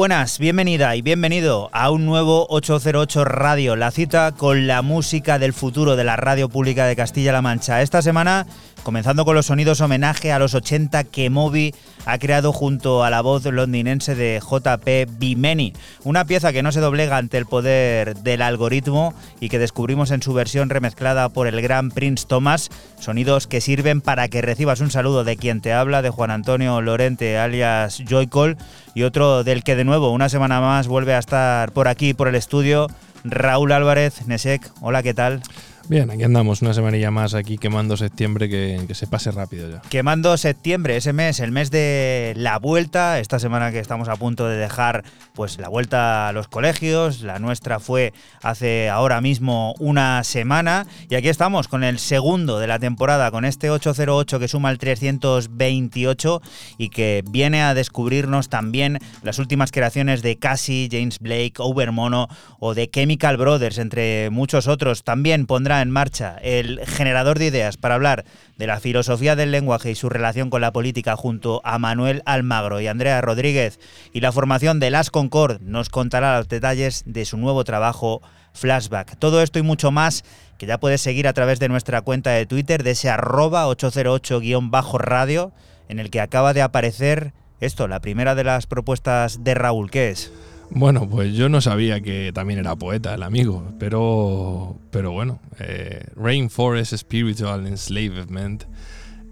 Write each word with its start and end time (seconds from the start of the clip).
Buenas, 0.00 0.38
bienvenida 0.38 0.96
y 0.96 1.02
bienvenido 1.02 1.68
a 1.74 1.90
un 1.90 2.06
nuevo 2.06 2.46
808 2.48 3.22
Radio, 3.26 3.76
la 3.76 3.90
cita 3.90 4.32
con 4.32 4.66
la 4.66 4.80
música 4.80 5.38
del 5.38 5.52
futuro 5.52 5.94
de 5.94 6.04
la 6.04 6.16
radio 6.16 6.48
pública 6.48 6.86
de 6.86 6.96
Castilla-La 6.96 7.42
Mancha. 7.42 7.82
Esta 7.82 8.00
semana, 8.00 8.46
comenzando 8.82 9.24
con 9.24 9.34
los 9.34 9.46
sonidos 9.46 9.80
homenaje 9.80 10.32
a 10.32 10.38
los 10.38 10.54
80 10.54 11.04
que 11.04 11.30
Moby 11.30 11.74
ha 12.06 12.18
creado 12.18 12.52
junto 12.52 13.04
a 13.04 13.10
la 13.10 13.20
voz 13.20 13.44
londinense 13.44 14.14
de 14.14 14.40
JP 14.40 15.18
Bimeni, 15.18 15.72
una 16.04 16.24
pieza 16.24 16.52
que 16.52 16.62
no 16.62 16.72
se 16.72 16.80
doblega 16.80 17.16
ante 17.16 17.38
el 17.38 17.46
poder 17.46 18.16
del 18.16 18.42
algoritmo 18.42 19.14
y 19.40 19.48
que 19.48 19.58
descubrimos 19.58 20.10
en 20.10 20.22
su 20.22 20.32
versión 20.32 20.70
remezclada 20.70 21.28
por 21.28 21.46
el 21.46 21.60
gran 21.60 21.90
Prince 21.90 22.26
Thomas, 22.26 22.70
sonidos 22.98 23.46
que 23.46 23.60
sirven 23.60 24.00
para 24.00 24.28
que 24.28 24.42
recibas 24.42 24.80
un 24.80 24.90
saludo 24.90 25.24
de 25.24 25.36
quien 25.36 25.60
te 25.60 25.72
habla, 25.72 26.02
de 26.02 26.10
Juan 26.10 26.30
Antonio 26.30 26.80
Lorente 26.80 27.38
alias 27.38 28.02
Joycol, 28.08 28.56
y 28.94 29.02
otro 29.02 29.44
del 29.44 29.62
que 29.62 29.76
de 29.76 29.84
nuevo 29.84 30.10
una 30.10 30.28
semana 30.28 30.60
más 30.60 30.88
vuelve 30.88 31.14
a 31.14 31.18
estar 31.18 31.72
por 31.72 31.88
aquí, 31.88 32.14
por 32.14 32.28
el 32.28 32.34
estudio, 32.34 32.88
Raúl 33.24 33.72
Álvarez, 33.72 34.26
Nesek. 34.26 34.70
Hola, 34.80 35.02
¿qué 35.02 35.14
tal? 35.14 35.42
Bien, 35.90 36.08
aquí 36.08 36.22
andamos 36.22 36.62
una 36.62 36.72
semanilla 36.72 37.10
más 37.10 37.34
aquí 37.34 37.58
quemando 37.58 37.96
septiembre 37.96 38.48
que, 38.48 38.84
que, 38.86 38.94
se 38.94 39.08
pase 39.08 39.32
rápido 39.32 39.68
ya. 39.68 39.82
Quemando 39.88 40.36
septiembre, 40.36 40.96
ese 40.96 41.12
mes, 41.12 41.40
el 41.40 41.50
mes 41.50 41.72
de 41.72 42.32
la 42.36 42.60
vuelta, 42.60 43.18
esta 43.18 43.40
semana 43.40 43.72
que 43.72 43.80
estamos 43.80 44.08
a 44.08 44.14
punto 44.14 44.46
de 44.46 44.56
dejar 44.56 45.02
pues 45.34 45.58
la 45.58 45.68
vuelta 45.68 46.28
a 46.28 46.32
los 46.32 46.46
colegios, 46.46 47.22
la 47.22 47.40
nuestra 47.40 47.80
fue 47.80 48.12
hace 48.40 48.88
ahora 48.88 49.20
mismo 49.20 49.74
una 49.80 50.22
semana 50.22 50.86
y 51.08 51.16
aquí 51.16 51.28
estamos 51.28 51.66
con 51.66 51.82
el 51.82 51.98
segundo 51.98 52.60
de 52.60 52.68
la 52.68 52.78
temporada, 52.78 53.32
con 53.32 53.44
este 53.44 53.68
808 53.68 54.38
que 54.38 54.46
suma 54.46 54.70
el 54.70 54.78
328 54.78 56.40
y 56.78 56.90
que 56.90 57.24
viene 57.28 57.62
a 57.62 57.74
descubrirnos 57.74 58.48
también 58.48 59.00
las 59.24 59.40
últimas 59.40 59.72
creaciones 59.72 60.22
de 60.22 60.36
Cassie, 60.38 60.88
James 60.88 61.18
Blake, 61.18 61.54
Overmono 61.58 62.28
o 62.60 62.74
de 62.74 62.88
Chemical 62.88 63.36
Brothers, 63.38 63.78
entre 63.78 64.30
muchos 64.30 64.68
otros. 64.68 65.02
También 65.02 65.46
pondrá 65.46 65.79
en 65.82 65.90
marcha 65.90 66.36
el 66.42 66.80
generador 66.86 67.38
de 67.38 67.46
ideas 67.46 67.76
para 67.76 67.94
hablar 67.94 68.24
de 68.56 68.66
la 68.66 68.80
filosofía 68.80 69.36
del 69.36 69.50
lenguaje 69.50 69.90
y 69.90 69.94
su 69.94 70.08
relación 70.08 70.50
con 70.50 70.60
la 70.60 70.72
política 70.72 71.16
junto 71.16 71.60
a 71.64 71.78
Manuel 71.78 72.22
Almagro 72.26 72.80
y 72.80 72.86
Andrea 72.86 73.20
Rodríguez 73.20 73.80
y 74.12 74.20
la 74.20 74.32
formación 74.32 74.80
de 74.80 74.90
Las 74.90 75.10
Concord 75.10 75.60
nos 75.62 75.88
contará 75.88 76.38
los 76.38 76.48
detalles 76.48 77.02
de 77.06 77.24
su 77.24 77.36
nuevo 77.36 77.64
trabajo 77.64 78.22
Flashback. 78.52 79.18
Todo 79.18 79.42
esto 79.42 79.58
y 79.58 79.62
mucho 79.62 79.90
más 79.90 80.24
que 80.58 80.66
ya 80.66 80.78
puedes 80.78 81.00
seguir 81.00 81.26
a 81.26 81.32
través 81.32 81.58
de 81.60 81.68
nuestra 81.68 82.02
cuenta 82.02 82.30
de 82.30 82.46
Twitter 82.46 82.82
de 82.82 82.90
ese 82.90 83.08
arroba 83.08 83.66
808-radio 83.66 85.52
en 85.88 85.98
el 85.98 86.10
que 86.10 86.20
acaba 86.20 86.52
de 86.52 86.62
aparecer 86.62 87.32
esto, 87.60 87.88
la 87.88 88.00
primera 88.00 88.34
de 88.34 88.44
las 88.44 88.66
propuestas 88.66 89.44
de 89.44 89.54
Raúl. 89.54 89.90
¿Qué 89.90 90.10
es? 90.10 90.32
Bueno, 90.70 91.08
pues 91.08 91.34
yo 91.34 91.48
no 91.48 91.60
sabía 91.60 92.00
que 92.00 92.30
también 92.32 92.60
era 92.60 92.76
poeta 92.76 93.14
el 93.14 93.24
amigo, 93.24 93.74
pero, 93.78 94.78
pero 94.90 95.10
bueno, 95.10 95.40
eh, 95.58 96.04
Rainforest 96.14 96.96
Spiritual 96.96 97.66
Enslavement 97.66 98.64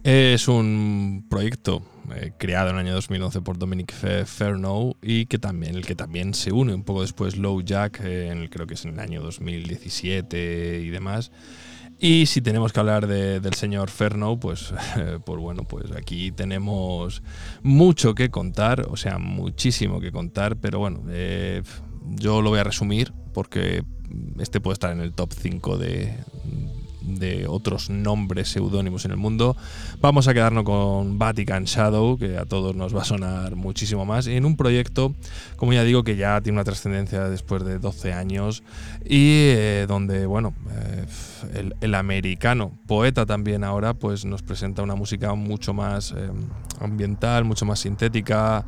es 0.03 0.49
un 0.49 1.27
proyecto 1.29 1.83
eh, 2.17 2.33
creado 2.39 2.71
en 2.71 2.77
el 2.77 2.87
año 2.87 2.95
2011 2.95 3.41
por 3.43 3.57
Dominic 3.57 3.93
Fernow 4.25 4.97
y 5.01 5.27
que 5.27 5.39
también, 5.39 5.77
el 5.77 5.87
que 5.87 5.95
también 5.95 6.35
se 6.35 6.51
une 6.51 6.75
un 6.75 6.83
poco 6.83 7.03
después 7.03 7.37
Low 7.37 7.61
Jack, 7.63 8.01
eh, 8.03 8.31
en 8.31 8.49
creo 8.49 8.67
que 8.67 8.75
es 8.75 8.85
en 8.85 8.95
el 8.95 9.01
año 9.01 9.23
2017 9.23 10.81
y 10.83 10.89
demás. 10.91 11.31
Y 12.01 12.27
si 12.27 12.41
tenemos 12.41 12.73
que 12.73 12.79
hablar 12.79 13.09
del 13.09 13.55
señor 13.55 13.91
Ferno, 13.91 14.39
pues, 14.39 14.73
pues 15.25 15.41
bueno, 15.41 15.65
pues 15.65 15.91
aquí 15.93 16.31
tenemos 16.31 17.23
mucho 17.63 18.15
que 18.15 18.31
contar, 18.31 18.87
o 18.89 18.97
sea, 18.97 19.19
muchísimo 19.19 20.01
que 20.01 20.13
contar, 20.13 20.57
pero 20.57 20.79
bueno, 20.79 21.03
eh, 21.09 21.63
yo 22.15 22.41
lo 22.41 22.51
voy 22.51 22.61
a 22.61 22.65
resumir 22.65 23.13
porque 23.35 23.83
este 24.39 24.61
puede 24.61 24.75
estar 24.75 24.93
en 24.93 25.01
el 25.01 25.13
top 25.13 25.33
5 25.33 25.77
de, 25.77 26.15
de 27.17 27.47
otros 27.49 27.91
nombres 27.91 28.49
seudónimos 28.49 29.05
en 29.05 29.13
el 29.13 29.17
mundo. 29.17 29.57
Vamos 30.01 30.29
a 30.29 30.35
quedarnos 30.35 30.65
con 30.65 31.19
Vatican 31.19 31.65
Shadow, 31.65 32.19
que 32.19 32.37
a 32.37 32.45
todos 32.45 32.75
nos 32.75 32.95
va 32.95 33.03
a 33.03 33.05
sonar 33.05 33.57
muchísimo 33.57 34.05
más, 34.05 34.27
en 34.27 34.45
un 34.45 34.57
proyecto, 34.57 35.15
como 35.57 35.73
ya 35.73 35.85
digo, 35.85 36.05
que 36.05 36.17
ya 36.17 36.41
tiene 36.41 36.57
una 36.57 36.65
trascendencia 36.65 37.29
después 37.29 37.65
de 37.65 37.79
12 37.79 38.13
años 38.13 38.63
y 39.05 39.51
eh, 39.51 39.87
donde, 39.89 40.27
bueno, 40.27 40.55
eh, 40.71 41.73
el, 41.81 41.95
americano, 41.95 42.73
poeta 42.87 43.27
también 43.27 43.65
ahora, 43.65 43.95
pues 43.95 44.25
nos 44.25 44.43
presenta 44.43 44.83
una 44.83 44.95
música 44.95 45.35
mucho 45.35 45.73
más 45.73 46.13
eh, 46.17 46.31
ambiental, 46.81 47.45
mucho 47.45 47.65
más 47.65 47.81
sintética 47.81 48.65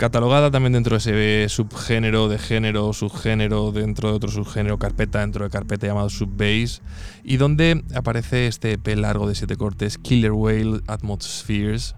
catalogada 0.00 0.50
también 0.50 0.72
dentro 0.72 0.96
de 0.96 1.44
ese 1.44 1.54
subgénero 1.54 2.30
de 2.30 2.38
género, 2.38 2.90
subgénero 2.94 3.70
dentro 3.70 4.08
de 4.08 4.14
otro 4.14 4.30
subgénero, 4.30 4.78
carpeta 4.78 5.20
dentro 5.20 5.44
de 5.44 5.50
carpeta 5.50 5.86
llamado 5.86 6.08
Subbase, 6.08 6.80
y 7.22 7.36
donde 7.36 7.84
aparece 7.94 8.46
este 8.46 8.72
EP 8.72 8.96
largo 8.96 9.28
de 9.28 9.34
siete 9.34 9.56
cortes, 9.56 9.98
Killer 9.98 10.32
Whale 10.32 10.80
Atmospheres. 10.86 11.96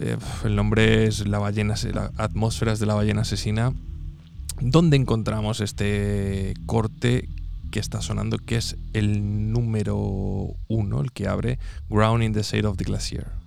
Eh, 0.00 0.18
el 0.44 0.54
nombre 0.54 1.06
es 1.06 1.26
la 1.26 1.38
ballena, 1.38 1.76
la 1.94 2.10
atmósferas 2.18 2.78
de 2.78 2.84
la 2.84 2.94
ballena 2.94 3.22
asesina, 3.22 3.72
donde 4.60 4.98
encontramos 4.98 5.62
este 5.62 6.52
corte 6.66 7.26
que 7.70 7.80
está 7.80 8.02
sonando, 8.02 8.36
que 8.36 8.56
es 8.56 8.76
el 8.92 9.50
número 9.50 9.96
uno, 10.68 11.00
el 11.00 11.10
que 11.10 11.26
abre 11.26 11.58
Ground 11.88 12.22
in 12.22 12.34
the 12.34 12.42
Shade 12.42 12.66
of 12.66 12.76
the 12.76 12.84
Glacier. 12.84 13.39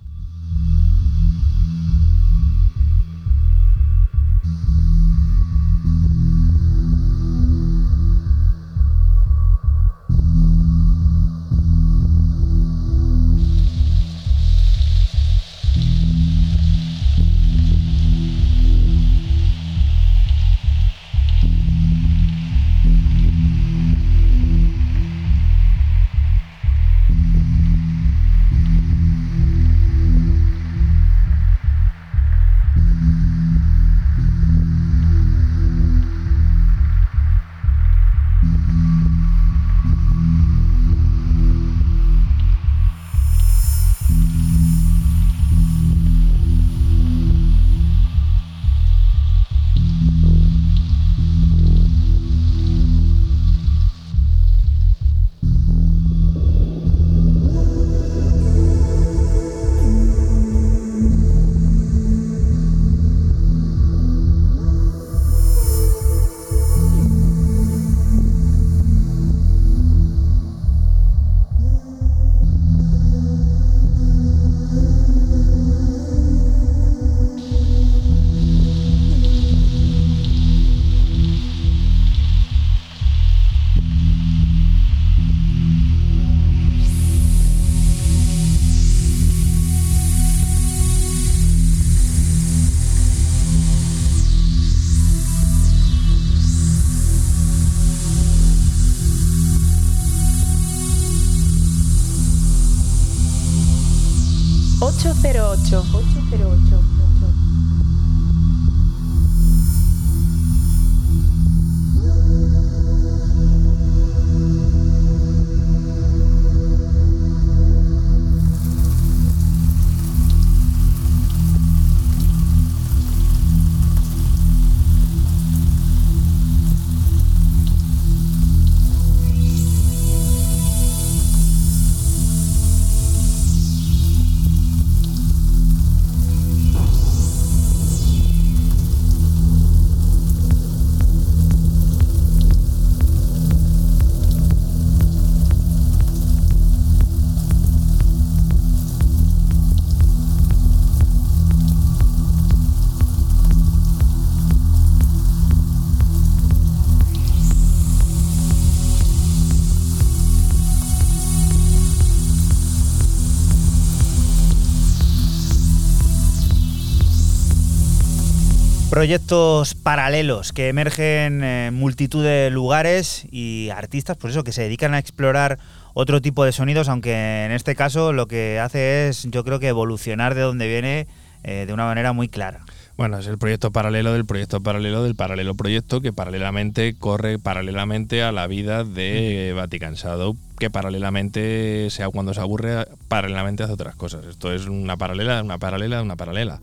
Proyectos 169.04 169.74
paralelos 169.74 170.54
que 170.54 170.68
emergen 170.68 171.44
en 171.44 171.74
multitud 171.74 172.24
de 172.24 172.48
lugares 172.48 173.26
y 173.30 173.68
artistas, 173.68 174.16
pues 174.16 174.32
eso, 174.32 174.44
que 174.44 174.52
se 174.52 174.62
dedican 174.62 174.94
a 174.94 174.98
explorar 174.98 175.58
otro 175.92 176.22
tipo 176.22 176.42
de 176.42 176.52
sonidos, 176.52 176.88
aunque 176.88 177.44
en 177.44 177.52
este 177.52 177.76
caso 177.76 178.14
lo 178.14 178.26
que 178.28 178.58
hace 178.60 179.08
es, 179.08 179.24
yo 179.30 179.44
creo 179.44 179.60
que 179.60 179.68
evolucionar 179.68 180.34
de 180.34 180.40
donde 180.40 180.68
viene 180.68 181.06
eh, 181.42 181.64
de 181.66 181.74
una 181.74 181.84
manera 181.84 182.14
muy 182.14 182.30
clara. 182.30 182.64
Bueno, 182.96 183.18
es 183.18 183.26
el 183.26 183.36
proyecto 183.36 183.72
paralelo 183.72 184.14
del 184.14 184.24
proyecto 184.24 184.62
paralelo 184.62 185.02
del 185.02 185.14
paralelo 185.14 185.54
proyecto 185.54 186.00
que 186.00 186.14
paralelamente 186.14 186.96
corre 186.96 187.38
paralelamente 187.38 188.22
a 188.22 188.32
la 188.32 188.46
vida 188.46 188.84
de 188.84 189.52
Vatican 189.54 189.96
Shadow, 189.96 190.34
que 190.58 190.70
paralelamente, 190.70 191.90
sea 191.90 192.08
cuando 192.08 192.32
se 192.32 192.40
aburre, 192.40 192.86
paralelamente 193.08 193.64
hace 193.64 193.74
otras 193.74 193.96
cosas. 193.96 194.24
Esto 194.24 194.50
es 194.50 194.64
una 194.64 194.96
paralela, 194.96 195.42
una 195.42 195.58
paralela, 195.58 196.00
una 196.00 196.16
paralela. 196.16 196.62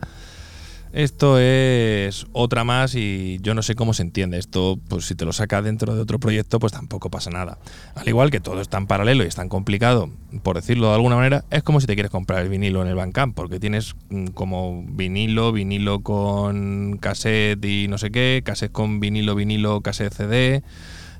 Esto 0.93 1.39
es 1.39 2.27
otra 2.33 2.65
más 2.65 2.95
y 2.95 3.39
yo 3.41 3.53
no 3.53 3.63
sé 3.63 3.75
cómo 3.75 3.93
se 3.93 4.01
entiende. 4.01 4.37
Esto, 4.37 4.77
pues 4.89 5.05
si 5.05 5.15
te 5.15 5.23
lo 5.23 5.31
saca 5.31 5.61
dentro 5.61 5.95
de 5.95 6.01
otro 6.01 6.19
proyecto, 6.19 6.59
pues 6.59 6.73
tampoco 6.73 7.09
pasa 7.09 7.29
nada. 7.29 7.59
Al 7.95 8.07
igual 8.07 8.29
que 8.29 8.41
todo 8.41 8.59
es 8.59 8.67
tan 8.67 8.87
paralelo 8.87 9.23
y 9.23 9.27
es 9.27 9.35
tan 9.35 9.47
complicado, 9.47 10.09
por 10.43 10.57
decirlo 10.57 10.89
de 10.89 10.95
alguna 10.95 11.15
manera, 11.15 11.45
es 11.49 11.63
como 11.63 11.79
si 11.79 11.87
te 11.87 11.93
quieres 11.93 12.11
comprar 12.11 12.41
el 12.41 12.49
vinilo 12.49 12.81
en 12.81 12.89
el 12.89 12.95
Bandcamp, 12.95 13.33
porque 13.35 13.59
tienes 13.59 13.95
mm, 14.09 14.27
como 14.27 14.83
vinilo, 14.85 15.53
vinilo 15.53 16.01
con 16.01 16.97
cassette 16.97 17.63
y 17.63 17.87
no 17.87 17.97
sé 17.97 18.11
qué, 18.11 18.41
cassette 18.43 18.73
con 18.73 18.99
vinilo, 18.99 19.33
vinilo, 19.33 19.79
cassette 19.79 20.13
CD, 20.13 20.63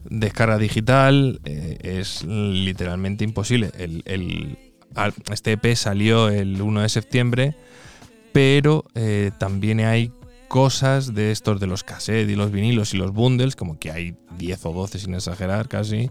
descarga 0.04 0.58
digital. 0.58 1.40
eh, 1.46 1.78
es 1.82 2.26
literalmente 2.26 3.24
imposible. 3.24 3.72
El, 3.78 4.58
este 5.32 5.54
EP 5.54 5.76
salió 5.76 6.28
el 6.28 6.62
1 6.62 6.82
de 6.82 6.90
septiembre 6.90 7.56
pero 8.32 8.86
eh, 8.96 9.32
también 9.38 9.80
hay 9.82 10.12
cosas 10.48 11.14
de 11.14 11.32
estos 11.32 11.60
de 11.60 11.68
los 11.68 11.84
cassettes 11.84 12.30
y 12.30 12.36
los 12.36 12.52
vinilos 12.52 12.94
y 12.94 12.98
los 12.98 13.12
bundles, 13.14 13.56
como 13.56 13.80
que 13.80 13.92
hay 13.92 14.16
10 14.38 14.66
o 14.66 14.74
12 14.74 15.00
sin 15.00 15.14
exagerar 15.16 15.68
casi, 15.70 16.10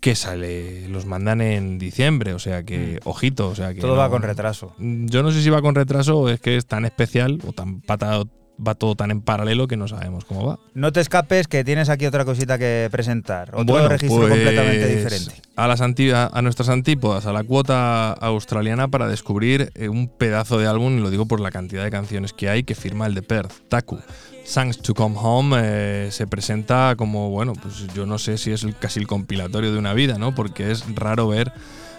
que 0.00 0.14
sale, 0.14 0.88
los 0.88 1.06
mandan 1.06 1.40
en 1.40 1.78
diciembre, 1.78 2.32
o 2.34 2.38
sea 2.38 2.62
que, 2.62 3.00
ojito, 3.04 3.48
o 3.48 3.54
sea 3.54 3.74
que... 3.74 3.80
Todo 3.80 3.92
no- 3.92 3.98
va 3.98 4.10
con 4.10 4.22
retraso. 4.22 4.74
Yo 4.78 5.22
no 5.22 5.30
sé 5.30 5.42
si 5.42 5.50
va 5.50 5.60
con 5.62 5.74
retraso 5.74 6.18
o 6.18 6.28
es 6.28 6.40
que 6.40 6.56
es 6.56 6.66
tan 6.66 6.84
especial 6.84 7.38
o 7.46 7.52
tan 7.52 7.80
pata- 7.80 8.22
va 8.66 8.74
todo 8.74 8.94
tan 8.94 9.10
en 9.10 9.20
paralelo 9.22 9.66
que 9.68 9.76
no 9.76 9.88
sabemos 9.88 10.24
cómo 10.24 10.46
va. 10.46 10.58
No 10.74 10.92
te 10.92 11.00
escapes 11.00 11.48
que 11.48 11.64
tienes 11.64 11.88
aquí 11.88 12.06
otra 12.06 12.24
cosita 12.24 12.58
que 12.58 12.88
presentar. 12.90 13.50
Otro 13.54 13.64
Bueno, 13.64 13.88
registro 13.88 14.18
pues, 14.20 14.30
completamente 14.30 14.86
diferente. 14.86 15.32
A, 15.56 15.66
las 15.66 15.80
a 15.80 16.42
nuestras 16.42 16.68
antípodas, 16.68 17.26
a 17.26 17.32
la 17.32 17.44
cuota 17.44 18.12
australiana 18.12 18.88
para 18.88 19.08
descubrir 19.08 19.72
eh, 19.74 19.88
un 19.88 20.08
pedazo 20.08 20.58
de 20.58 20.66
álbum, 20.66 20.98
y 20.98 21.00
lo 21.00 21.10
digo 21.10 21.26
por 21.26 21.40
la 21.40 21.50
cantidad 21.50 21.84
de 21.84 21.90
canciones 21.90 22.32
que 22.32 22.48
hay, 22.48 22.62
que 22.64 22.74
firma 22.74 23.06
el 23.06 23.14
de 23.14 23.22
Perth, 23.22 23.52
Taku. 23.68 23.98
Songs 24.44 24.78
to 24.78 24.94
Come 24.94 25.16
Home 25.18 25.56
eh, 25.62 26.08
se 26.10 26.26
presenta 26.26 26.94
como, 26.96 27.30
bueno, 27.30 27.52
pues 27.52 27.86
yo 27.94 28.06
no 28.06 28.18
sé 28.18 28.38
si 28.38 28.50
es 28.50 28.64
el- 28.64 28.76
casi 28.76 28.98
el 28.98 29.06
compilatorio 29.06 29.72
de 29.72 29.78
una 29.78 29.92
vida, 29.94 30.18
¿no? 30.18 30.34
Porque 30.34 30.70
es 30.70 30.84
raro 30.94 31.28
ver 31.28 31.52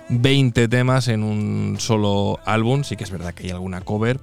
20 0.09 0.67
temas 0.67 1.07
en 1.07 1.23
un 1.23 1.77
solo 1.79 2.39
álbum, 2.45 2.83
sí 2.83 2.97
que 2.97 3.03
es 3.05 3.11
verdad 3.11 3.33
que 3.33 3.43
hay 3.45 3.51
alguna 3.51 3.81
cover. 3.81 4.19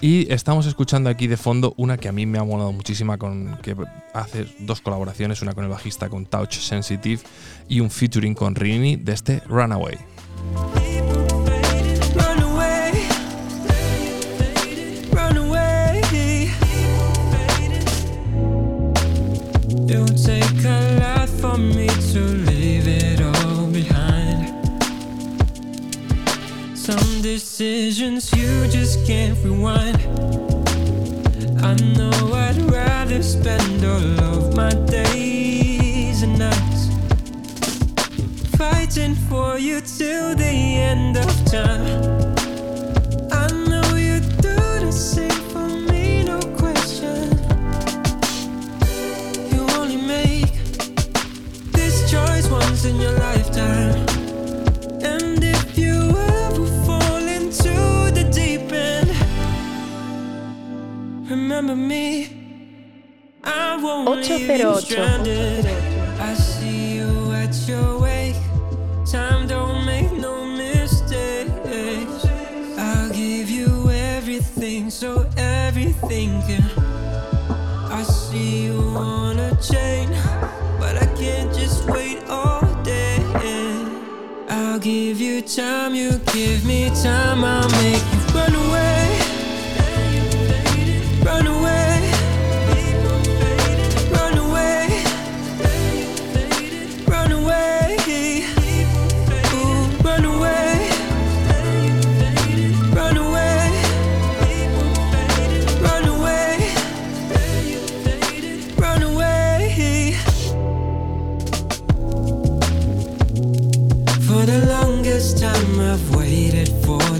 Y 0.00 0.30
estamos 0.32 0.66
escuchando 0.66 1.08
aquí 1.08 1.26
de 1.26 1.36
fondo 1.36 1.72
una 1.76 1.96
que 1.96 2.08
a 2.08 2.12
mí 2.12 2.26
me 2.26 2.38
ha 2.38 2.44
molado 2.44 2.72
muchísima, 2.72 3.16
con, 3.16 3.58
que 3.62 3.74
hace 4.12 4.46
dos 4.58 4.80
colaboraciones, 4.80 5.40
una 5.42 5.54
con 5.54 5.64
el 5.64 5.70
bajista 5.70 6.08
con 6.08 6.26
Touch 6.26 6.54
Sensitive 6.54 7.22
y 7.68 7.80
un 7.80 7.90
featuring 7.90 8.34
con 8.34 8.54
Rini 8.54 8.96
de 8.96 9.12
este 9.12 9.42
Runaway. 9.46 9.96
Decisions 27.36 28.32
you 28.32 28.66
just 28.68 29.06
can't 29.06 29.36
rewind. 29.44 30.00
I 31.62 31.74
know 31.94 32.32
I'd 32.32 32.56
rather 32.72 33.22
spend 33.22 33.84
all 33.84 34.20
of 34.34 34.56
my 34.56 34.72
days 34.86 36.22
and 36.22 36.38
nights 36.38 36.88
fighting 38.56 39.14
for 39.28 39.58
you 39.58 39.82
till 39.82 40.34
the 40.34 40.54
end 40.90 41.18
of 41.18 41.30
time. 41.44 42.00
I 43.30 43.46
know 43.68 43.88
you 43.96 44.20
do 44.40 44.56
the 44.86 44.90
same 44.90 45.40
for 45.52 45.68
me, 45.90 46.24
no 46.24 46.40
question. 46.56 47.28
You 49.52 49.60
only 49.76 50.00
make 50.00 50.54
this 51.72 52.10
choice 52.10 52.48
once 52.48 52.86
in 52.86 52.96
your 52.96 53.12
lifetime. 53.18 53.95
remember 61.30 61.76
me? 61.76 62.28
I 63.42 63.76
won't 63.82 64.08
leave 64.28 64.48
I 66.20 66.34
see 66.34 66.96
you 66.96 67.32
at 67.32 67.54
your 67.68 68.00
wake. 68.00 68.36
Time 69.04 69.46
don't 69.46 69.84
make 69.84 70.12
no 70.12 70.44
mistakes. 70.44 72.26
I'll 72.78 73.10
give 73.10 73.50
you 73.50 73.90
everything 73.90 74.90
so 74.90 75.28
everything 75.36 76.42
can. 76.42 76.64
I 77.90 78.02
see 78.02 78.64
you 78.64 78.80
on 78.96 79.38
a 79.38 79.54
chain 79.62 80.10
But 80.78 80.96
I 80.96 81.06
can't 81.16 81.52
just 81.54 81.84
wait 81.88 82.18
all 82.28 82.62
day. 82.82 83.18
I'll 84.48 84.78
give 84.78 85.20
you 85.20 85.42
time, 85.42 85.94
you 85.94 86.18
give 86.32 86.64
me 86.64 86.90
time 87.02 87.44
I'll 87.44 87.68
make 87.82 88.02
you 88.12 88.34
run 88.34 88.54
away. 88.54 89.05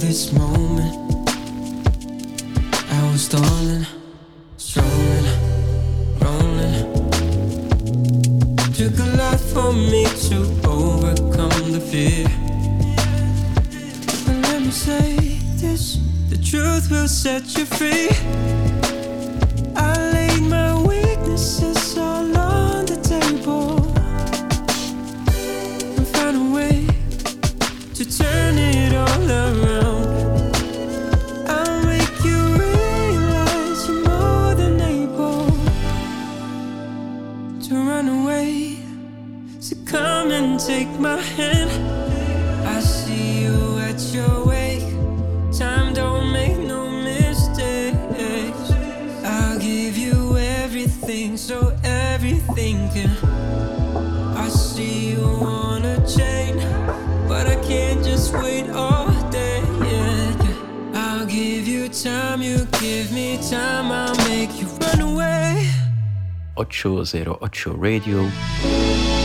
This 0.07 0.33
moment. 0.33 0.95
I 2.91 3.11
was 3.11 3.23
stalling, 3.25 3.85
strolling, 4.57 5.27
rolling. 6.23 6.77
Took 8.79 8.97
a 9.01 9.09
lot 9.21 9.41
for 9.41 9.73
me 9.73 10.05
to 10.29 10.37
overcome 10.65 11.73
the 11.73 11.83
fear. 11.91 12.29
But 14.25 14.37
let 14.47 14.63
me 14.63 14.71
say 14.71 15.41
this 15.57 15.99
the 16.31 16.39
truth 16.39 16.89
will 16.89 17.09
set 17.09 17.43
you 17.59 17.65
free. 17.65 18.09
I 19.75 19.93
laid 20.13 20.43
my 20.43 20.71
weaknesses 20.87 21.99
all 21.99 22.37
on 22.39 22.87
the 22.87 22.99
table 23.15 23.79
and 25.97 26.07
found 26.15 26.37
a 26.37 26.55
way 26.55 26.87
to 27.95 28.05
turn 28.19 28.57
it 28.57 28.95
all 28.95 29.31
around. 29.31 29.76
Take 40.77 41.01
my 41.01 41.23
hand. 41.39 41.71
I 42.67 42.81
see 42.81 43.45
you 43.45 43.79
at 43.79 44.01
your 44.17 44.45
wake. 44.45 44.89
Time 45.61 45.95
don't 45.95 46.31
make 46.33 46.59
no 46.59 46.83
mistakes. 46.91 48.67
I'll 49.25 49.59
give 49.59 49.97
you 49.97 50.37
everything, 50.37 51.39
so 51.39 51.57
everything 51.83 52.77
can. 52.95 53.11
I 54.45 54.49
see 54.49 55.13
you 55.13 55.25
on 55.65 55.81
a 55.95 55.99
chain, 56.17 56.55
but 57.27 57.45
I 57.55 57.57
can't 57.69 58.05
just 58.05 58.35
wait 58.35 58.69
all 58.69 59.09
day. 59.31 59.63
Yeah. 59.91 61.03
I'll 61.05 61.27
give 61.27 61.67
you 61.67 61.89
time, 61.89 62.43
you 62.43 62.67
give 62.83 63.13
me 63.13 63.39
time, 63.51 63.87
I'll 64.01 64.19
make 64.29 64.53
you 64.61 64.67
run 64.83 65.01
away. 65.01 65.71
808 66.59 67.67
Radio. 67.67 69.16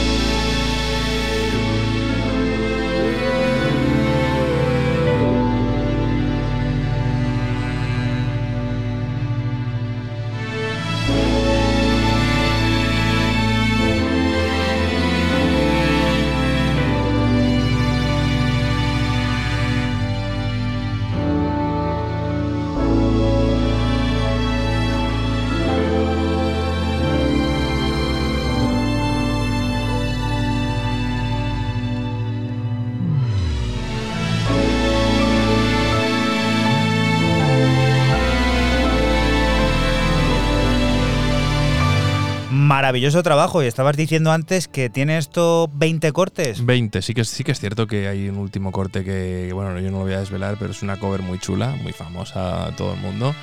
Maravilloso 42.91 43.23
trabajo. 43.23 43.63
Y 43.63 43.67
estabas 43.67 43.95
diciendo 43.95 44.33
antes 44.33 44.67
que 44.67 44.89
tiene 44.89 45.17
esto 45.17 45.69
20 45.73 46.11
cortes. 46.11 46.65
20, 46.65 47.01
sí 47.01 47.13
que, 47.13 47.21
es- 47.21 47.29
sí 47.29 47.45
que 47.45 47.53
es 47.53 47.59
cierto 47.61 47.87
que 47.87 48.09
hay 48.09 48.27
un 48.27 48.35
último 48.37 48.73
corte 48.73 49.05
que, 49.05 49.49
bueno, 49.53 49.79
yo 49.79 49.89
no 49.91 49.99
lo 49.99 50.03
voy 50.03 50.13
a 50.13 50.19
desvelar, 50.19 50.57
pero 50.59 50.71
es 50.71 50.83
una 50.83 50.99
cover 50.99 51.21
muy 51.21 51.39
chula, 51.39 51.69
muy 51.81 51.93
famosa 51.93 52.65
a 52.67 52.75
todo 52.75 52.93
el 52.95 52.99
mundo. 52.99 53.33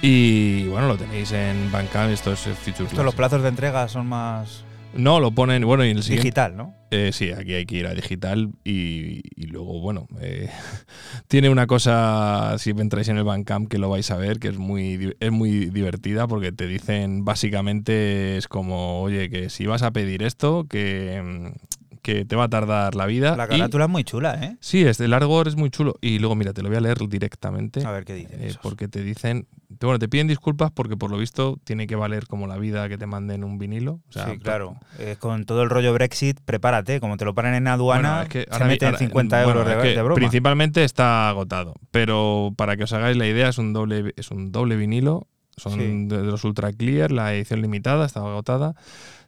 Y 0.00 0.64
bueno, 0.68 0.88
lo 0.88 0.96
tenéis 0.96 1.32
en 1.32 1.70
Bandcamp, 1.70 2.10
esto 2.12 2.32
es 2.32 2.38
Future 2.40 2.84
Esto, 2.88 3.02
los 3.04 3.14
plazos 3.14 3.42
de 3.42 3.48
entrega 3.50 3.86
son 3.88 4.06
más 4.06 4.64
No, 4.98 5.20
lo 5.20 5.30
ponen, 5.30 5.64
bueno, 5.64 5.84
y 5.84 5.90
el 5.90 6.02
siguiente, 6.02 6.24
digital, 6.24 6.56
¿no? 6.56 6.74
Eh, 6.90 7.10
sí, 7.12 7.30
aquí 7.30 7.54
hay 7.54 7.66
que 7.66 7.76
ir 7.76 7.86
a 7.86 7.94
digital 7.94 8.50
y, 8.64 9.22
y 9.36 9.46
luego, 9.46 9.80
bueno, 9.80 10.08
eh, 10.20 10.50
tiene 11.28 11.50
una 11.50 11.68
cosa, 11.68 12.56
si 12.58 12.70
entráis 12.70 13.08
en 13.08 13.16
el 13.16 13.22
Bandcamp, 13.22 13.68
que 13.68 13.78
lo 13.78 13.88
vais 13.90 14.10
a 14.10 14.16
ver, 14.16 14.40
que 14.40 14.48
es 14.48 14.58
muy, 14.58 15.14
es 15.20 15.30
muy 15.30 15.66
divertida 15.66 16.26
porque 16.26 16.50
te 16.50 16.66
dicen, 16.66 17.24
básicamente, 17.24 18.38
es 18.38 18.48
como, 18.48 19.00
oye, 19.00 19.30
que 19.30 19.50
si 19.50 19.66
vas 19.66 19.82
a 19.82 19.92
pedir 19.92 20.24
esto, 20.24 20.66
que, 20.68 21.22
mm, 21.22 21.87
que 22.08 22.24
te 22.24 22.36
va 22.36 22.44
a 22.44 22.48
tardar 22.48 22.94
la 22.94 23.04
vida. 23.04 23.36
La 23.36 23.44
y- 23.44 23.48
carátula 23.48 23.84
es 23.84 23.90
muy 23.90 24.02
chula, 24.02 24.42
¿eh? 24.42 24.56
sí, 24.60 24.82
es 24.82 24.96
de 24.96 25.08
largo, 25.08 25.42
es 25.42 25.56
muy 25.56 25.68
chulo. 25.68 25.96
Y 26.00 26.18
luego, 26.20 26.34
mira, 26.36 26.54
te 26.54 26.62
lo 26.62 26.68
voy 26.70 26.78
a 26.78 26.80
leer 26.80 26.96
directamente. 27.06 27.84
A 27.84 27.90
ver 27.90 28.04
qué 28.06 28.14
dicen. 28.14 28.42
eh, 28.42 28.54
porque 28.62 28.88
te 28.88 29.02
dicen, 29.02 29.46
bueno, 29.80 29.98
te 29.98 30.08
piden 30.08 30.26
disculpas 30.26 30.70
porque 30.70 30.96
por 30.96 31.10
lo 31.10 31.18
visto 31.18 31.58
tiene 31.64 31.86
que 31.86 31.96
valer 31.96 32.26
como 32.26 32.46
la 32.46 32.56
vida 32.56 32.88
que 32.88 32.96
te 32.96 33.04
manden 33.06 33.44
un 33.44 33.58
vinilo. 33.58 34.00
O 34.08 34.12
sea, 34.12 34.24
sí, 34.30 34.38
claro. 34.38 34.76
Eh, 34.98 35.16
con 35.18 35.44
todo 35.44 35.62
el 35.62 35.68
rollo 35.68 35.92
Brexit, 35.92 36.40
prepárate. 36.44 36.98
Como 37.00 37.18
te 37.18 37.26
lo 37.26 37.34
paran 37.34 37.54
en 37.54 37.68
aduana, 37.68 38.08
Bueno, 38.10 38.22
es 38.22 38.28
que 38.30 38.46
se 38.56 38.64
meten 38.64 38.86
ahora- 38.86 38.98
50 38.98 39.44
bueno, 39.44 39.60
euros 39.60 39.70
es 39.72 39.76
de, 39.76 39.82
que 39.90 39.96
de 39.96 40.02
broma. 40.02 40.14
Principalmente 40.14 40.84
está 40.84 41.28
agotado. 41.28 41.74
Pero 41.90 42.52
para 42.56 42.78
que 42.78 42.84
os 42.84 42.92
hagáis 42.94 43.18
la 43.18 43.26
idea, 43.26 43.50
es 43.50 43.58
un 43.58 43.74
doble, 43.74 44.14
es 44.16 44.30
un 44.30 44.50
doble 44.50 44.76
vinilo. 44.76 45.26
Son 45.58 45.72
Sí. 45.74 46.06
de, 46.06 46.22
los 46.22 46.42
Ultra 46.44 46.72
Clear, 46.72 47.10
la 47.12 47.34
edición 47.34 47.60
limitada, 47.60 48.06
estaba 48.06 48.30
agotada. 48.30 48.74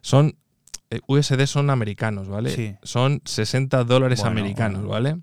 Son. 0.01 0.35
Eh, 0.91 0.99
USD 1.07 1.45
son 1.45 1.69
americanos, 1.69 2.27
¿vale? 2.27 2.51
Sí. 2.51 2.75
Son 2.83 3.21
60 3.25 3.83
dólares 3.85 4.19
Bueno, 4.19 4.39
americanos, 4.39 4.83
bueno. 4.83 4.91
¿vale? 4.91 5.17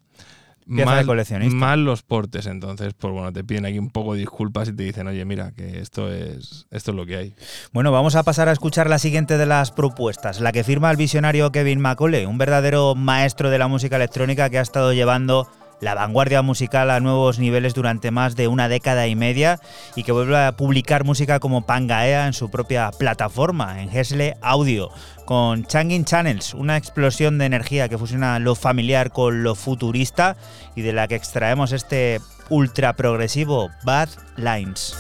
Más 1.50 1.78
los 1.78 2.02
portes, 2.02 2.47
entonces, 2.47 2.93
pues 2.93 3.13
bueno, 3.13 3.33
te 3.33 3.43
piden 3.43 3.65
aquí 3.65 3.78
un 3.78 3.89
poco 3.89 4.13
de 4.13 4.21
disculpas 4.21 4.69
y 4.69 4.75
te 4.75 4.83
dicen, 4.83 5.07
oye, 5.07 5.25
mira, 5.25 5.52
que 5.52 5.81
esto 5.81 6.13
es, 6.13 6.67
esto 6.71 6.91
es 6.91 6.97
lo 6.97 7.07
que 7.07 7.17
hay. 7.17 7.35
Bueno, 7.73 7.91
vamos 7.91 8.17
a 8.17 8.23
pasar 8.23 8.49
a 8.49 8.52
escuchar 8.52 8.91
la 8.91 8.99
siguiente 8.99 9.39
de 9.39 9.47
las 9.47 9.71
propuestas, 9.73 10.41
la 10.41 10.52
que 10.52 10.65
firma 10.65 10.91
el 10.91 10.99
visionario 10.99 11.52
Kevin 11.52 11.81
Macaulay, 11.81 12.26
un 12.26 12.37
verdadero 12.37 12.95
maestro 12.95 13.49
de 13.49 13.59
la 13.59 13.67
música 13.69 13.97
electrónica 13.97 14.50
que 14.50 14.59
ha 14.59 14.63
estado 14.63 14.93
llevando 14.93 15.49
la 15.80 15.95
vanguardia 15.95 16.43
musical 16.43 16.91
a 16.91 17.00
nuevos 17.00 17.38
niveles 17.38 17.75
durante 17.75 18.10
más 18.10 18.36
de 18.36 18.49
una 18.49 18.69
década 18.69 19.06
y 19.06 19.17
media 19.17 19.60
y 19.95 20.02
que 20.02 20.12
vuelve 20.12 20.38
a 20.38 20.52
publicar 20.52 21.04
música 21.04 21.41
como 21.41 21.67
Pangaea 21.67 22.26
en 22.26 22.32
su 22.32 22.50
propia 22.50 22.91
plataforma, 22.91 23.82
en 23.82 23.97
Hesle 23.97 24.36
Audio, 24.41 24.91
con 25.25 25.64
Changin 25.64 26.04
Channels, 26.04 26.54
una 26.54 26.76
explosión 26.76 27.38
de 27.38 27.47
energía 27.47 27.88
que 27.88 27.99
fusiona 27.99 28.38
lo 28.38 28.54
familiar 28.54 29.10
con 29.12 29.43
lo 29.43 29.54
futurista 29.54 30.36
y 30.75 30.82
de 30.82 30.93
la 30.93 31.08
que 31.08 31.14
extraemos 31.14 31.73
este 31.73 32.21
ultra 32.49 32.95
progresivo 32.95 33.71
Bad 33.84 34.08
Lines. 34.36 34.95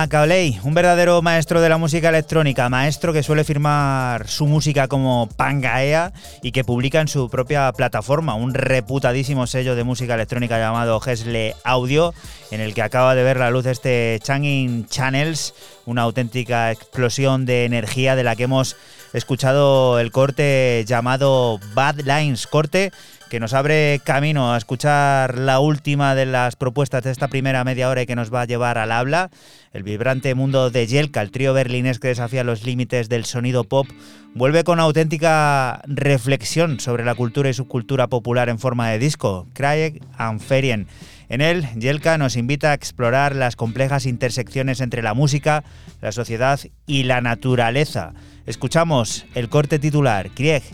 Macaulay, 0.00 0.58
un 0.62 0.72
verdadero 0.72 1.20
maestro 1.20 1.60
de 1.60 1.68
la 1.68 1.76
música 1.76 2.08
electrónica, 2.08 2.70
maestro 2.70 3.12
que 3.12 3.22
suele 3.22 3.44
firmar 3.44 4.26
su 4.28 4.46
música 4.46 4.88
como 4.88 5.28
Pangaea 5.36 6.14
y 6.42 6.52
que 6.52 6.64
publica 6.64 7.02
en 7.02 7.08
su 7.08 7.28
propia 7.28 7.70
plataforma 7.72 8.32
un 8.32 8.54
reputadísimo 8.54 9.46
sello 9.46 9.76
de 9.76 9.84
música 9.84 10.14
electrónica 10.14 10.58
llamado 10.58 11.02
Hesle 11.04 11.54
Audio, 11.64 12.14
en 12.50 12.62
el 12.62 12.72
que 12.72 12.80
acaba 12.80 13.14
de 13.14 13.24
ver 13.24 13.36
la 13.36 13.50
luz 13.50 13.66
este 13.66 14.18
Changing 14.22 14.86
Channels, 14.86 15.52
una 15.84 16.00
auténtica 16.00 16.70
explosión 16.70 17.44
de 17.44 17.66
energía 17.66 18.16
de 18.16 18.24
la 18.24 18.36
que 18.36 18.44
hemos 18.44 18.76
escuchado 19.12 19.98
el 19.98 20.10
corte 20.10 20.84
llamado 20.86 21.58
Bad 21.74 22.00
Lines, 22.00 22.46
corte 22.46 22.92
que 23.30 23.38
nos 23.38 23.54
abre 23.54 24.00
camino 24.02 24.52
a 24.52 24.58
escuchar 24.58 25.38
la 25.38 25.60
última 25.60 26.16
de 26.16 26.26
las 26.26 26.56
propuestas 26.56 27.04
de 27.04 27.12
esta 27.12 27.28
primera 27.28 27.62
media 27.62 27.88
hora 27.88 28.02
y 28.02 28.06
que 28.06 28.16
nos 28.16 28.34
va 28.34 28.42
a 28.42 28.44
llevar 28.44 28.76
al 28.76 28.90
habla, 28.90 29.30
el 29.72 29.84
vibrante 29.84 30.34
mundo 30.34 30.70
de 30.70 30.88
Yelka, 30.88 31.22
el 31.22 31.30
trío 31.30 31.54
berlinés 31.54 32.00
que 32.00 32.08
desafía 32.08 32.42
los 32.42 32.64
límites 32.64 33.08
del 33.08 33.24
sonido 33.24 33.62
pop, 33.62 33.86
vuelve 34.34 34.64
con 34.64 34.80
auténtica 34.80 35.80
reflexión 35.86 36.80
sobre 36.80 37.04
la 37.04 37.14
cultura 37.14 37.48
y 37.48 37.54
subcultura 37.54 38.08
popular 38.08 38.48
en 38.48 38.58
forma 38.58 38.90
de 38.90 38.98
disco, 38.98 39.46
Craig 39.52 40.00
and 40.18 40.40
Ferien. 40.40 40.88
En 41.28 41.40
él, 41.40 41.68
Yelka 41.76 42.18
nos 42.18 42.34
invita 42.34 42.72
a 42.72 42.74
explorar 42.74 43.36
las 43.36 43.54
complejas 43.54 44.06
intersecciones 44.06 44.80
entre 44.80 45.02
la 45.02 45.14
música, 45.14 45.62
la 46.00 46.10
sociedad 46.10 46.58
y 46.88 47.04
la 47.04 47.20
naturaleza. 47.20 48.12
Escuchamos 48.50 49.26
el 49.36 49.48
corte 49.48 49.78
titular, 49.78 50.28
Krieg 50.30 50.64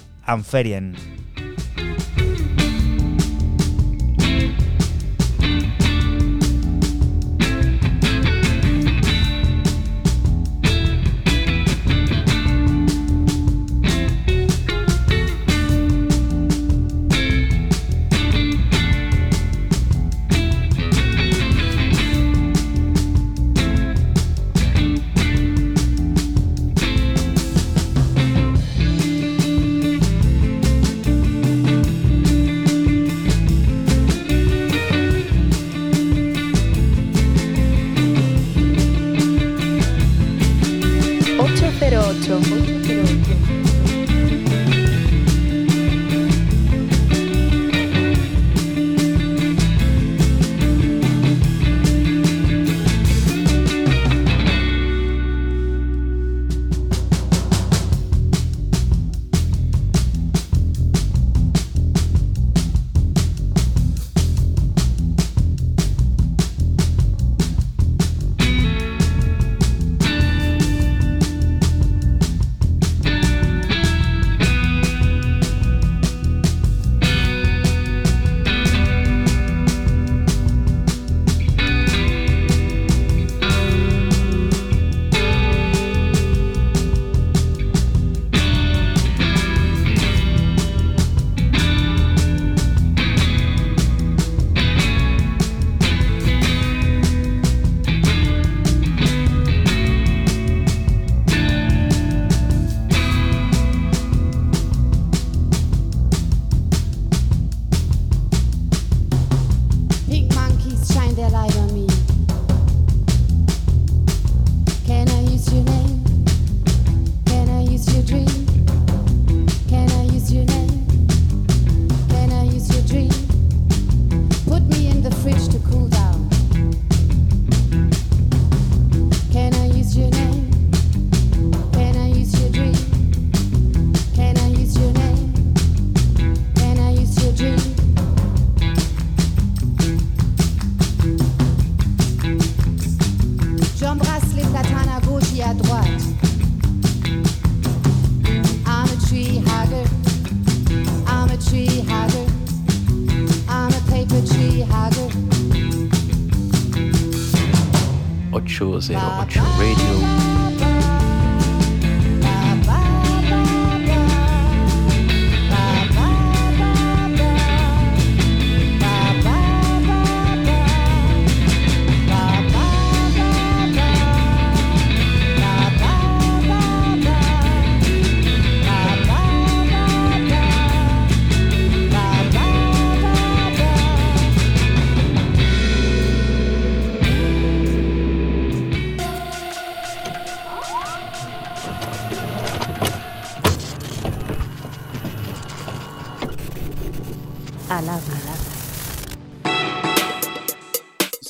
Ferien. 0.44 0.96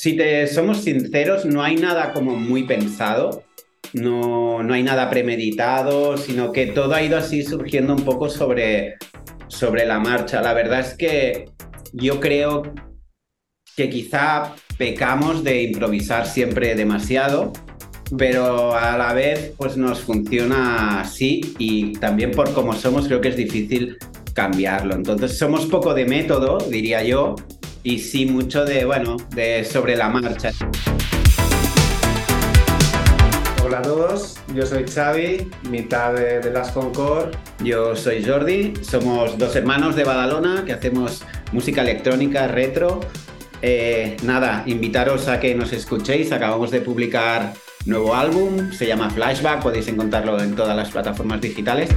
Si 0.07 0.17
te 0.17 0.47
somos 0.47 0.85
sinceros, 0.85 1.45
no 1.47 1.65
hay 1.65 1.75
nada 1.75 2.13
como 2.13 2.37
muy 2.37 2.63
pensado, 2.63 3.43
no, 3.93 4.63
no 4.63 4.73
hay 4.73 4.85
nada 4.85 5.11
premeditado, 5.11 6.17
sino 6.17 6.53
que 6.53 6.67
todo 6.67 6.95
ha 6.95 7.03
ido 7.03 7.17
así 7.17 7.43
surgiendo 7.43 7.93
un 7.93 8.05
poco 8.05 8.31
sobre, 8.31 8.99
sobre 9.49 9.85
la 9.85 9.99
marcha. 9.99 10.41
La 10.41 10.53
verdad 10.53 10.79
es 10.79 10.95
que 10.95 11.47
yo 11.93 12.21
creo 12.21 12.73
que 13.77 13.91
quizá 13.91 14.55
pecamos 14.79 15.43
de 15.43 15.65
improvisar 15.65 16.29
siempre 16.29 16.77
demasiado, 16.77 17.53
pero 18.17 18.77
a 18.77 18.97
la 18.97 19.13
vez 19.13 19.55
pues 19.57 19.77
nos 19.77 20.03
funciona 20.03 21.01
así 21.01 21.41
y 21.59 21.95
también 21.95 22.31
por 22.31 22.53
cómo 22.53 22.75
somos 22.75 23.09
creo 23.09 23.21
que 23.21 23.31
es 23.31 23.37
difícil 23.37 23.99
cambiarlo. 24.35 24.95
Entonces 24.95 25.37
somos 25.37 25.67
poco 25.67 25.95
de 25.95 26.05
método, 26.05 26.59
diría 26.71 27.03
yo, 27.03 27.35
y 27.87 28.01
sí 28.01 28.27
mucho 28.27 28.65
de, 28.65 28.85
bueno, 28.85 29.17
de 29.31 29.65
sobre 29.65 29.95
la 29.95 30.09
marcha. 30.09 30.51
Hola 33.65 33.79
a 33.79 33.83
todos, 33.83 34.41
yo 34.53 34.67
soy 34.67 34.85
Xavi, 34.89 35.49
mitad 35.71 36.13
de, 36.13 36.51
Las 36.51 36.73
Concord. 36.73 37.37
Yo 37.63 37.95
soy 37.95 38.25
Jordi, 38.25 38.73
somos 38.83 39.39
dos 39.39 39.55
hermanos 39.55 39.95
de 39.95 40.03
Badalona 40.03 40.65
que 40.65 40.73
hacemos 40.73 41.23
música 41.53 41.83
electrónica 41.83 42.49
retro. 42.49 42.99
Eh, 43.63 44.17
nada, 44.25 44.65
invitaros 44.67 45.29
a 45.29 45.39
que 45.39 45.55
nos 45.55 45.73
escuchéis, 45.73 46.33
acabamos 46.33 46.73
de 46.73 46.81
publicar 46.81 47.53
nuevo 47.85 48.17
álbum, 48.17 48.73
se 48.73 48.89
llama 48.89 49.11
Flashback, 49.11 49.63
podéis 49.63 49.87
encontrarlo 49.87 50.43
en 50.43 50.57
todas 50.57 50.77
las 50.77 50.91
plataformas 50.91 51.41
digitales. 51.41 51.91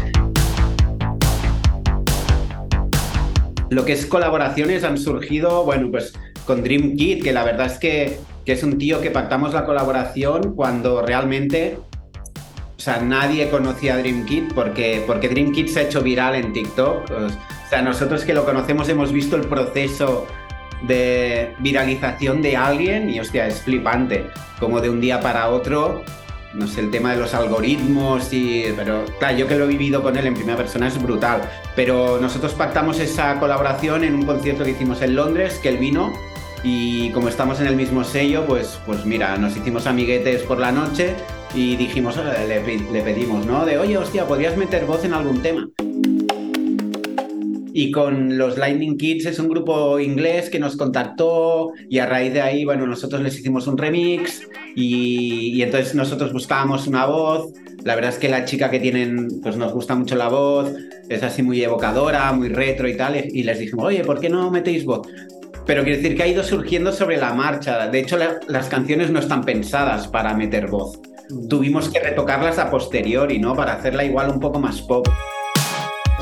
Lo 3.70 3.86
que 3.86 3.94
es 3.94 4.06
colaboraciones 4.06 4.84
han 4.84 4.98
surgido, 4.98 5.64
bueno, 5.64 5.92
pues 5.92 6.14
con 6.46 6.64
Dream 6.64 6.96
Kid, 6.96 7.24
que 7.24 7.32
la 7.32 7.44
verdad 7.44 7.68
es 7.68 7.78
que, 7.78 8.18
es 8.46 8.64
un 8.64 8.80
tío 8.80 9.00
que 9.00 9.12
pactamos 9.12 9.54
la 9.54 9.64
colaboración 9.64 10.56
cuando 10.56 11.04
realmente 11.04 11.78
O 12.76 12.82
sea, 12.82 13.00
nadie 13.00 13.48
conocía 13.50 13.94
a 13.94 13.98
porque, 14.56 15.04
porque 15.06 15.30
se 15.68 15.80
ha 15.80 15.84
hecho 15.84 16.02
viral 16.02 16.34
en 16.34 16.52
TikTok. 16.52 17.12
O 17.12 17.70
sea, 17.70 17.84
nosotros 17.84 18.26
que 18.26 18.34
lo 18.34 18.46
conocemos 18.46 18.90
hemos 18.90 19.12
visto 19.12 19.36
el 19.36 19.44
proceso 19.44 20.26
de 20.88 21.54
viralización 21.60 22.42
de 22.42 22.58
alguien 22.58 23.10
y 23.10 23.20
hostia, 23.20 23.46
es 23.46 23.62
flipante. 23.62 24.26
Como 24.60 24.82
de 24.82 24.90
un 24.90 25.00
día 25.00 25.20
para 25.20 25.50
otro, 25.50 26.04
no 26.54 26.68
sé, 26.68 26.82
el 26.82 26.92
tema 26.92 27.12
de 27.12 27.18
los 27.18 27.34
algoritmos 27.34 28.34
y... 28.34 28.66
Pero 28.76 29.06
claro, 29.20 29.38
yo 29.38 29.48
que 29.48 29.56
lo 29.56 29.66
he 29.66 29.68
vivido 29.68 30.02
con 30.02 30.18
él 30.18 30.26
en 30.26 30.34
primera 30.34 30.58
persona 30.58 30.88
es 30.88 31.02
brutal. 31.02 31.42
Pero 31.76 32.20
nosotros 32.20 32.54
pactamos 32.54 33.00
esa 33.00 33.40
colaboración 33.40 34.04
en 34.04 34.16
un 34.16 34.26
concierto 34.26 34.64
que 34.64 34.72
hicimos 34.72 35.02
en 35.02 35.16
Londres, 35.16 35.60
que 35.62 35.70
él 35.70 35.78
vino 35.78 36.14
y 36.64 37.12
como 37.12 37.30
estamos 37.30 37.60
en 37.62 37.68
el 37.68 37.76
mismo 37.76 38.04
sello, 38.04 38.46
pues, 38.46 38.80
pues 38.86 39.06
mira, 39.06 39.38
nos 39.38 39.56
hicimos 39.56 39.88
amiguetes 39.88 40.44
por 40.44 40.60
la 40.60 40.72
noche 40.72 41.16
y 41.54 41.76
dijimos, 41.76 42.18
le, 42.18 42.62
le 42.78 43.02
pedimos, 43.02 43.46
¿no? 43.46 43.66
De, 43.66 43.78
oye, 43.78 43.98
hostia, 43.98 44.26
¿podrías 44.28 44.58
meter 44.58 44.86
voz 44.86 45.06
en 45.06 45.14
algún 45.14 45.42
tema? 45.42 45.68
Y 47.74 47.92
con 47.92 48.38
los 48.38 48.58
Lightning 48.58 48.98
Kids 48.98 49.26
es 49.26 49.40
un 49.40 49.48
grupo 49.48 50.00
inglés 50.00 50.50
que 50.50 50.60
nos 50.60 50.76
contactó 50.76 51.72
y 51.90 52.00
a 52.00 52.06
raíz 52.06 52.34
de 52.34 52.42
ahí, 52.42 52.66
bueno, 52.66 52.88
nosotros 52.88 53.22
les 53.22 53.38
hicimos 53.38 53.68
un 53.68 53.78
remix 53.78 54.48
y, 54.76 55.56
y 55.56 55.62
entonces 55.62 55.94
nosotros 55.96 56.34
buscábamos 56.34 56.88
una 56.88 57.06
voz. 57.06 57.52
La 57.84 57.96
verdad 57.96 58.12
es 58.12 58.18
que 58.18 58.28
la 58.28 58.46
chica 58.46 58.70
que 58.70 58.80
tienen, 58.80 59.42
pues 59.42 59.56
nos 59.56 59.72
gusta 59.72 59.96
mucho 59.96 60.16
la 60.16 60.30
voz, 60.30 60.74
es 61.08 61.24
así 61.24 61.44
muy 61.44 61.64
evocadora, 61.64 62.32
muy 62.34 62.50
retro 62.50 62.90
y 62.90 62.98
tal, 62.98 63.16
y 63.16 63.44
les 63.44 63.60
dijimos, 63.60 63.86
oye, 63.86 64.04
¿por 64.04 64.20
qué 64.20 64.30
no 64.30 64.52
metéis 64.52 64.84
voz? 64.84 65.08
Pero 65.66 65.84
quiere 65.84 65.98
decir 65.98 66.18
que 66.18 66.24
ha 66.24 66.28
ido 66.28 66.44
surgiendo 66.44 66.92
sobre 66.92 67.18
la 67.18 67.34
marcha. 67.34 67.88
De 67.88 68.00
hecho, 68.00 68.18
la, 68.18 68.40
las 68.48 68.68
canciones 68.70 69.12
no 69.12 69.20
están 69.20 69.44
pensadas 69.44 70.08
para 70.08 70.34
meter 70.34 70.68
voz. 70.68 71.00
Tuvimos 71.48 71.90
que 71.90 72.00
retocarlas 72.00 72.58
a 72.58 72.72
posteriori, 72.72 73.38
¿no? 73.38 73.56
Para 73.56 73.74
hacerla 73.74 74.04
igual 74.04 74.32
un 74.32 74.40
poco 74.40 74.60
más 74.60 74.82
pop. 74.82 75.08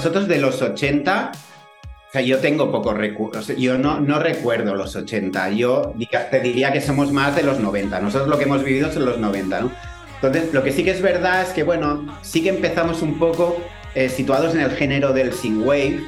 Nosotros 0.08 0.30
de 0.30 0.38
los 0.38 0.62
80, 0.62 1.32
o 1.34 2.12
sea, 2.13 2.22
yo 2.22 2.38
tengo 2.38 2.72
pocos 2.72 2.96
recuerdos, 2.96 3.48
yo 3.58 3.78
no, 3.78 4.20
recuerdo 4.20 4.74
los 4.74 4.96
80, 4.96 5.50
yo 5.50 5.93
te 6.32 6.39
diría 6.39 6.72
que 6.72 6.80
somos 6.80 7.12
más 7.12 7.36
de 7.36 7.43
los 7.43 7.60
90, 7.60 8.00
nosotros 8.00 8.30
lo 8.30 8.38
que 8.38 8.46
hemos 8.46 8.63
vivido 8.63 8.89
son 8.89 9.04
los 9.04 9.17
90, 9.17 9.60
¿no? 9.60 9.72
Entonces, 10.15 10.54
lo 10.54 10.63
que 10.63 10.72
sí 10.72 10.86
que 10.86 10.91
es 10.91 11.02
verdad 11.02 11.41
es 11.41 11.50
que, 11.50 11.63
bueno, 11.63 12.08
sí 12.22 12.41
que 12.41 12.48
empezamos 12.48 13.02
un 13.02 13.20
poco 13.20 13.62
eh, 13.96 14.08
situados 14.08 14.56
en 14.56 14.62
el 14.62 14.72
género 14.72 15.12
del 15.12 15.34
synthwave, 15.34 16.06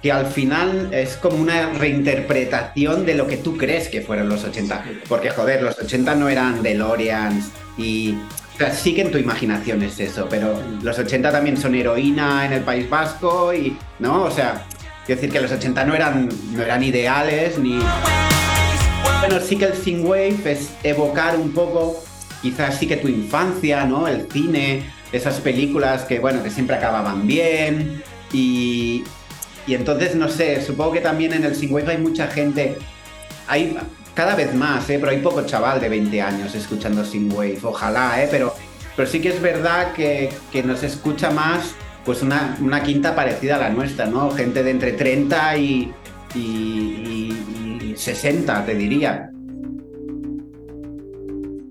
que 0.00 0.10
al 0.10 0.24
final 0.24 0.88
es 0.90 1.18
como 1.18 1.36
una 1.36 1.74
reinterpretación 1.74 3.04
de 3.04 3.16
lo 3.16 3.26
que 3.26 3.36
tú 3.36 3.58
crees 3.58 3.90
que 3.90 4.00
fueron 4.00 4.30
los 4.30 4.44
80. 4.44 4.82
Porque, 5.10 5.28
joder, 5.28 5.62
los 5.62 5.78
80 5.78 6.14
no 6.14 6.30
eran 6.30 6.62
DeLoreans 6.62 7.50
y... 7.76 8.16
O 8.54 8.56
sea, 8.56 8.72
sí 8.72 8.94
que 8.94 9.02
en 9.02 9.10
tu 9.10 9.18
imaginación 9.18 9.82
es 9.82 9.98
eso, 9.98 10.28
pero 10.30 10.62
los 10.80 10.96
80 10.96 11.32
también 11.32 11.56
son 11.56 11.74
heroína 11.74 12.46
en 12.46 12.52
el 12.52 12.62
País 12.62 12.88
Vasco 12.88 13.52
y, 13.52 13.76
¿no? 13.98 14.22
O 14.22 14.30
sea, 14.30 14.64
quiero 15.04 15.20
decir 15.20 15.32
que 15.32 15.40
los 15.40 15.50
80 15.50 15.84
no 15.84 15.94
eran, 15.94 16.28
no 16.52 16.62
eran 16.62 16.84
ideales 16.84 17.58
ni... 17.58 17.80
Bueno, 19.18 19.40
sí 19.40 19.56
que 19.56 19.64
el 19.64 19.74
synthwave 19.74 20.38
es 20.44 20.70
evocar 20.84 21.36
un 21.36 21.52
poco, 21.52 22.00
quizás 22.42 22.78
sí 22.78 22.86
que 22.86 22.96
tu 22.96 23.08
infancia, 23.08 23.86
¿no? 23.86 24.06
El 24.06 24.30
cine, 24.30 24.84
esas 25.10 25.40
películas 25.40 26.04
que, 26.04 26.20
bueno, 26.20 26.40
que 26.44 26.50
siempre 26.50 26.76
acababan 26.76 27.26
bien 27.26 28.04
y, 28.32 29.02
y 29.66 29.74
entonces, 29.74 30.14
no 30.14 30.28
sé, 30.28 30.64
supongo 30.64 30.92
que 30.92 31.00
también 31.00 31.32
en 31.32 31.42
el 31.42 31.56
synthwave 31.56 31.90
hay 31.90 31.98
mucha 31.98 32.28
gente, 32.28 32.78
hay 33.48 33.76
cada 34.14 34.34
vez 34.34 34.54
más, 34.54 34.88
¿eh? 34.90 34.98
pero 34.98 35.10
hay 35.10 35.18
poco 35.18 35.42
chaval 35.42 35.80
de 35.80 35.88
20 35.88 36.22
años 36.22 36.54
escuchando 36.54 37.04
synthwave, 37.04 37.58
ojalá, 37.62 38.22
¿eh? 38.22 38.28
pero, 38.30 38.54
pero 38.96 39.08
sí 39.08 39.20
que 39.20 39.28
es 39.28 39.42
verdad 39.42 39.92
que, 39.92 40.30
que 40.52 40.62
nos 40.62 40.82
escucha 40.82 41.30
más 41.30 41.74
pues 42.04 42.22
una, 42.22 42.56
una, 42.60 42.82
quinta 42.82 43.14
parecida 43.14 43.56
a 43.56 43.58
la 43.58 43.70
nuestra, 43.70 44.04
¿no? 44.04 44.30
Gente 44.30 44.62
de 44.62 44.70
entre 44.70 44.92
30 44.92 45.56
y, 45.56 45.92
y, 46.34 46.38
y, 46.38 47.78
y 47.82 47.96
60, 47.96 48.66
te 48.66 48.74
diría. 48.74 49.30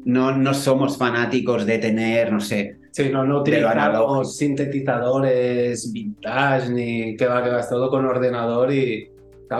No, 0.06 0.36
no 0.36 0.53
somos 0.56 0.97
fanáticos 0.97 1.67
de 1.67 1.77
tener, 1.77 2.34
no 2.34 2.39
sé, 2.39 2.77
Sí, 2.93 3.10
no, 3.10 3.23
no 3.25 3.41
utilizamos 3.41 4.38
sintetizadores 4.38 5.91
vintage 5.91 6.69
ni 6.69 7.17
que 7.17 7.25
va, 7.25 7.43
que 7.43 7.49
va, 7.49 7.67
todo 7.67 7.89
con 7.89 8.06
ordenador 8.06 8.71
y 8.71 9.10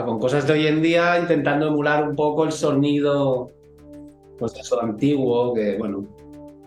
con 0.02 0.18
cosas 0.18 0.46
de 0.46 0.54
hoy 0.54 0.66
en 0.66 0.82
día 0.82 1.18
intentando 1.18 1.68
emular 1.68 2.08
un 2.08 2.16
poco 2.16 2.44
el 2.44 2.52
sonido, 2.52 3.52
pues 4.38 4.54
eso 4.56 4.82
antiguo, 4.82 5.54
que 5.54 5.76
bueno. 5.76 6.06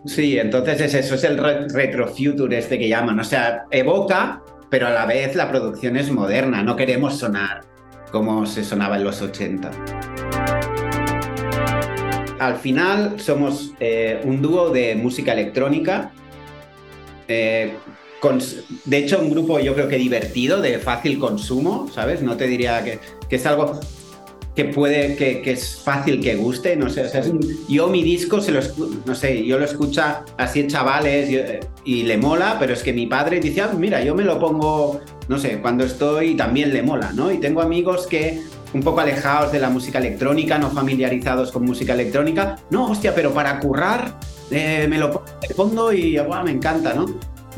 Sí, 0.06 0.38
entonces 0.38 0.80
es 0.80 0.94
eso, 0.94 1.16
es 1.16 1.24
el 1.24 1.36
re 1.36 1.66
retrofuture 1.68 2.56
este 2.56 2.78
que 2.78 2.88
llaman, 2.88 3.18
o 3.18 3.24
sea, 3.24 3.66
evoca, 3.70 4.42
pero 4.70 4.86
a 4.86 4.90
la 4.90 5.04
vez 5.04 5.34
la 5.34 5.50
producción 5.50 5.96
es 5.96 6.10
moderna, 6.10 6.62
no 6.62 6.76
queremos 6.76 7.18
sonar 7.18 7.62
como 8.12 8.46
se 8.46 8.64
sonaba 8.64 8.96
en 8.96 9.04
los 9.04 9.20
80 9.20 9.70
al 12.38 12.54
final 12.56 13.20
somos 13.20 13.74
eh, 13.80 14.22
un 14.24 14.40
dúo 14.40 14.70
de 14.70 14.94
música 14.94 15.32
electrónica 15.32 16.12
eh, 17.26 17.74
de 18.84 18.98
hecho, 18.98 19.20
un 19.20 19.30
grupo 19.30 19.60
yo 19.60 19.74
creo 19.74 19.88
que 19.88 19.96
divertido, 19.96 20.60
de 20.60 20.78
fácil 20.78 21.18
consumo, 21.18 21.88
¿sabes? 21.92 22.20
No 22.20 22.36
te 22.36 22.48
diría 22.48 22.82
que, 22.82 22.98
que 23.28 23.36
es 23.36 23.46
algo 23.46 23.80
que 24.58 24.64
puede, 24.64 25.14
que, 25.14 25.40
que, 25.40 25.52
es 25.52 25.76
fácil 25.76 26.20
que 26.20 26.34
guste, 26.34 26.74
no 26.74 26.90
sé, 26.90 27.04
o 27.04 27.08
sea, 27.08 27.22
un, 27.22 27.40
yo 27.68 27.86
mi 27.86 28.02
disco 28.02 28.40
se 28.40 28.50
lo, 28.50 28.60
no 29.06 29.14
sé, 29.14 29.44
yo 29.46 29.56
lo 29.56 29.64
escucha 29.64 30.24
así 30.36 30.66
chavales 30.66 31.30
y, 31.84 32.02
le 32.02 32.18
mola, 32.18 32.56
pero 32.58 32.72
es 32.72 32.82
que 32.82 32.92
mi 32.92 33.06
padre 33.06 33.38
dice, 33.38 33.60
ah, 33.60 33.70
mira, 33.78 34.02
yo 34.02 34.16
me 34.16 34.24
lo 34.24 34.40
pongo, 34.40 35.00
no 35.28 35.38
sé, 35.38 35.60
cuando 35.60 35.84
estoy 35.84 36.34
también 36.34 36.72
le 36.72 36.82
mola, 36.82 37.12
¿no? 37.12 37.30
Y 37.30 37.38
tengo 37.38 37.62
amigos 37.62 38.08
que 38.08 38.42
un 38.74 38.82
poco 38.82 38.98
alejados 38.98 39.52
de 39.52 39.60
la 39.60 39.70
música 39.70 39.98
electrónica, 39.98 40.58
no 40.58 40.70
familiarizados 40.70 41.52
con 41.52 41.64
música 41.64 41.94
electrónica, 41.94 42.56
no, 42.70 42.90
hostia, 42.90 43.14
pero 43.14 43.32
para 43.32 43.60
currar 43.60 44.18
eh, 44.50 44.86
me 44.88 44.98
lo 44.98 45.22
pongo 45.54 45.92
y 45.92 46.18
wow, 46.18 46.42
me 46.42 46.50
encanta, 46.50 46.94
¿no? 46.94 47.06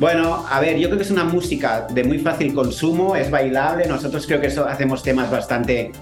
Bueno, 0.01 0.47
a 0.49 0.61
ver, 0.61 0.79
yo 0.79 0.89
creo 0.89 0.97
que 0.97 1.05
es 1.05 1.11
una 1.11 1.25
música 1.25 1.87
de 1.91 2.05
muy 2.05 2.19
fácil 2.21 2.55
consumo, 2.55 3.17
es 3.17 3.31
bailable, 3.31 3.87
nosotros 3.87 4.27
creo 4.27 4.41
que 4.41 4.47
eso, 4.47 4.65
hacemos 4.65 5.03
temas 5.03 5.31
bastante 5.31 5.93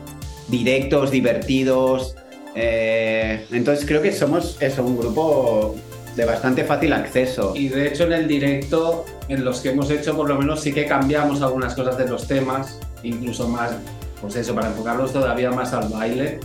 directos, 0.47 1.11
divertidos, 1.11 2.15
eh, 2.55 3.45
entonces 3.51 3.85
creo 3.85 4.01
que 4.01 4.13
somos 4.13 4.57
eso, 4.61 4.85
un 4.85 4.97
grupo 4.97 5.75
de 6.15 6.25
bastante 6.25 6.63
fácil 6.63 6.93
acceso. 6.93 7.55
Y 7.57 7.71
de 7.71 7.89
hecho 7.89 8.05
en 8.05 8.13
el 8.13 8.29
directo, 8.29 9.05
en 9.27 9.45
los 9.45 9.59
que 9.59 9.71
hemos 9.71 9.91
hecho, 9.91 10.15
por 10.15 10.29
lo 10.29 10.39
menos 10.39 10.61
sí 10.61 10.73
que 10.73 10.87
cambiamos 10.87 11.43
algunas 11.43 11.75
cosas 11.75 11.99
de 11.99 12.07
los 12.07 12.29
temas, 12.29 12.79
incluso 13.03 13.49
más, 13.49 13.73
pues 14.21 14.37
eso, 14.37 14.55
para 14.55 14.69
enfocarlos 14.69 15.13
todavía 15.13 15.51
más 15.51 15.73
al 15.73 15.89
baile. 15.89 16.39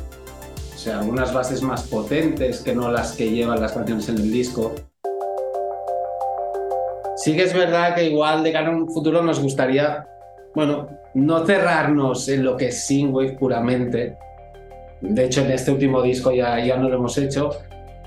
O 0.74 0.78
sea, 0.80 1.02
algunas 1.02 1.32
bases 1.32 1.62
más 1.62 1.84
potentes 1.84 2.62
que 2.62 2.74
no 2.74 2.92
las 2.92 3.12
que 3.12 3.30
llevan 3.30 3.62
las 3.62 3.74
canciones 3.74 4.10
en 4.10 4.18
el 4.18 4.32
disco. 4.32 4.74
Sí 7.24 7.38
que 7.38 7.44
es 7.44 7.54
verdad 7.54 7.96
que 7.96 8.04
igual 8.04 8.44
de 8.44 8.52
cara 8.52 8.68
a 8.68 8.72
un 8.76 8.90
futuro 8.92 9.24
nos 9.24 9.40
gustaría, 9.40 10.06
bueno, 10.54 10.90
no 11.14 11.46
cerrarnos 11.46 12.28
en 12.28 12.44
lo 12.44 12.58
que 12.58 12.68
es 12.68 12.86
synthwave 12.86 13.38
puramente. 13.38 14.18
De 15.00 15.24
hecho, 15.24 15.40
en 15.40 15.52
este 15.52 15.72
último 15.72 16.02
disco 16.02 16.34
ya, 16.34 16.60
ya 16.60 16.76
no 16.76 16.90
lo 16.90 16.96
hemos 16.96 17.18
hecho. 17.18 17.52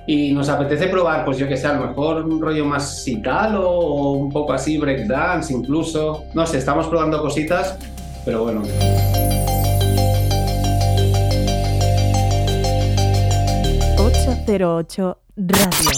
Y 0.06 0.32
nos 0.34 0.50
apetece 0.50 0.88
probar, 0.88 1.24
pues 1.24 1.38
yo 1.38 1.48
que 1.48 1.56
sé, 1.56 1.66
a 1.66 1.72
lo 1.72 1.86
mejor 1.86 2.26
un 2.26 2.42
rollo 2.42 2.66
más 2.66 3.04
citalo 3.04 3.66
o 3.66 4.12
un 4.12 4.30
poco 4.30 4.52
así, 4.52 4.76
breakdance 4.76 5.50
incluso. 5.50 6.24
No 6.34 6.46
sé, 6.46 6.58
estamos 6.58 6.86
probando 6.86 7.22
cositas, 7.22 7.78
pero 8.22 8.42
bueno. 8.42 8.64
808 13.96 15.18
Radio. 15.36 15.90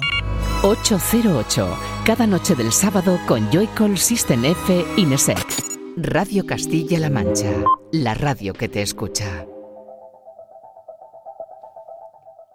808, 0.62 1.97
cada 2.08 2.26
noche 2.26 2.54
del 2.54 2.72
sábado 2.72 3.20
con 3.26 3.52
Joycall 3.52 3.98
System 3.98 4.42
F 4.46 4.82
Inesec. 4.96 5.44
Radio 5.98 6.46
Castilla-La 6.46 7.10
Mancha, 7.10 7.50
la 7.92 8.14
radio 8.14 8.54
que 8.54 8.66
te 8.66 8.80
escucha. 8.80 9.44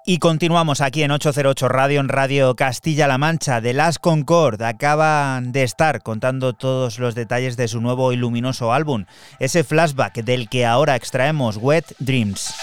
Y 0.07 0.17
continuamos 0.17 0.81
aquí 0.81 1.03
en 1.03 1.11
808 1.11 1.69
Radio, 1.69 1.99
en 1.99 2.09
Radio 2.09 2.55
Castilla-La 2.55 3.19
Mancha, 3.19 3.61
de 3.61 3.73
Las 3.73 3.99
Concord. 3.99 4.59
Acaban 4.63 5.51
de 5.51 5.61
estar 5.61 6.01
contando 6.01 6.53
todos 6.53 6.97
los 6.97 7.13
detalles 7.13 7.55
de 7.55 7.67
su 7.67 7.79
nuevo 7.79 8.11
y 8.11 8.15
luminoso 8.15 8.73
álbum, 8.73 9.05
ese 9.37 9.63
flashback 9.63 10.23
del 10.23 10.49
que 10.49 10.65
ahora 10.65 10.95
extraemos 10.95 11.57
Wet 11.57 11.93
Dreams. 11.99 12.55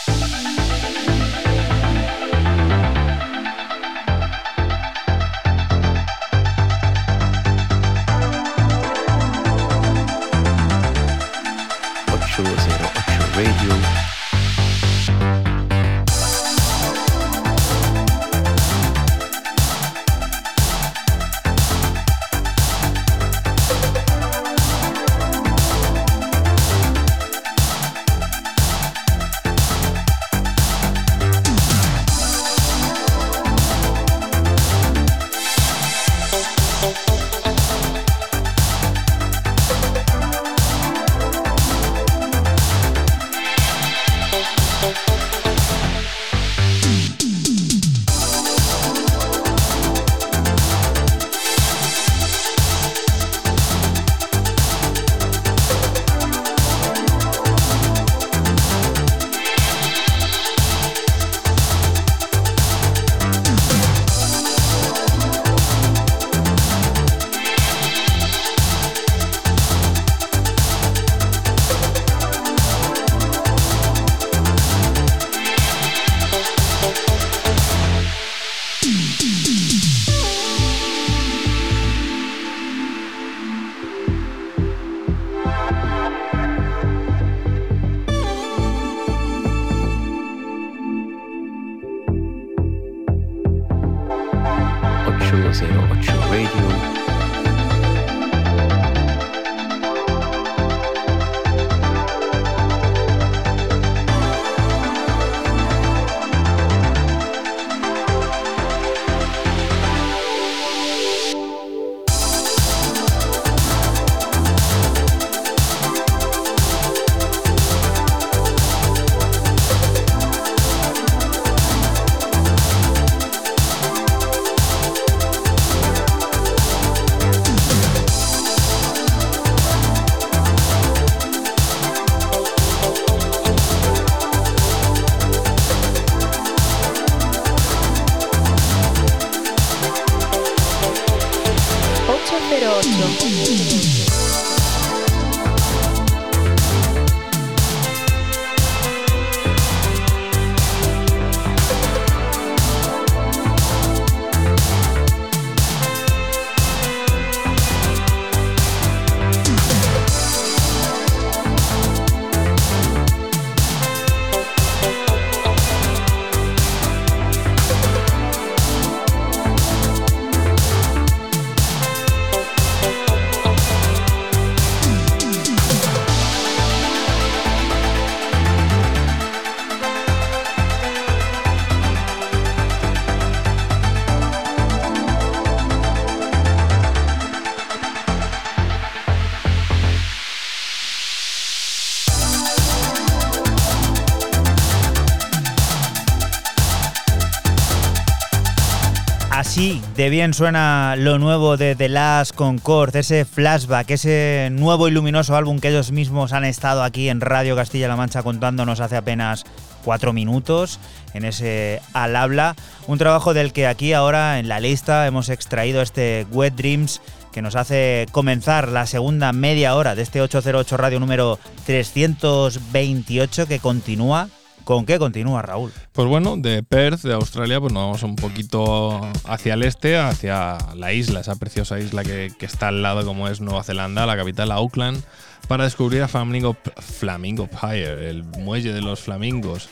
De 200.01 200.09
bien 200.09 200.33
suena 200.33 200.95
lo 200.97 201.19
nuevo 201.19 201.59
de 201.59 201.77
The 201.77 201.91
Last 201.91 202.35
Concord, 202.35 202.97
ese 202.97 203.27
flashback, 203.27 203.91
ese 203.91 204.49
nuevo 204.51 204.89
y 204.89 204.93
luminoso 204.93 205.37
álbum 205.37 205.61
que 205.61 205.69
ellos 205.69 205.93
mismos 205.93 206.33
han 206.33 206.47
estado 206.47 206.83
aquí 206.83 207.11
en 207.11 207.21
Radio 207.21 207.55
Castilla-La 207.55 207.97
Mancha 207.97 208.23
contándonos 208.23 208.81
hace 208.81 208.97
apenas 208.97 209.45
cuatro 209.85 210.15
minutos 210.15 210.81
en 211.13 211.27
ese 211.27 211.83
al 211.93 212.17
habla. 212.17 212.57
Un 212.87 212.97
trabajo 212.97 213.35
del 213.35 213.53
que 213.53 213.67
aquí 213.67 213.93
ahora 213.93 214.39
en 214.39 214.49
la 214.49 214.59
lista 214.59 215.07
hemos 215.07 215.29
extraído 215.29 215.83
este 215.83 216.27
Wet 216.31 216.55
Dreams 216.55 217.03
que 217.31 217.43
nos 217.43 217.55
hace 217.55 218.07
comenzar 218.11 218.69
la 218.69 218.87
segunda 218.87 219.35
media 219.35 219.75
hora 219.75 219.95
de 219.95 220.01
este 220.01 220.23
808 220.23 220.79
Radio 220.79 220.99
número 220.99 221.39
328 221.67 223.47
que 223.47 223.59
continúa 223.59 224.31
¿Con 224.71 224.87
qué 224.87 225.01
continúa 225.01 225.43
Raúl? 225.43 225.73
Pues 225.91 226.07
bueno, 226.07 226.37
de 226.37 226.63
Perth, 226.63 227.03
de 227.03 227.13
Australia, 227.13 227.59
pues 227.59 227.73
nos 227.73 227.83
vamos 227.83 228.03
un 228.05 228.15
poquito 228.15 229.01
hacia 229.25 229.55
el 229.55 229.65
este, 229.65 229.99
hacia 229.99 230.59
la 230.77 230.93
isla, 230.93 231.19
esa 231.19 231.35
preciosa 231.35 231.81
isla 231.81 232.05
que, 232.05 232.33
está 232.41 232.69
al 232.69 232.81
lado 232.81 233.05
como 233.05 233.27
es 233.27 233.41
Nueva 233.41 233.65
Zelanda, 233.65 234.07
la 234.07 234.17
capital 234.17 234.53
Auckland, 234.53 235.03
para 235.49 235.65
descubrir 235.65 236.03
a 236.03 236.07
Flamingo, 236.07 236.57
Flamingo 236.77 237.49
Pyre, 237.49 238.11
el 238.11 238.23
muelle 238.23 238.73
de 238.73 238.81
los 238.81 239.01
flamingos. 239.01 239.69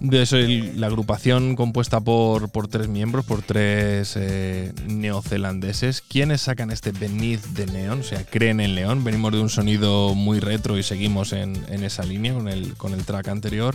De 0.00 0.26
la 0.74 0.88
agrupación 0.88 1.56
compuesta 1.56 2.00
por, 2.00 2.50
por, 2.50 2.68
tres 2.68 2.88
miembros, 2.88 3.24
por 3.24 3.40
tres 3.40 4.12
eh, 4.16 4.74
neozelandeses, 4.86 6.02
quienes 6.02 6.42
sacan 6.42 6.70
este 6.70 6.92
Beneath 6.92 7.40
de 7.40 7.64
Neon, 7.64 8.00
o 8.00 8.02
sea, 8.02 8.22
creen 8.22 8.60
en 8.60 8.74
León. 8.74 9.02
Venimos 9.02 9.32
de 9.32 9.40
un 9.40 9.48
sonido 9.48 10.14
muy 10.14 10.40
retro 10.40 10.76
y 10.76 10.82
seguimos 10.82 11.32
en, 11.32 11.64
en 11.70 11.82
esa 11.82 12.02
línea 12.02 12.34
con 12.34 12.48
el, 12.48 12.74
con 12.74 12.92
el 12.92 13.06
track 13.06 13.28
anterior 13.28 13.74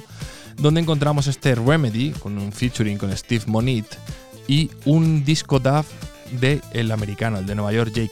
donde 0.62 0.80
encontramos 0.80 1.28
este 1.28 1.56
Remedy 1.56 2.12
con 2.12 2.38
un 2.38 2.52
featuring 2.52 2.98
con 2.98 3.16
Steve 3.18 3.44
Monit 3.48 3.86
y 4.48 4.70
un 4.86 5.26
disco 5.26 5.60
DAF 5.60 5.88
de 6.40 6.62
el 6.72 6.92
americano, 6.92 7.40
el 7.40 7.46
de 7.46 7.56
Nueva 7.56 7.74
York, 7.74 7.92
Jay. 7.94 8.10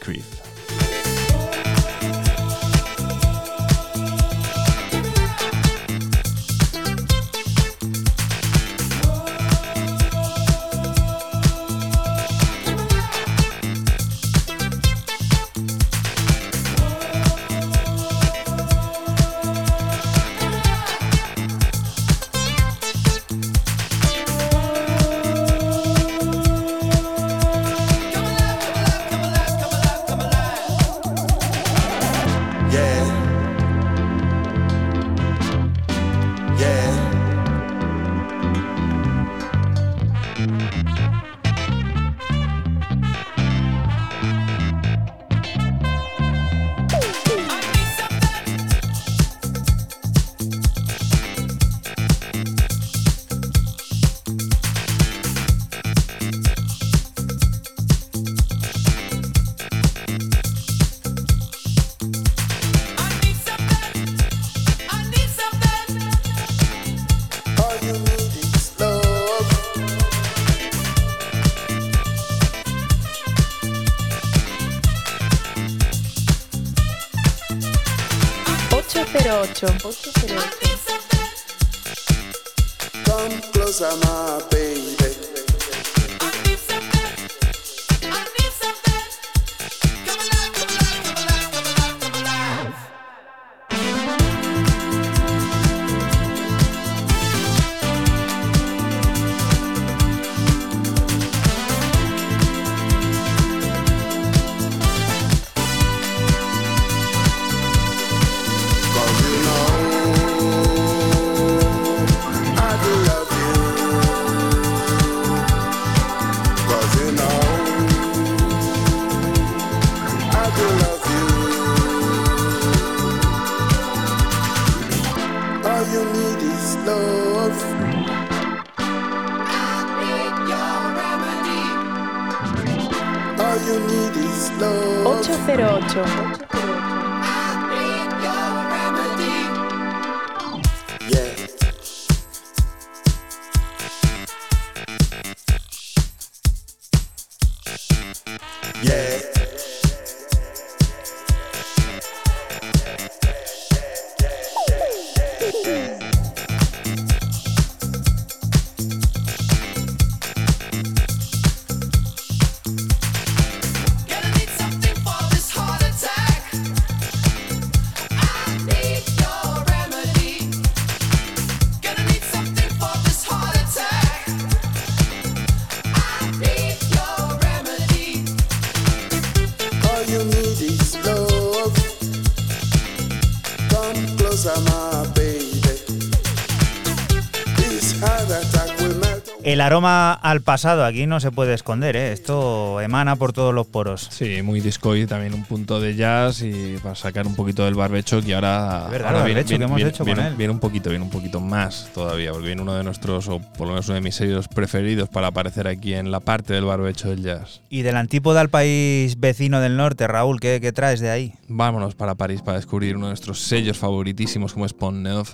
El 189.60 189.64
aroma 189.64 190.14
al 190.14 190.40
pasado 190.40 190.86
aquí 190.86 191.06
no 191.06 191.20
se 191.20 191.32
puede 191.32 191.54
esconder, 191.54 191.98
¿eh? 191.98 192.14
esto 192.14 192.80
emana 192.80 193.18
por 193.18 193.34
todos 193.34 193.54
los 193.54 193.68
poros. 193.68 194.08
Sí, 194.10 194.42
muy 194.42 194.62
disco 194.62 194.96
y 194.96 195.06
también 195.06 195.34
un 195.34 195.44
punto 195.44 195.82
de 195.82 195.98
jazz 195.98 196.42
y 196.44 196.78
para 196.82 196.96
sacar 196.96 197.28
un 197.28 197.36
poquito 197.36 197.66
del 197.66 197.74
barbecho 197.76 198.22
que 198.22 198.36
ahora, 198.36 198.84
Es 198.86 198.92
verdad, 198.92 199.08
ahora 199.10 199.26
viene, 199.26 199.42
barbecho 199.42 199.58
que 199.58 199.64
hemos 199.66 199.76
viene- 199.76 199.90
hecho 199.90 200.06
viene- 200.06 200.22
con 200.22 200.32
él. 200.32 200.36
viene 200.38 200.54
un 200.54 200.60
poquito, 200.62 200.90
viene 200.92 201.04
un 201.04 201.12
poquito 201.12 201.42
más 201.42 201.90
todavía, 201.94 202.32
porque 202.32 202.48
viene 202.48 202.62
uno 202.62 202.74
de 202.74 202.86
nuestros, 202.86 203.28
o 203.28 203.40
por 203.42 203.68
lo 203.68 203.74
menos 203.74 203.88
uno 203.90 203.96
de 203.96 204.02
mis 204.02 204.16
sellos 204.16 204.48
preferidos 204.48 205.10
para 205.10 205.28
aparecer 205.28 205.68
aquí 205.68 205.94
en 205.94 206.10
la 206.10 206.22
parte 206.22 206.54
del 206.54 206.64
barbecho 206.64 207.10
del 207.10 207.22
jazz. 207.22 207.60
Y 207.70 207.82
del 207.82 207.98
antípoda 207.98 208.40
al 208.40 208.48
país 208.50 209.20
vecino 209.20 209.60
del 209.60 209.76
norte, 209.76 210.08
Raúl, 210.08 210.40
¿qué, 210.40 210.60
qué 210.62 210.72
traes 210.72 211.02
de 211.02 211.10
ahí? 211.10 211.34
Vámonos 211.50 211.96
para 211.96 212.16
París 212.16 212.42
para 212.42 212.56
descubrir 212.60 212.96
uno 212.96 213.08
de 213.08 213.10
nuestros 213.12 213.42
sellos 213.42 213.78
favoritísimos 213.78 214.54
como 214.54 214.66
es 214.66 214.72
Pont 214.72 215.00
Neuf, 215.00 215.34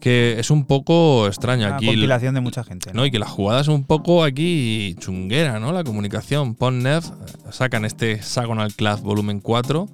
que 0.00 0.38
es 0.38 0.50
un 0.50 0.64
poco 0.66 1.26
extraño 1.26 1.66
Una 1.66 1.76
aquí. 1.76 1.86
compilación 1.86 2.34
de 2.34 2.40
mucha 2.40 2.64
gente. 2.64 2.92
¿no? 2.92 3.00
¿no? 3.00 3.06
Y 3.06 3.10
que 3.10 3.18
la 3.18 3.26
jugada 3.28 3.60
es 3.60 3.68
un 3.68 3.84
poco 3.84 4.24
aquí 4.24 4.94
chunguera, 4.98 5.58
¿no? 5.60 5.72
La 5.72 5.84
comunicación. 5.84 6.54
Ponnef 6.54 7.06
sacan 7.50 7.84
este 7.84 8.22
Sagonal 8.22 8.74
Club 8.74 9.00
Volumen 9.00 9.40
4 9.40 9.88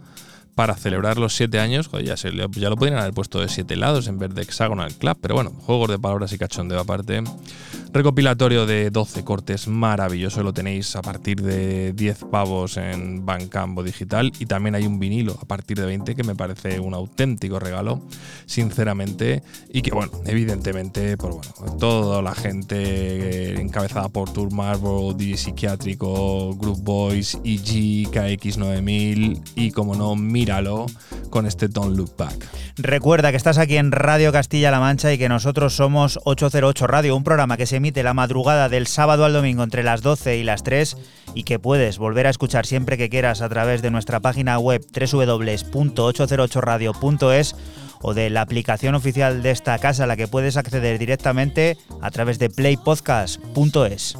para 0.54 0.74
celebrar 0.74 1.18
los 1.18 1.34
7 1.34 1.58
años. 1.58 1.90
Ya, 2.04 2.16
se 2.16 2.30
ya 2.32 2.70
lo 2.70 2.76
podrían 2.76 2.98
haber 2.98 3.12
puesto 3.14 3.40
de 3.40 3.48
7 3.48 3.76
lados 3.76 4.08
en 4.08 4.18
vez 4.18 4.34
de 4.34 4.42
Hexagonal 4.42 4.92
Club, 4.94 5.18
pero 5.20 5.34
bueno, 5.34 5.50
juegos 5.50 5.90
de 5.90 5.98
palabras 5.98 6.32
y 6.32 6.38
cachondeo 6.38 6.80
aparte. 6.80 7.22
Recopilatorio 7.92 8.66
de 8.66 8.90
12 8.90 9.24
cortes 9.24 9.66
maravilloso, 9.66 10.44
lo 10.44 10.52
tenéis 10.52 10.94
a 10.94 11.02
partir 11.02 11.42
de 11.42 11.92
10 11.92 12.24
pavos 12.30 12.76
en 12.76 13.26
Bandcamp 13.26 13.80
digital 13.80 14.32
y 14.38 14.46
también 14.46 14.76
hay 14.76 14.86
un 14.86 15.00
vinilo 15.00 15.36
a 15.42 15.44
partir 15.44 15.80
de 15.80 15.86
20 15.86 16.14
que 16.14 16.22
me 16.22 16.36
parece 16.36 16.78
un 16.78 16.94
auténtico 16.94 17.58
regalo, 17.58 18.00
sinceramente, 18.46 19.42
y 19.72 19.82
que 19.82 19.90
bueno, 19.90 20.12
evidentemente, 20.24 21.16
pues 21.16 21.34
bueno, 21.34 21.76
toda 21.78 22.22
la 22.22 22.34
gente 22.34 22.76
eh, 22.76 23.60
encabezada 23.60 24.08
por 24.08 24.32
Tour 24.32 24.52
Marble, 24.52 25.14
DJ 25.16 25.36
Psiquiátrico, 25.36 26.54
Group 26.54 26.82
Boys, 26.82 27.38
EG, 27.44 28.08
KX9000 28.10 29.42
y 29.56 29.72
como 29.72 29.96
no, 29.96 30.14
míralo 30.40 30.86
con 31.28 31.44
este 31.44 31.68
Don't 31.68 31.98
Look 31.98 32.16
Back. 32.16 32.48
Recuerda 32.78 33.30
que 33.30 33.36
estás 33.36 33.58
aquí 33.58 33.76
en 33.76 33.92
Radio 33.92 34.32
Castilla-La 34.32 34.80
Mancha 34.80 35.12
y 35.12 35.18
que 35.18 35.28
nosotros 35.28 35.76
somos 35.76 36.18
808 36.24 36.86
Radio, 36.86 37.14
un 37.14 37.24
programa 37.24 37.58
que 37.58 37.66
se 37.66 37.76
emite 37.76 38.02
la 38.02 38.14
madrugada 38.14 38.70
del 38.70 38.86
sábado 38.86 39.26
al 39.26 39.34
domingo 39.34 39.62
entre 39.62 39.82
las 39.82 40.00
12 40.00 40.38
y 40.38 40.44
las 40.44 40.62
3 40.62 40.96
y 41.34 41.42
que 41.42 41.58
puedes 41.58 41.98
volver 41.98 42.26
a 42.26 42.30
escuchar 42.30 42.64
siempre 42.64 42.96
que 42.96 43.10
quieras 43.10 43.42
a 43.42 43.50
través 43.50 43.82
de 43.82 43.90
nuestra 43.90 44.20
página 44.20 44.58
web 44.58 44.82
www.808radio.es 44.82 47.54
o 48.00 48.14
de 48.14 48.30
la 48.30 48.40
aplicación 48.40 48.94
oficial 48.94 49.42
de 49.42 49.50
esta 49.50 49.78
casa 49.78 50.04
a 50.04 50.06
la 50.06 50.16
que 50.16 50.26
puedes 50.26 50.56
acceder 50.56 50.98
directamente 50.98 51.76
a 52.00 52.10
través 52.10 52.38
de 52.38 52.48
playpodcast.es. 52.48 54.16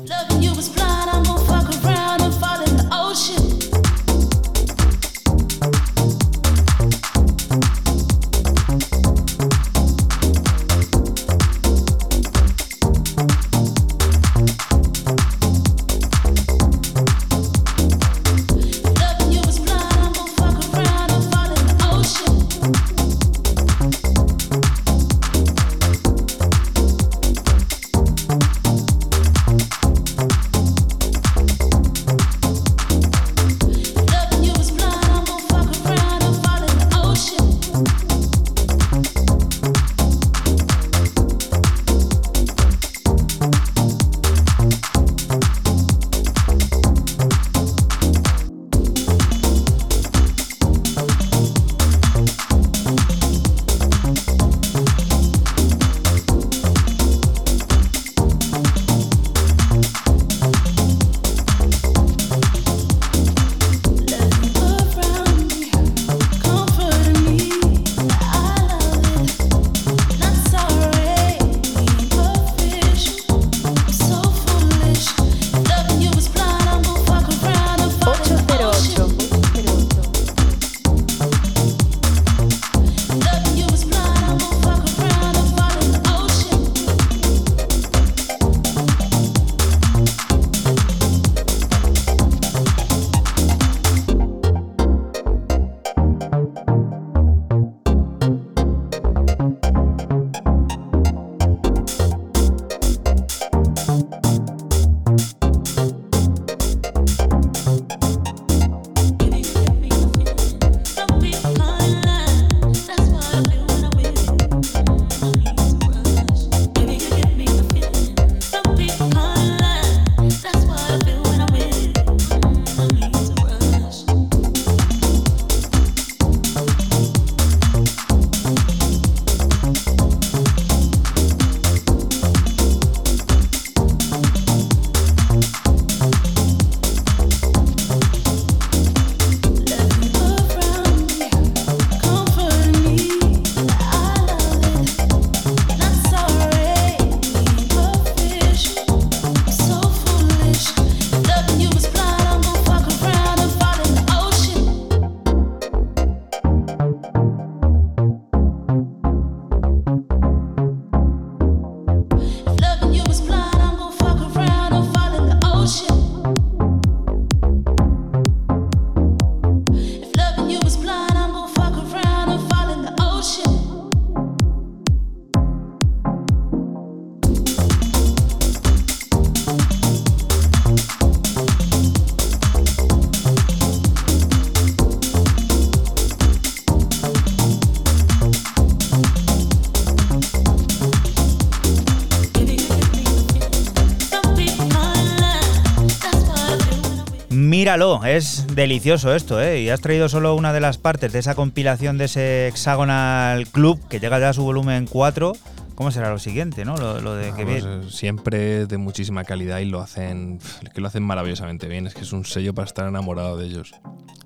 Míralo, 197.70 198.04
es 198.04 198.48
delicioso 198.52 199.14
esto, 199.14 199.40
¿eh? 199.40 199.60
Y 199.60 199.68
has 199.68 199.80
traído 199.80 200.08
solo 200.08 200.34
una 200.34 200.52
de 200.52 200.58
las 200.58 200.76
partes 200.76 201.12
de 201.12 201.20
esa 201.20 201.36
compilación 201.36 201.98
de 201.98 202.06
ese 202.06 202.48
Hexagonal 202.48 203.46
Club 203.46 203.78
que 203.88 204.00
llega 204.00 204.18
ya 204.18 204.30
a 204.30 204.32
su 204.32 204.42
volumen 204.42 204.88
4. 204.90 205.34
¿Cómo 205.76 205.92
será 205.92 206.10
lo 206.10 206.18
siguiente, 206.18 206.64
no? 206.64 206.76
Lo, 206.76 207.00
lo 207.00 207.14
de 207.14 207.32
que 207.32 207.44
Vamos, 207.44 207.64
bien. 207.64 207.80
eh, 207.84 207.86
siempre 207.88 208.66
de 208.66 208.76
muchísima 208.76 209.22
calidad 209.22 209.60
y 209.60 209.66
lo 209.66 209.80
hacen, 209.80 210.40
que 210.74 210.80
lo 210.80 210.88
hacen 210.88 211.04
maravillosamente 211.04 211.68
bien. 211.68 211.86
Es 211.86 211.94
que 211.94 212.00
es 212.00 212.12
un 212.12 212.24
sello 212.24 212.52
para 212.54 212.66
estar 212.66 212.88
enamorado 212.88 213.36
de 213.36 213.46
ellos. 213.46 213.72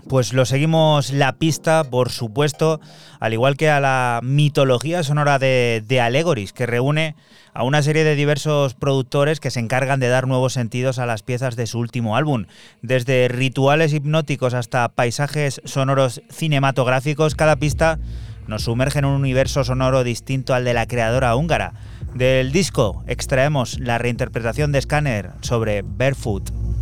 Pues 0.08 0.34
lo 0.34 0.44
seguimos 0.44 1.12
la 1.12 1.32
pista, 1.32 1.82
por 1.84 2.10
supuesto, 2.10 2.80
al 3.20 3.32
igual 3.32 3.56
que 3.56 3.70
a 3.70 3.80
la 3.80 4.20
mitología 4.22 5.02
sonora 5.02 5.38
de, 5.38 5.82
de 5.86 6.00
Allegories, 6.00 6.52
que 6.52 6.66
reúne 6.66 7.16
a 7.54 7.62
una 7.64 7.82
serie 7.82 8.04
de 8.04 8.14
diversos 8.14 8.74
productores 8.74 9.40
que 9.40 9.50
se 9.50 9.60
encargan 9.60 10.00
de 10.00 10.08
dar 10.08 10.26
nuevos 10.26 10.52
sentidos 10.52 10.98
a 10.98 11.06
las 11.06 11.22
piezas 11.22 11.56
de 11.56 11.66
su 11.66 11.78
último 11.78 12.16
álbum. 12.16 12.44
Desde 12.82 13.28
rituales 13.28 13.94
hipnóticos 13.94 14.52
hasta 14.52 14.88
paisajes 14.90 15.62
sonoros 15.64 16.20
cinematográficos, 16.28 17.34
cada 17.34 17.56
pista 17.56 17.98
nos 18.46 18.64
sumerge 18.64 18.98
en 18.98 19.06
un 19.06 19.14
universo 19.14 19.64
sonoro 19.64 20.04
distinto 20.04 20.52
al 20.52 20.64
de 20.64 20.74
la 20.74 20.86
creadora 20.86 21.34
húngara. 21.34 21.72
Del 22.14 22.52
disco 22.52 23.02
extraemos 23.06 23.78
la 23.80 23.98
reinterpretación 23.98 24.70
de 24.70 24.82
Scanner 24.82 25.30
sobre 25.40 25.82
Barefoot. 25.82 26.73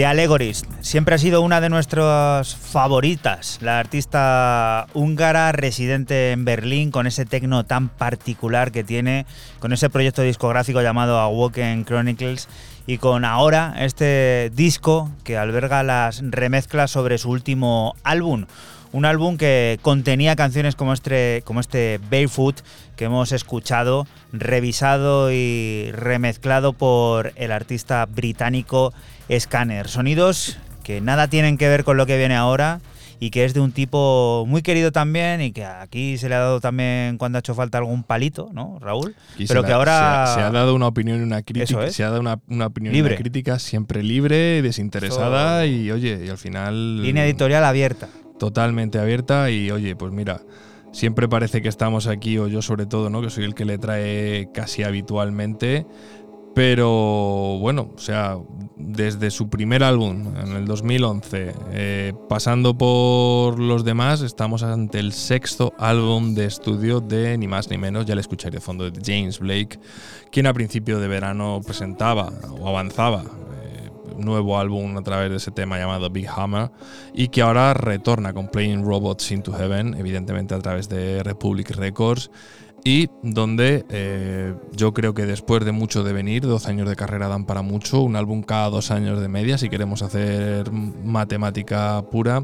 The 0.00 0.06
Allegories. 0.06 0.64
Siempre 0.80 1.14
ha 1.14 1.18
sido 1.18 1.42
una 1.42 1.60
de 1.60 1.68
nuestras 1.68 2.56
favoritas, 2.56 3.58
la 3.60 3.78
artista 3.78 4.86
húngara 4.94 5.52
residente 5.52 6.32
en 6.32 6.46
Berlín 6.46 6.90
con 6.90 7.06
ese 7.06 7.26
tecno 7.26 7.66
tan 7.66 7.90
particular 7.90 8.72
que 8.72 8.82
tiene, 8.82 9.26
con 9.58 9.74
ese 9.74 9.90
proyecto 9.90 10.22
discográfico 10.22 10.80
llamado 10.80 11.18
Awoken 11.18 11.84
Chronicles 11.84 12.48
y 12.86 12.96
con 12.96 13.26
ahora 13.26 13.74
este 13.78 14.50
disco 14.54 15.10
que 15.22 15.36
alberga 15.36 15.82
las 15.82 16.22
remezclas 16.22 16.90
sobre 16.90 17.18
su 17.18 17.28
último 17.28 17.94
álbum. 18.02 18.46
Un 18.92 19.04
álbum 19.04 19.36
que 19.36 19.78
contenía 19.82 20.34
canciones 20.34 20.76
como 20.76 20.94
este, 20.94 21.42
como 21.44 21.60
este 21.60 22.00
Barefoot 22.10 22.62
que 22.96 23.04
hemos 23.04 23.32
escuchado, 23.32 24.06
revisado 24.32 25.30
y 25.30 25.92
remezclado 25.92 26.72
por 26.72 27.32
el 27.36 27.52
artista 27.52 28.06
británico 28.06 28.94
Scanner. 29.38 29.88
Sonidos 29.88 30.58
que 30.82 31.00
nada 31.00 31.28
tienen 31.28 31.56
que 31.58 31.68
ver 31.68 31.84
con 31.84 31.96
lo 31.96 32.06
que 32.06 32.16
viene 32.18 32.34
ahora 32.36 32.80
y 33.22 33.30
que 33.30 33.44
es 33.44 33.52
de 33.52 33.60
un 33.60 33.70
tipo 33.72 34.44
muy 34.48 34.62
querido 34.62 34.92
también 34.92 35.42
y 35.42 35.52
que 35.52 35.64
aquí 35.64 36.16
se 36.16 36.28
le 36.30 36.34
ha 36.36 36.38
dado 36.38 36.58
también 36.60 37.18
cuando 37.18 37.36
ha 37.36 37.40
hecho 37.40 37.54
falta 37.54 37.76
algún 37.76 38.02
palito, 38.02 38.48
¿no, 38.54 38.78
Raúl? 38.80 39.14
Pero 39.46 39.62
que 39.62 39.68
la- 39.70 39.74
ahora... 39.76 40.24
se 40.26 40.32
ha, 40.32 40.34
se 40.36 40.40
ha 40.40 40.50
dado 40.50 40.74
una 40.74 40.86
opinión 40.86 41.20
y 41.20 41.22
una 41.22 41.42
crítica. 41.42 41.84
es. 41.84 41.94
Se 41.94 42.02
ha 42.02 42.08
dado 42.08 42.20
una, 42.20 42.38
una 42.48 42.66
opinión 42.66 42.94
Libre. 42.94 43.12
y 43.12 43.16
una 43.16 43.20
crítica 43.22 43.58
siempre 43.58 44.02
libre, 44.02 44.62
desinteresada 44.62 45.64
Eso- 45.66 45.72
y 45.74 45.90
oye, 45.90 46.22
y 46.24 46.28
al 46.30 46.38
final. 46.38 47.02
Línea 47.02 47.24
editorial 47.26 47.62
abierta. 47.64 48.08
Totalmente 48.38 48.98
abierta 48.98 49.50
y 49.50 49.70
oye, 49.70 49.94
pues 49.96 50.12
mira, 50.14 50.40
siempre 50.92 51.28
parece 51.28 51.60
que 51.60 51.68
estamos 51.68 52.06
aquí, 52.06 52.38
o 52.38 52.48
yo 52.48 52.62
sobre 52.62 52.86
todo, 52.86 53.10
¿no? 53.10 53.20
Que 53.20 53.28
soy 53.28 53.44
el 53.44 53.54
que 53.54 53.66
le 53.66 53.76
trae 53.76 54.48
casi 54.54 54.82
habitualmente. 54.82 55.84
Pero 56.54 57.58
bueno, 57.60 57.90
o 57.94 57.98
sea, 57.98 58.36
desde 58.76 59.30
su 59.30 59.48
primer 59.48 59.84
álbum, 59.84 60.34
en 60.36 60.56
el 60.56 60.66
2011, 60.66 61.54
eh, 61.72 62.12
pasando 62.28 62.76
por 62.76 63.58
los 63.58 63.84
demás, 63.84 64.22
estamos 64.22 64.62
ante 64.62 64.98
el 64.98 65.12
sexto 65.12 65.72
álbum 65.78 66.34
de 66.34 66.46
estudio 66.46 67.00
de 67.00 67.38
ni 67.38 67.46
más 67.46 67.70
ni 67.70 67.78
menos, 67.78 68.04
ya 68.06 68.14
le 68.14 68.20
escucharé 68.20 68.56
de 68.56 68.60
fondo, 68.60 68.90
de 68.90 69.00
James 69.00 69.38
Blake, 69.38 69.78
quien 70.32 70.46
a 70.46 70.52
principio 70.52 70.98
de 70.98 71.06
verano 71.06 71.60
presentaba 71.64 72.32
o 72.58 72.68
avanzaba 72.68 73.22
eh, 73.22 73.90
nuevo 74.18 74.58
álbum 74.58 74.96
a 74.96 75.02
través 75.02 75.30
de 75.30 75.36
ese 75.36 75.52
tema 75.52 75.78
llamado 75.78 76.10
Big 76.10 76.28
Hammer 76.28 76.70
y 77.14 77.28
que 77.28 77.42
ahora 77.42 77.74
retorna 77.74 78.32
con 78.32 78.48
Playing 78.48 78.84
Robots 78.84 79.30
into 79.30 79.52
Heaven, 79.52 79.94
evidentemente 79.94 80.54
a 80.54 80.58
través 80.58 80.88
de 80.88 81.22
Republic 81.22 81.70
Records 81.70 82.30
y 82.84 83.08
donde 83.22 83.84
eh, 83.90 84.54
yo 84.72 84.92
creo 84.92 85.14
que 85.14 85.26
después 85.26 85.64
de 85.64 85.72
mucho 85.72 86.02
de 86.02 86.12
venir, 86.12 86.42
12 86.42 86.70
años 86.70 86.88
de 86.88 86.96
carrera 86.96 87.28
dan 87.28 87.44
para 87.44 87.62
mucho, 87.62 88.00
un 88.00 88.16
álbum 88.16 88.42
cada 88.42 88.70
dos 88.70 88.90
años 88.90 89.20
de 89.20 89.28
media, 89.28 89.58
si 89.58 89.68
queremos 89.68 90.02
hacer 90.02 90.70
matemática 90.72 92.02
pura, 92.10 92.42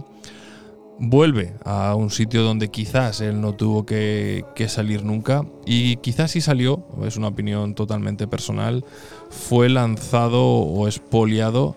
vuelve 0.98 1.54
a 1.64 1.94
un 1.94 2.10
sitio 2.10 2.42
donde 2.42 2.68
quizás 2.68 3.20
él 3.20 3.40
no 3.40 3.54
tuvo 3.54 3.84
que, 3.84 4.44
que 4.54 4.68
salir 4.68 5.04
nunca 5.04 5.44
y 5.64 5.96
quizás 5.96 6.30
sí 6.30 6.40
salió, 6.40 6.86
es 7.04 7.16
una 7.16 7.28
opinión 7.28 7.74
totalmente 7.74 8.26
personal, 8.26 8.84
fue 9.30 9.68
lanzado 9.68 10.42
o 10.42 10.86
expoliado 10.86 11.76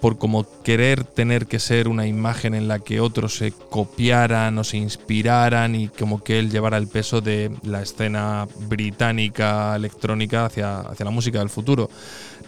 por 0.00 0.18
como 0.18 0.46
querer 0.62 1.04
tener 1.04 1.46
que 1.46 1.58
ser 1.58 1.88
una 1.88 2.06
imagen 2.06 2.54
en 2.54 2.68
la 2.68 2.78
que 2.78 3.00
otros 3.00 3.36
se 3.36 3.52
copiaran 3.52 4.56
o 4.58 4.64
se 4.64 4.78
inspiraran 4.78 5.74
y 5.74 5.88
como 5.88 6.22
que 6.24 6.38
él 6.38 6.50
llevara 6.50 6.78
el 6.78 6.88
peso 6.88 7.20
de 7.20 7.50
la 7.62 7.82
escena 7.82 8.48
británica 8.68 9.76
electrónica 9.76 10.46
hacia, 10.46 10.80
hacia 10.80 11.04
la 11.04 11.10
música 11.10 11.40
del 11.40 11.50
futuro. 11.50 11.90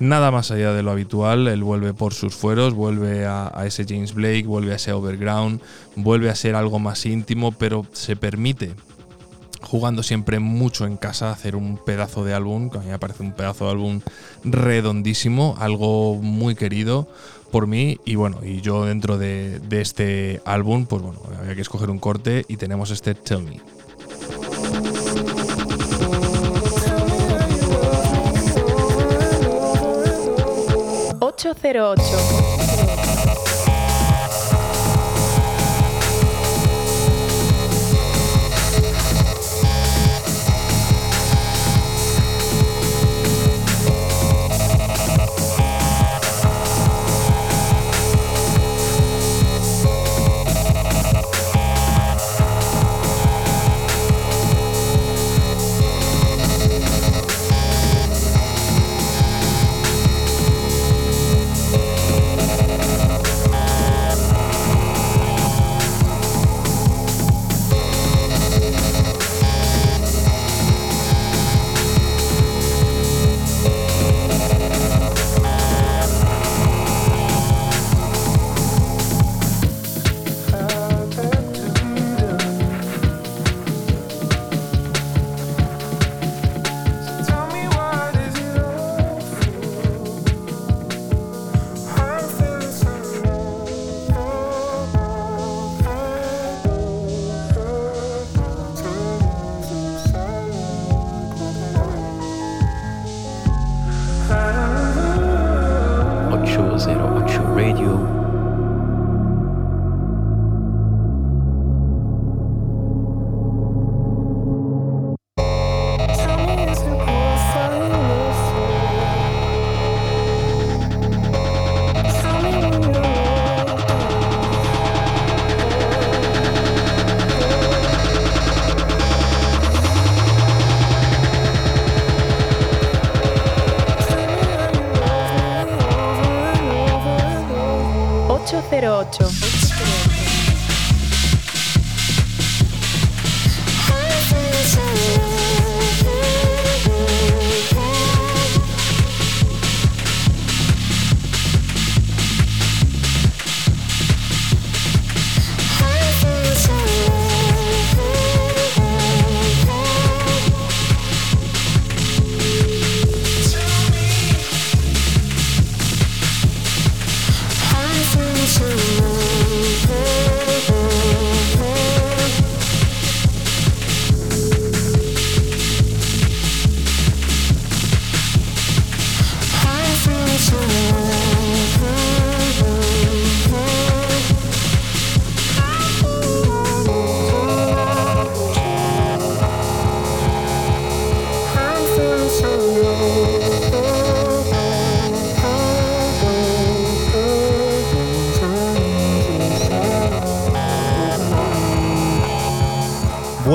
Nada 0.00 0.30
más 0.30 0.50
allá 0.50 0.72
de 0.72 0.82
lo 0.82 0.90
habitual, 0.90 1.46
él 1.46 1.62
vuelve 1.62 1.92
por 1.92 2.14
sus 2.14 2.34
fueros, 2.34 2.74
vuelve 2.74 3.26
a, 3.26 3.53
a 3.55 3.66
ese 3.66 3.84
James 3.86 4.14
Blake, 4.14 4.44
vuelve 4.44 4.72
a 4.72 4.76
ese 4.76 4.92
Overground, 4.92 5.61
vuelve 5.94 6.30
a 6.30 6.34
ser 6.34 6.55
algo 6.55 6.78
más 6.78 7.05
íntimo, 7.05 7.53
pero 7.53 7.86
se 7.92 8.16
permite 8.16 8.74
jugando 9.62 10.03
siempre 10.03 10.38
mucho 10.38 10.86
en 10.86 10.96
casa, 10.96 11.30
hacer 11.30 11.57
un 11.57 11.78
pedazo 11.78 12.24
de 12.24 12.34
álbum, 12.34 12.68
que 12.68 12.78
a 12.78 12.80
mí 12.80 12.88
me 12.88 12.98
parece 12.98 13.22
un 13.22 13.32
pedazo 13.32 13.66
de 13.66 13.70
álbum 13.70 14.00
redondísimo, 14.44 15.57
algo 15.59 16.16
muy 16.16 16.55
querido 16.55 17.09
por 17.53 17.68
mí 17.68 18.00
y 18.05 18.16
bueno, 18.16 18.40
y 18.42 18.61
yo 18.62 18.86
dentro 18.86 19.18
de, 19.18 19.61
este 19.70 20.40
álbum, 20.44 20.86
pues 20.86 21.03
bueno, 21.03 21.20
había 21.38 21.55
que 21.55 21.61
escoger 21.61 21.90
un 21.90 22.00
corte 22.00 22.44
y 22.48 22.57
tenemos 22.57 22.90
este 22.90 23.14
Tell 23.14 23.42
Me. 23.42 23.61
808. 31.20 33.51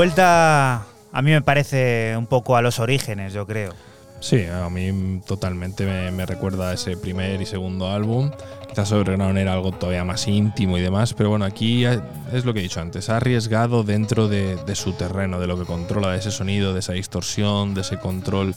Vuelta, 0.07 0.85
a 1.11 1.21
mí 1.21 1.31
me 1.31 1.41
parece 1.41 2.15
un 2.17 2.27
poco 2.27 2.55
a 2.55 2.61
los 2.61 2.79
orígenes, 2.79 3.33
yo 3.33 3.45
creo. 3.45 3.73
Sí, 4.21 4.45
a 4.45 4.69
mí 4.69 5.19
totalmente 5.27 5.85
me, 5.85 6.11
me 6.11 6.25
recuerda 6.25 6.69
a 6.69 6.73
ese 6.75 6.95
primer 6.95 7.41
y 7.41 7.45
segundo 7.45 7.91
álbum. 7.91 8.31
Quizás 8.69 8.93
Overground 8.93 9.37
era 9.37 9.51
algo 9.51 9.73
todavía 9.73 10.05
más 10.05 10.25
íntimo 10.29 10.77
y 10.77 10.81
demás, 10.81 11.13
pero 11.13 11.27
bueno, 11.31 11.43
aquí 11.43 11.83
es 11.83 12.45
lo 12.45 12.53
que 12.53 12.61
he 12.61 12.63
dicho 12.63 12.79
antes, 12.79 13.09
ha 13.09 13.17
arriesgado 13.17 13.83
dentro 13.83 14.29
de, 14.29 14.55
de 14.55 14.75
su 14.75 14.93
terreno, 14.93 15.41
de 15.41 15.47
lo 15.47 15.59
que 15.59 15.65
controla, 15.65 16.13
de 16.13 16.19
ese 16.19 16.31
sonido, 16.31 16.71
de 16.71 16.79
esa 16.79 16.93
distorsión, 16.93 17.73
de 17.73 17.81
ese 17.81 17.97
control, 17.97 18.55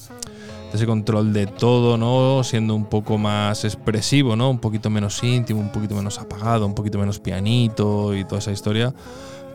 ese 0.72 0.86
control 0.86 1.32
de 1.32 1.48
todo, 1.48 1.98
¿no? 1.98 2.44
Siendo 2.44 2.76
un 2.76 2.84
poco 2.84 3.18
más 3.18 3.64
expresivo, 3.64 4.36
¿no? 4.36 4.50
Un 4.50 4.60
poquito 4.60 4.88
menos 4.88 5.20
íntimo, 5.24 5.58
un 5.58 5.72
poquito 5.72 5.96
menos 5.96 6.20
apagado, 6.20 6.64
un 6.64 6.76
poquito 6.76 6.96
menos 6.96 7.18
pianito 7.18 8.14
y 8.14 8.24
toda 8.24 8.38
esa 8.38 8.52
historia. 8.52 8.94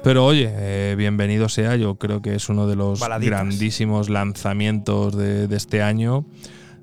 Pero 0.06 0.24
oye, 0.24 0.54
eh, 0.54 0.94
bienvenido 0.96 1.50
sea, 1.50 1.76
yo 1.78 1.96
creo 1.96 2.22
que 2.22 2.36
es 2.36 2.48
uno 2.48 2.68
de 2.68 2.76
los 2.76 3.00
Baladitas. 3.00 3.40
grandísimos 3.40 4.08
lanzamientos 4.08 5.18
de, 5.18 5.48
de 5.48 5.58
este 5.58 5.82
año. 5.82 6.28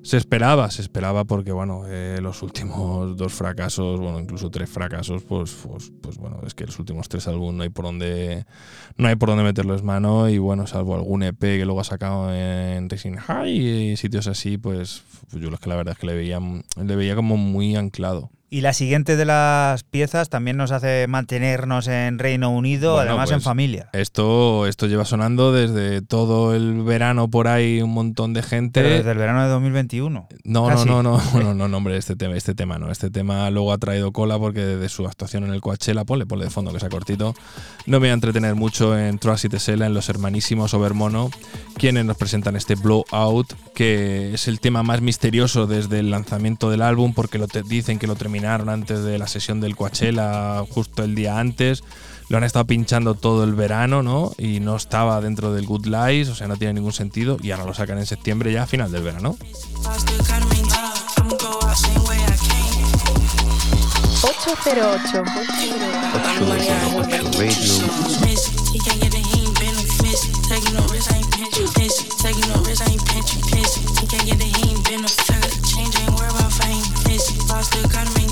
Se 0.02 0.16
esperaba, 0.16 0.68
se 0.72 0.82
esperaba 0.82 1.24
porque, 1.24 1.52
bueno, 1.52 1.84
eh, 1.86 2.18
los 2.20 2.42
últimos 2.42 3.16
dos 3.16 3.32
fracasos, 3.32 4.00
bueno, 4.00 4.18
incluso 4.18 4.50
tres 4.50 4.68
fracasos, 4.68 5.22
pues, 5.22 5.56
pues, 5.64 5.92
pues, 6.02 6.18
bueno, 6.18 6.40
es 6.44 6.54
que 6.54 6.66
los 6.66 6.76
últimos 6.80 7.08
tres 7.08 7.28
álbumes 7.28 7.54
no 7.54 7.62
hay 7.62 7.68
por 7.68 7.84
dónde, 7.84 8.44
no 8.96 9.06
hay 9.06 9.14
por 9.14 9.28
dónde 9.28 9.44
meterles 9.44 9.84
mano 9.84 10.28
y, 10.28 10.38
bueno, 10.38 10.66
salvo 10.66 10.96
algún 10.96 11.22
EP 11.22 11.38
que 11.38 11.64
luego 11.64 11.78
ha 11.80 11.84
sacado 11.84 12.34
en 12.34 12.90
Racing 12.90 13.18
High 13.18 13.92
y 13.92 13.96
sitios 13.96 14.26
así, 14.26 14.58
pues, 14.58 15.04
yo 15.30 15.48
es 15.48 15.60
que 15.60 15.68
la 15.68 15.76
verdad 15.76 15.92
es 15.92 15.98
que 16.00 16.08
le 16.08 16.16
veía, 16.16 16.40
le 16.40 16.96
veía 16.96 17.14
como 17.14 17.36
muy 17.36 17.76
anclado. 17.76 18.32
Y 18.55 18.61
la 18.61 18.74
siguiente 18.74 19.16
de 19.16 19.24
las 19.24 19.82
piezas 19.82 20.28
también 20.28 20.59
nos 20.59 20.72
hace 20.72 21.07
mantenernos 21.09 21.88
en 21.88 22.18
Reino 22.18 22.50
Unido, 22.50 22.96
Bueno, 22.96 23.12
además 23.12 23.30
en 23.30 23.36
pues, 23.36 23.44
familia. 23.44 23.88
Esto, 23.94 24.66
esto 24.66 24.86
lleva 24.88 25.07
sonando 25.07 25.53
desde 25.55 26.03
todo 26.03 26.55
el 26.55 26.82
verano 26.82 27.28
por 27.28 27.48
ahí 27.48 27.80
un 27.80 27.94
montón 27.94 28.34
de 28.34 28.42
gente. 28.42 28.82
Pero 28.82 28.94
desde 28.96 29.11
el 29.12 29.16
verano 29.16 29.42
de 29.42 29.48
2021. 29.48 30.28
No, 30.44 30.66
Casi. 30.66 30.86
no, 30.86 31.03
no, 31.03 31.16
no, 31.32 31.40
no, 31.42 31.55
no, 31.55 31.66
no, 31.66 31.76
hombre, 31.78 31.96
este 31.96 32.14
tema, 32.14 32.36
este 32.36 32.55
tema 32.55 32.78
no. 32.78 32.90
Este 32.92 33.09
tema 33.09 33.48
luego 33.50 33.72
ha 33.72 33.78
traído 33.78 34.12
cola 34.12 34.38
porque 34.38 34.61
desde 34.61 34.90
su 34.90 35.07
actuación 35.07 35.44
en 35.44 35.55
el 35.55 35.62
Coachella, 35.62 36.05
ponle, 36.05 36.26
ponle 36.26 36.44
de 36.44 36.50
fondo 36.50 36.74
que 36.74 36.80
sea 36.80 36.90
cortito. 36.90 37.34
No 37.86 37.92
me 37.92 37.98
voy 38.00 38.09
a 38.11 38.12
entretener 38.12 38.55
mucho 38.55 38.98
en 38.98 39.18
Trust 39.18 39.46
y 39.46 39.48
Tesela, 39.48 39.86
en 39.86 39.94
los 39.94 40.11
hermanísimos 40.11 40.74
Overmono, 40.74 41.30
quienes 41.78 42.05
nos 42.05 42.18
presentan 42.18 42.57
este 42.57 42.74
Blowout, 42.74 43.55
que 43.74 44.34
es 44.34 44.46
el 44.46 44.61
tema 44.61 44.82
más 44.82 45.00
misterioso 45.00 45.66
desde 45.66 46.00
el 46.00 46.11
lanzamiento 46.11 46.68
del 46.68 46.82
álbum, 46.82 47.14
porque 47.14 47.38
lo 47.38 47.48
te- 47.48 47.62
dicen 47.62 47.98
que 47.98 48.07
lo 48.07 48.14
terminaron 48.43 48.70
antes 48.70 49.05
de 49.05 49.18
la 49.18 49.28
sesión 49.28 49.61
del 49.61 49.76
Coachella, 49.76 50.64
justo 50.68 51.05
el 51.05 51.14
día 51.14 51.38
antes. 51.38 51.84
Lo 52.28 52.38
han 52.38 52.43
estado 52.43 52.64
pinchando 52.64 53.14
todo 53.14 53.45
el 53.45 53.55
verano, 53.55 54.03
¿no? 54.03 54.32
Y 54.36 54.59
no 54.59 54.74
estaba 54.74 55.20
dentro 55.20 55.53
del 55.53 55.64
Good 55.64 55.86
Lies, 55.86 56.28
o 56.28 56.34
sea, 56.34 56.49
no 56.49 56.57
tiene 56.57 56.74
ningún 56.74 56.93
sentido. 56.93 57.36
Y 57.40 57.53
ahora 57.53 57.66
lo 57.66 57.74
sacan 57.74 57.99
en 57.99 58.07
septiembre 58.07 58.53
ya, 58.53 58.64
a 58.64 58.66
final 58.66 58.90
del 58.90 59.05
verano. 59.05 59.36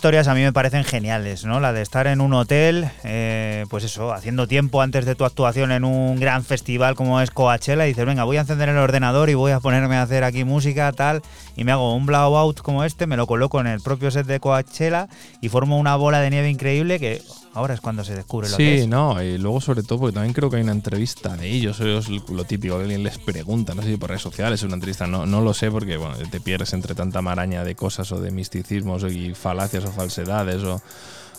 historias 0.00 0.28
a 0.28 0.34
mí 0.34 0.40
me 0.40 0.54
parecen 0.54 0.82
geniales, 0.82 1.44
¿no? 1.44 1.60
La 1.60 1.74
de 1.74 1.82
estar 1.82 2.06
en 2.06 2.22
un 2.22 2.32
hotel, 2.32 2.88
eh, 3.04 3.66
pues 3.68 3.84
eso, 3.84 4.14
haciendo 4.14 4.48
tiempo 4.48 4.80
antes 4.80 5.04
de 5.04 5.14
tu 5.14 5.26
actuación 5.26 5.72
en 5.72 5.84
un 5.84 6.18
gran 6.18 6.42
festival 6.42 6.94
como 6.94 7.20
es 7.20 7.30
Coachella 7.30 7.84
y 7.84 7.88
dices, 7.90 8.06
venga, 8.06 8.24
voy 8.24 8.38
a 8.38 8.40
encender 8.40 8.70
el 8.70 8.78
ordenador 8.78 9.28
y 9.28 9.34
voy 9.34 9.52
a 9.52 9.60
ponerme 9.60 9.96
a 9.96 10.02
hacer 10.02 10.24
aquí 10.24 10.42
música, 10.42 10.90
tal, 10.92 11.20
y 11.54 11.64
me 11.64 11.72
hago 11.72 11.94
un 11.94 12.06
blowout 12.06 12.62
como 12.62 12.82
este, 12.84 13.06
me 13.06 13.18
lo 13.18 13.26
coloco 13.26 13.60
en 13.60 13.66
el 13.66 13.82
propio 13.82 14.10
set 14.10 14.26
de 14.26 14.40
Coachella 14.40 15.06
y 15.42 15.50
formo 15.50 15.78
una 15.78 15.96
bola 15.96 16.20
de 16.20 16.30
nieve 16.30 16.48
increíble 16.48 16.98
que 16.98 17.20
ahora 17.54 17.74
es 17.74 17.80
cuando 17.80 18.04
se 18.04 18.14
descubre 18.14 18.48
lo 18.48 18.56
que 18.56 18.62
Sí, 18.76 18.82
es. 18.82 18.88
no, 18.88 19.22
y 19.22 19.38
luego 19.38 19.60
sobre 19.60 19.82
todo 19.82 19.98
porque 20.00 20.14
también 20.14 20.32
creo 20.32 20.50
que 20.50 20.56
hay 20.56 20.62
una 20.62 20.72
entrevista 20.72 21.36
de 21.36 21.48
ellos, 21.48 21.80
ellos 21.80 22.08
lo 22.08 22.44
típico, 22.44 22.76
que 22.76 22.82
alguien 22.82 23.02
les 23.02 23.18
pregunta, 23.18 23.74
no 23.74 23.82
sé 23.82 23.88
si 23.88 23.96
por 23.96 24.10
redes 24.10 24.22
sociales, 24.22 24.62
una 24.62 24.74
entrevista, 24.74 25.06
no, 25.06 25.26
no 25.26 25.40
lo 25.40 25.54
sé 25.54 25.70
porque 25.70 25.96
bueno, 25.96 26.16
te 26.30 26.40
pierdes 26.40 26.72
entre 26.72 26.94
tanta 26.94 27.22
maraña 27.22 27.64
de 27.64 27.74
cosas 27.74 28.10
o 28.12 28.20
de 28.20 28.30
misticismos 28.30 29.04
y 29.04 29.34
falacias 29.34 29.84
o 29.84 29.92
falsedades 29.92 30.62
o, 30.62 30.80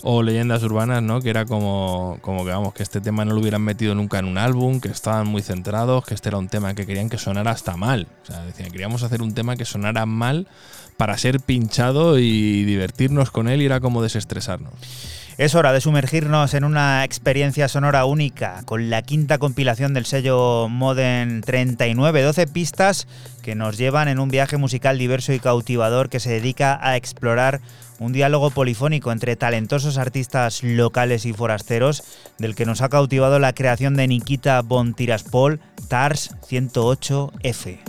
o 0.03 0.23
leyendas 0.23 0.63
urbanas, 0.63 1.03
¿no? 1.03 1.21
Que 1.21 1.29
era 1.29 1.45
como, 1.45 2.17
como 2.21 2.43
que 2.43 2.51
vamos, 2.51 2.73
que 2.73 2.83
este 2.83 3.01
tema 3.01 3.23
no 3.23 3.33
lo 3.33 3.39
hubieran 3.39 3.61
metido 3.61 3.93
nunca 3.93 4.17
en 4.19 4.25
un 4.25 4.37
álbum, 4.37 4.79
que 4.79 4.89
estaban 4.89 5.27
muy 5.27 5.43
centrados, 5.43 6.03
que 6.05 6.15
este 6.15 6.29
era 6.29 6.39
un 6.39 6.47
tema 6.49 6.73
que 6.73 6.85
querían 6.87 7.07
que 7.07 7.17
sonara 7.19 7.51
hasta 7.51 7.77
mal. 7.77 8.07
O 8.23 8.25
sea, 8.25 8.43
decían, 8.43 8.71
queríamos 8.71 9.03
hacer 9.03 9.21
un 9.21 9.33
tema 9.33 9.55
que 9.55 9.65
sonara 9.65 10.05
mal 10.07 10.47
para 10.97 11.17
ser 11.17 11.39
pinchado 11.39 12.19
y 12.19 12.63
divertirnos 12.63 13.31
con 13.31 13.47
él 13.47 13.61
y 13.61 13.65
era 13.65 13.79
como 13.79 14.01
desestresarnos. 14.01 14.73
Es 15.37 15.55
hora 15.55 15.71
de 15.71 15.81
sumergirnos 15.81 16.53
en 16.53 16.63
una 16.63 17.03
experiencia 17.03 17.67
sonora 17.67 18.05
única 18.05 18.61
con 18.65 18.89
la 18.89 19.01
quinta 19.01 19.37
compilación 19.37 19.93
del 19.93 20.05
sello 20.05 20.67
Modern 20.69 21.41
39, 21.41 22.21
12 22.21 22.47
pistas 22.47 23.07
que 23.41 23.55
nos 23.55 23.77
llevan 23.77 24.07
en 24.07 24.19
un 24.19 24.29
viaje 24.29 24.57
musical 24.57 24.97
diverso 24.97 25.33
y 25.33 25.39
cautivador 25.39 26.09
que 26.09 26.19
se 26.19 26.31
dedica 26.31 26.79
a 26.81 26.97
explorar 26.97 27.61
un 27.99 28.11
diálogo 28.13 28.49
polifónico 28.49 29.11
entre 29.11 29.35
talentosos 29.35 29.97
artistas 29.97 30.63
locales 30.63 31.25
y 31.25 31.33
forasteros, 31.33 32.03
del 32.37 32.55
que 32.55 32.65
nos 32.65 32.81
ha 32.81 32.89
cautivado 32.89 33.39
la 33.39 33.53
creación 33.53 33.95
de 33.95 34.07
Nikita 34.07 34.61
Von 34.61 34.93
Tiraspol, 34.95 35.59
TARS 35.87 36.35
108F. 36.49 37.79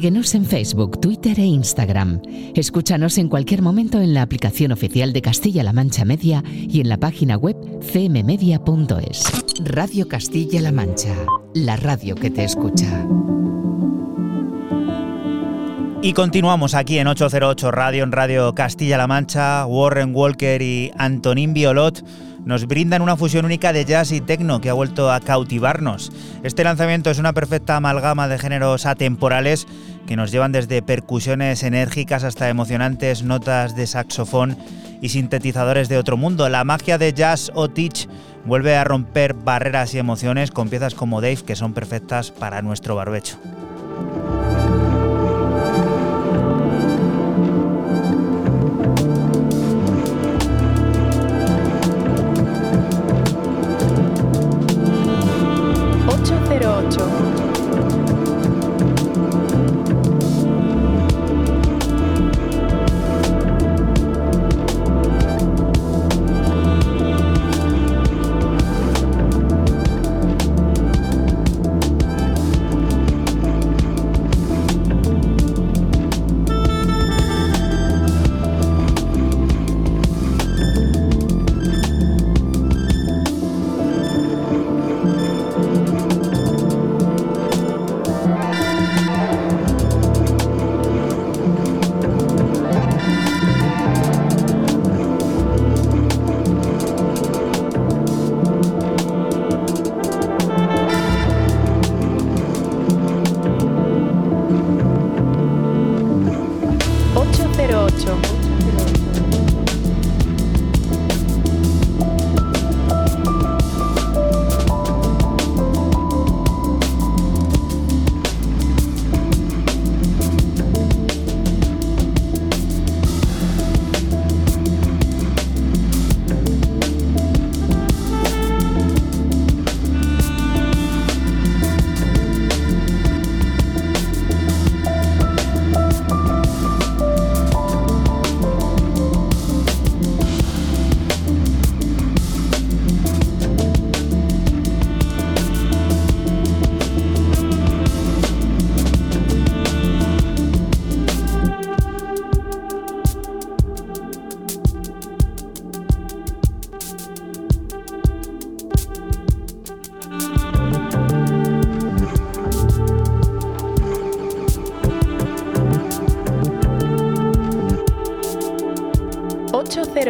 Síguenos 0.00 0.34
en 0.34 0.46
Facebook, 0.46 0.98
Twitter 0.98 1.38
e 1.38 1.44
Instagram. 1.44 2.22
Escúchanos 2.54 3.18
en 3.18 3.28
cualquier 3.28 3.60
momento 3.60 4.00
en 4.00 4.14
la 4.14 4.22
aplicación 4.22 4.72
oficial 4.72 5.12
de 5.12 5.20
Castilla-La 5.20 5.74
Mancha 5.74 6.06
Media 6.06 6.42
y 6.48 6.80
en 6.80 6.88
la 6.88 6.96
página 6.96 7.36
web 7.36 7.54
cmmedia.es. 7.82 9.24
Radio 9.62 10.08
Castilla-La 10.08 10.72
Mancha, 10.72 11.14
la 11.52 11.76
radio 11.76 12.14
que 12.14 12.30
te 12.30 12.44
escucha. 12.44 13.06
Y 16.00 16.14
continuamos 16.14 16.72
aquí 16.72 16.96
en 16.96 17.06
808 17.06 17.70
Radio, 17.70 18.04
en 18.04 18.12
Radio 18.12 18.54
Castilla-La 18.54 19.06
Mancha. 19.06 19.66
Warren 19.66 20.14
Walker 20.14 20.62
y 20.62 20.92
Antonín 20.96 21.52
Violot 21.52 22.02
nos 22.44 22.66
brindan 22.66 23.02
una 23.02 23.16
fusión 23.16 23.44
única 23.44 23.72
de 23.72 23.84
jazz 23.84 24.12
y 24.12 24.20
techno 24.20 24.60
que 24.60 24.70
ha 24.70 24.74
vuelto 24.74 25.12
a 25.12 25.20
cautivarnos. 25.20 26.12
Este 26.42 26.64
lanzamiento 26.64 27.10
es 27.10 27.18
una 27.18 27.32
perfecta 27.32 27.76
amalgama 27.76 28.28
de 28.28 28.38
géneros 28.38 28.86
atemporales 28.86 29.66
que 30.06 30.16
nos 30.16 30.30
llevan 30.30 30.52
desde 30.52 30.82
percusiones 30.82 31.62
enérgicas 31.62 32.24
hasta 32.24 32.48
emocionantes 32.48 33.22
notas 33.22 33.76
de 33.76 33.86
saxofón 33.86 34.56
y 35.00 35.10
sintetizadores 35.10 35.88
de 35.88 35.98
otro 35.98 36.16
mundo. 36.16 36.48
La 36.48 36.64
magia 36.64 36.98
de 36.98 37.12
Jazz 37.12 37.50
o 37.54 37.68
Teach 37.68 38.08
vuelve 38.44 38.76
a 38.76 38.84
romper 38.84 39.34
barreras 39.34 39.94
y 39.94 39.98
emociones 39.98 40.50
con 40.50 40.68
piezas 40.68 40.94
como 40.94 41.20
Dave 41.20 41.44
que 41.46 41.56
son 41.56 41.74
perfectas 41.74 42.30
para 42.30 42.62
nuestro 42.62 42.94
barbecho. 42.96 43.38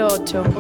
808. 0.01 0.60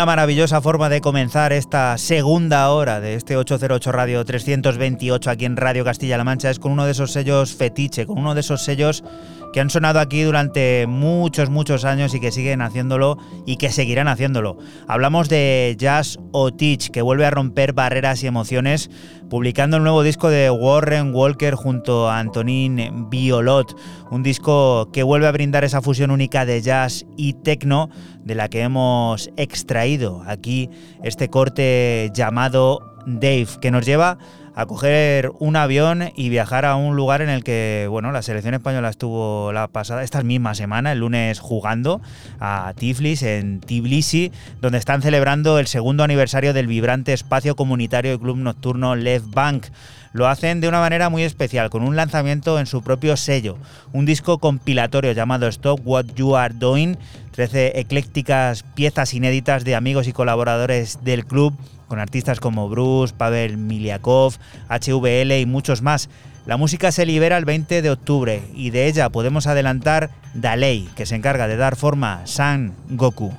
Una 0.00 0.06
maravillosa 0.06 0.62
forma 0.62 0.88
de 0.88 1.02
comenzar 1.02 1.52
esta 1.52 1.98
segunda 1.98 2.70
hora 2.70 3.00
de 3.00 3.16
este 3.16 3.36
808 3.36 3.92
Radio 3.92 4.24
328 4.24 5.28
aquí 5.28 5.44
en 5.44 5.58
Radio 5.58 5.84
Castilla-La 5.84 6.24
Mancha. 6.24 6.48
Es 6.48 6.58
con 6.58 6.72
uno 6.72 6.86
de 6.86 6.92
esos 6.92 7.12
sellos 7.12 7.54
fetiche, 7.54 8.06
con 8.06 8.16
uno 8.16 8.34
de 8.34 8.40
esos 8.40 8.64
sellos 8.64 9.04
que 9.52 9.60
han 9.60 9.70
sonado 9.70 10.00
aquí 10.00 10.22
durante 10.22 10.86
muchos, 10.86 11.50
muchos 11.50 11.84
años 11.84 12.14
y 12.14 12.20
que 12.20 12.32
siguen 12.32 12.62
haciéndolo 12.62 13.18
y 13.46 13.56
que 13.56 13.70
seguirán 13.70 14.08
haciéndolo. 14.08 14.58
Hablamos 14.86 15.28
de 15.28 15.74
Jazz 15.78 16.18
o 16.32 16.52
Teach, 16.52 16.90
que 16.90 17.02
vuelve 17.02 17.26
a 17.26 17.30
romper 17.30 17.72
barreras 17.72 18.22
y 18.22 18.26
emociones, 18.26 18.90
publicando 19.28 19.76
el 19.76 19.82
nuevo 19.82 20.02
disco 20.02 20.28
de 20.28 20.50
Warren 20.50 21.14
Walker 21.14 21.54
junto 21.54 22.08
a 22.08 22.18
Antonin 22.18 23.08
Biolot, 23.10 23.76
un 24.10 24.22
disco 24.22 24.90
que 24.92 25.02
vuelve 25.02 25.26
a 25.26 25.32
brindar 25.32 25.64
esa 25.64 25.82
fusión 25.82 26.10
única 26.10 26.44
de 26.44 26.60
jazz 26.62 27.06
y 27.16 27.34
techno 27.34 27.90
de 28.24 28.34
la 28.34 28.48
que 28.48 28.62
hemos 28.62 29.30
extraído 29.36 30.22
aquí 30.26 30.68
este 31.02 31.28
corte 31.28 32.10
llamado 32.14 32.90
Dave, 33.06 33.48
que 33.60 33.70
nos 33.70 33.86
lleva 33.86 34.18
a 34.54 34.66
coger 34.66 35.30
un 35.38 35.56
avión 35.56 36.10
y 36.16 36.28
viajar 36.28 36.64
a 36.64 36.76
un 36.76 36.96
lugar 36.96 37.22
en 37.22 37.28
el 37.28 37.44
que, 37.44 37.86
bueno, 37.88 38.12
la 38.12 38.22
selección 38.22 38.54
española 38.54 38.88
estuvo 38.88 39.52
la 39.52 39.68
pasada, 39.68 40.02
esta 40.02 40.22
misma 40.22 40.54
semana, 40.54 40.92
el 40.92 40.98
lunes, 41.00 41.38
jugando 41.40 42.00
a 42.40 42.72
Tiflis 42.76 43.22
en 43.22 43.60
Tbilisi, 43.60 44.32
donde 44.60 44.78
están 44.78 45.02
celebrando 45.02 45.58
el 45.58 45.66
segundo 45.66 46.04
aniversario 46.04 46.52
del 46.52 46.66
vibrante 46.66 47.12
espacio 47.12 47.56
comunitario 47.56 48.14
y 48.14 48.18
club 48.18 48.36
nocturno 48.38 48.96
Left 48.96 49.30
Bank. 49.30 49.66
Lo 50.12 50.26
hacen 50.26 50.60
de 50.60 50.68
una 50.68 50.80
manera 50.80 51.08
muy 51.08 51.22
especial, 51.22 51.70
con 51.70 51.82
un 51.82 51.94
lanzamiento 51.94 52.58
en 52.58 52.66
su 52.66 52.82
propio 52.82 53.16
sello, 53.16 53.58
un 53.92 54.06
disco 54.06 54.38
compilatorio 54.38 55.12
llamado 55.12 55.46
Stop 55.46 55.80
What 55.84 56.06
You 56.16 56.34
Are 56.36 56.52
Doing, 56.52 56.96
13 57.30 57.78
eclécticas 57.78 58.64
piezas 58.74 59.14
inéditas 59.14 59.64
de 59.64 59.76
amigos 59.76 60.08
y 60.08 60.12
colaboradores 60.12 61.04
del 61.04 61.24
club 61.24 61.54
con 61.86 61.98
artistas 61.98 62.40
como 62.40 62.68
Bruce, 62.68 63.14
Pavel 63.16 63.56
Miliakov, 63.56 64.34
HVL 64.68 65.32
y 65.40 65.46
muchos 65.46 65.82
más. 65.82 66.08
La 66.46 66.56
música 66.56 66.90
se 66.92 67.06
libera 67.06 67.36
el 67.36 67.44
20 67.44 67.82
de 67.82 67.90
octubre 67.90 68.42
y 68.54 68.70
de 68.70 68.86
ella 68.86 69.10
podemos 69.10 69.46
adelantar 69.46 70.10
Dalei, 70.34 70.88
que 70.96 71.06
se 71.06 71.16
encarga 71.16 71.48
de 71.48 71.56
dar 71.56 71.76
forma 71.76 72.22
a 72.22 72.26
San 72.26 72.74
Goku. 72.90 73.32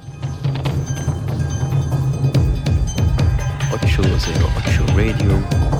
808 3.72 4.86
Radio. 4.95 5.70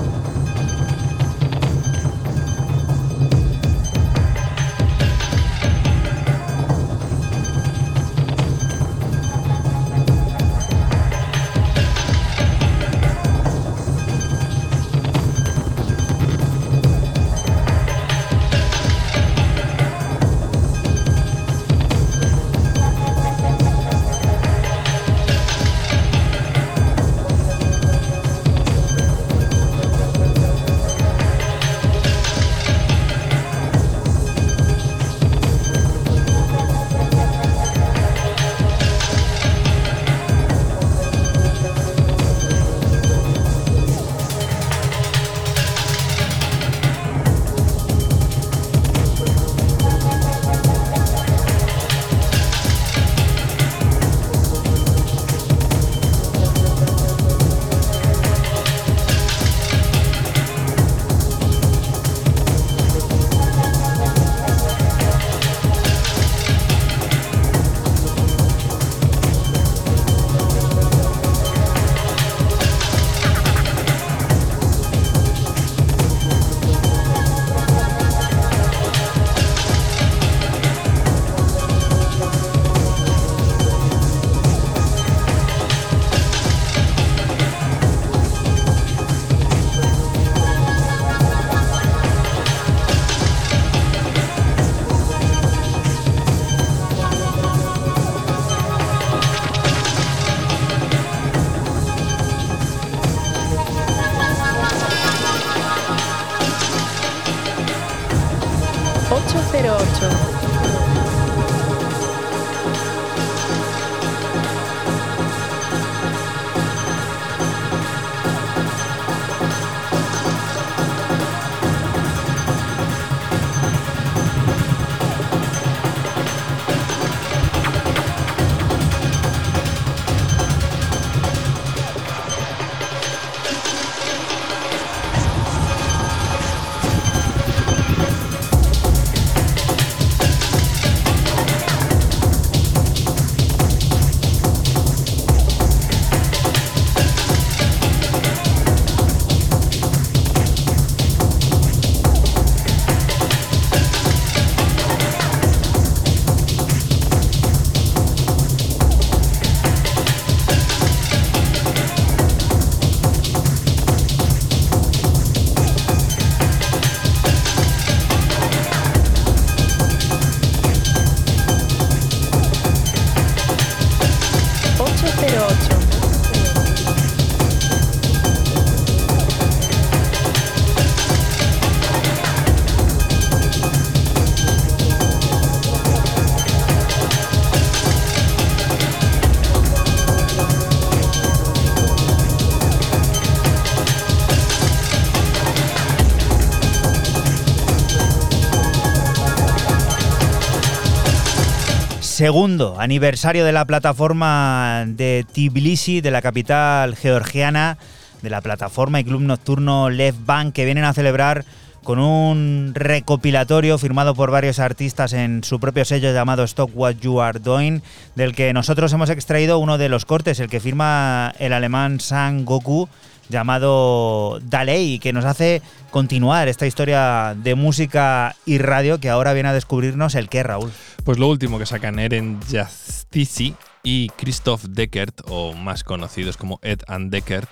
Segundo 202.22 202.76
aniversario 202.78 203.44
de 203.44 203.50
la 203.50 203.64
plataforma 203.64 204.84
de 204.86 205.26
Tbilisi, 205.32 206.00
de 206.00 206.12
la 206.12 206.22
capital 206.22 206.94
georgiana, 206.94 207.78
de 208.22 208.30
la 208.30 208.40
plataforma 208.40 209.00
y 209.00 209.04
club 209.04 209.22
nocturno 209.22 209.90
Left 209.90 210.24
Bank, 210.24 210.54
que 210.54 210.64
vienen 210.64 210.84
a 210.84 210.92
celebrar 210.92 211.44
con 211.82 211.98
un 211.98 212.74
recopilatorio 212.76 213.76
firmado 213.76 214.14
por 214.14 214.30
varios 214.30 214.60
artistas 214.60 215.14
en 215.14 215.42
su 215.42 215.58
propio 215.58 215.84
sello 215.84 216.12
llamado 216.12 216.44
Stop 216.44 216.70
What 216.74 216.94
You 217.00 217.20
Are 217.20 217.40
Doing, 217.40 217.82
del 218.14 218.36
que 218.36 218.52
nosotros 218.52 218.92
hemos 218.92 219.10
extraído 219.10 219.58
uno 219.58 219.76
de 219.76 219.88
los 219.88 220.04
cortes, 220.04 220.38
el 220.38 220.48
que 220.48 220.60
firma 220.60 221.34
el 221.40 221.52
alemán 221.52 221.98
San 221.98 222.44
Goku, 222.44 222.88
llamado 223.28 224.40
Dalei, 224.44 224.98
que 224.98 225.12
nos 225.12 225.24
hace 225.24 225.62
continuar 225.90 226.48
esta 226.48 226.66
historia 226.66 227.34
de 227.36 227.54
música 227.54 228.34
y 228.46 228.58
radio 228.58 228.98
que 229.00 229.10
ahora 229.10 229.32
viene 229.32 229.48
a 229.50 229.52
descubrirnos 229.52 230.14
el 230.14 230.28
que, 230.28 230.42
Raúl. 230.42 230.70
Pues 231.04 231.18
lo 231.18 231.28
último 231.28 231.58
que 231.58 231.66
sacan 231.66 231.98
Eren 231.98 232.40
Jastici 232.50 233.54
y 233.82 234.08
Christoph 234.10 234.64
Deckert, 234.64 235.22
o 235.28 235.54
más 235.54 235.82
conocidos 235.82 236.36
como 236.36 236.60
Ed 236.62 236.80
and 236.86 237.10
Deckert, 237.10 237.48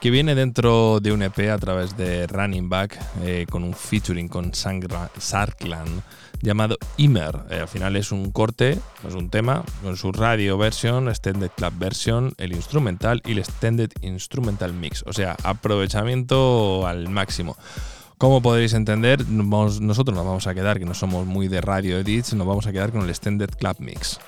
que 0.00 0.10
viene 0.10 0.34
dentro 0.34 1.00
de 1.00 1.12
un 1.12 1.22
EP 1.22 1.50
a 1.50 1.58
través 1.58 1.96
de 1.96 2.26
Running 2.26 2.68
Back 2.68 2.98
eh, 3.22 3.46
con 3.50 3.64
un 3.64 3.74
featuring 3.74 4.28
con 4.28 4.52
Sangra- 4.52 5.10
llamado 6.44 6.76
Immer. 6.96 7.44
Eh, 7.50 7.60
al 7.60 7.68
final 7.68 7.96
es 7.96 8.12
un 8.12 8.30
corte, 8.30 8.78
es 9.06 9.14
un 9.14 9.30
tema, 9.30 9.64
con 9.82 9.96
su 9.96 10.12
radio 10.12 10.56
version, 10.56 11.08
extended 11.08 11.50
club 11.56 11.72
version, 11.78 12.34
el 12.38 12.52
instrumental 12.52 13.22
y 13.24 13.32
el 13.32 13.38
extended 13.38 13.90
instrumental 14.02 14.72
mix. 14.72 15.02
O 15.06 15.12
sea, 15.12 15.36
aprovechamiento 15.42 16.86
al 16.86 17.08
máximo. 17.08 17.56
Como 18.18 18.40
podréis 18.40 18.74
entender, 18.74 19.28
nosotros 19.28 20.16
nos 20.16 20.24
vamos 20.24 20.46
a 20.46 20.54
quedar, 20.54 20.78
que 20.78 20.84
no 20.84 20.94
somos 20.94 21.26
muy 21.26 21.48
de 21.48 21.60
radio 21.60 21.98
edits, 21.98 22.32
nos 22.34 22.46
vamos 22.46 22.66
a 22.66 22.72
quedar 22.72 22.92
con 22.92 23.02
el 23.02 23.10
extended 23.10 23.50
club 23.50 23.76
mix. 23.80 24.20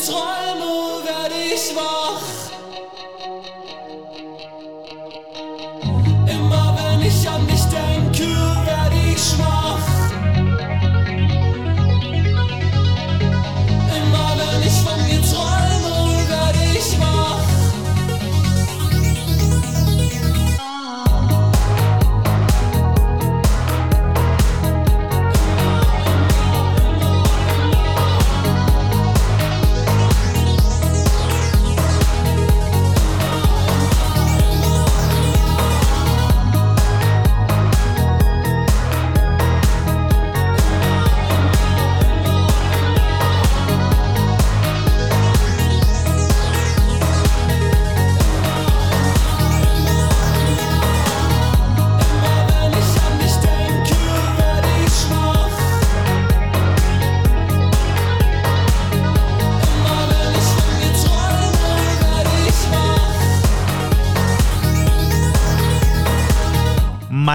传 0.00 0.53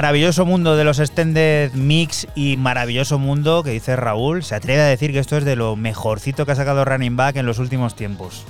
Maravilloso 0.10 0.44
mundo 0.44 0.76
de 0.76 0.84
los 0.84 0.98
extended 0.98 1.72
mix 1.74 2.28
y 2.34 2.58
maravilloso 2.58 3.20
mundo 3.20 3.62
que 3.62 3.70
dice 3.70 3.96
Raúl. 3.96 4.44
Se 4.44 4.56
atreve 4.56 4.82
a 4.82 4.88
decir 4.88 5.12
que 5.12 5.20
esto 5.20 5.38
es 5.38 5.46
de 5.46 5.56
lo 5.56 5.76
mejorcito 5.76 6.48
que 6.48 6.52
ha 6.52 6.56
sacado 6.56 6.84
Running 6.84 7.16
Back 7.16 7.36
en 7.36 7.46
los 7.46 7.60
últimos 7.60 7.96
tiempos. 7.96 8.44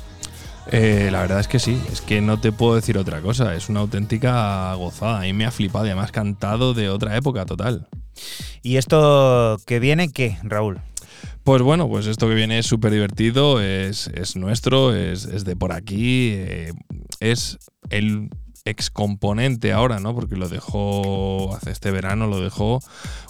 Eh, 0.71 1.09
la 1.11 1.19
verdad 1.19 1.41
es 1.41 1.49
que 1.49 1.59
sí, 1.59 1.77
es 1.91 1.99
que 1.99 2.21
no 2.21 2.39
te 2.39 2.53
puedo 2.53 2.75
decir 2.75 2.97
otra 2.97 3.19
cosa, 3.19 3.55
es 3.55 3.67
una 3.67 3.81
auténtica 3.81 4.73
gozada. 4.75 5.17
A 5.17 5.21
mí 5.23 5.33
me 5.33 5.45
ha 5.45 5.51
flipado 5.51 5.85
y 5.85 5.89
además 5.89 6.13
cantado 6.13 6.73
de 6.73 6.87
otra 6.87 7.17
época 7.17 7.45
total. 7.45 7.89
¿Y 8.63 8.77
esto 8.77 9.57
que 9.65 9.81
viene 9.81 10.13
qué, 10.13 10.37
Raúl? 10.43 10.79
Pues 11.43 11.61
bueno, 11.61 11.89
pues 11.89 12.07
esto 12.07 12.29
que 12.29 12.35
viene 12.35 12.59
es 12.59 12.67
súper 12.67 12.93
divertido, 12.93 13.59
es, 13.59 14.07
es 14.13 14.37
nuestro, 14.37 14.95
es, 14.95 15.25
es 15.25 15.43
de 15.43 15.57
por 15.57 15.73
aquí, 15.73 16.31
eh, 16.35 16.71
es 17.19 17.57
el 17.89 18.29
ex 18.65 18.89
componente 18.89 19.71
ahora, 19.71 19.99
¿no? 19.99 20.13
Porque 20.13 20.35
lo 20.35 20.49
dejó 20.49 21.55
hace 21.55 21.71
este 21.71 21.91
verano, 21.91 22.27
lo 22.27 22.41
dejó 22.41 22.79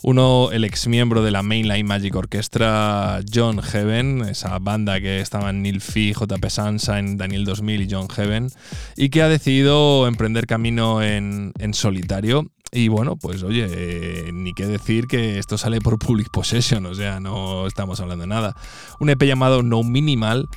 uno, 0.04 0.50
el 0.52 0.64
ex 0.64 0.88
miembro 0.88 1.24
de 1.24 1.32
la 1.32 1.44
Mainline 1.44 1.86
Magic 1.86 2.16
Orchestra, 2.16 3.20
John 3.32 3.62
Heaven, 3.62 4.22
esa 4.30 4.60
banda 4.60 5.00
que 5.00 5.22
estaban 5.22 5.62
Neil 5.62 5.82
Fee, 5.82 6.14
JP 6.14 6.46
Sunshine, 6.50 7.18
Daniel 7.18 7.46
2000 7.46 7.82
y 7.82 7.88
John 7.90 8.10
Heaven, 8.10 8.50
y 8.96 9.10
que 9.10 9.22
ha 9.22 9.30
decidido 9.30 10.08
emprender 10.08 10.48
camino 10.48 11.02
en, 11.02 11.54
en 11.60 11.74
solitario. 11.74 12.48
Y 12.72 12.88
bueno, 12.88 13.16
pues 13.16 13.42
oye, 13.42 13.68
eh, 13.68 14.32
ni 14.32 14.54
qué 14.54 14.68
decir 14.68 15.08
que 15.08 15.40
esto 15.40 15.58
sale 15.58 15.82
por 15.82 15.98
Public 15.98 16.30
Possession, 16.30 16.86
o 16.86 16.94
sea, 16.94 17.20
no 17.20 17.66
estamos 17.66 18.00
hablando 18.00 18.24
de 18.24 18.28
nada. 18.28 18.56
Un 19.00 19.10
EP 19.10 19.24
llamado 19.24 19.64
No 19.64 19.82
Minimal 19.82 20.48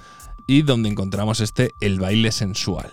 y 0.46 0.62
donde 0.62 0.90
encontramos 0.90 1.40
este 1.40 1.72
El 1.80 2.00
baile 2.00 2.30
sensual. 2.30 2.92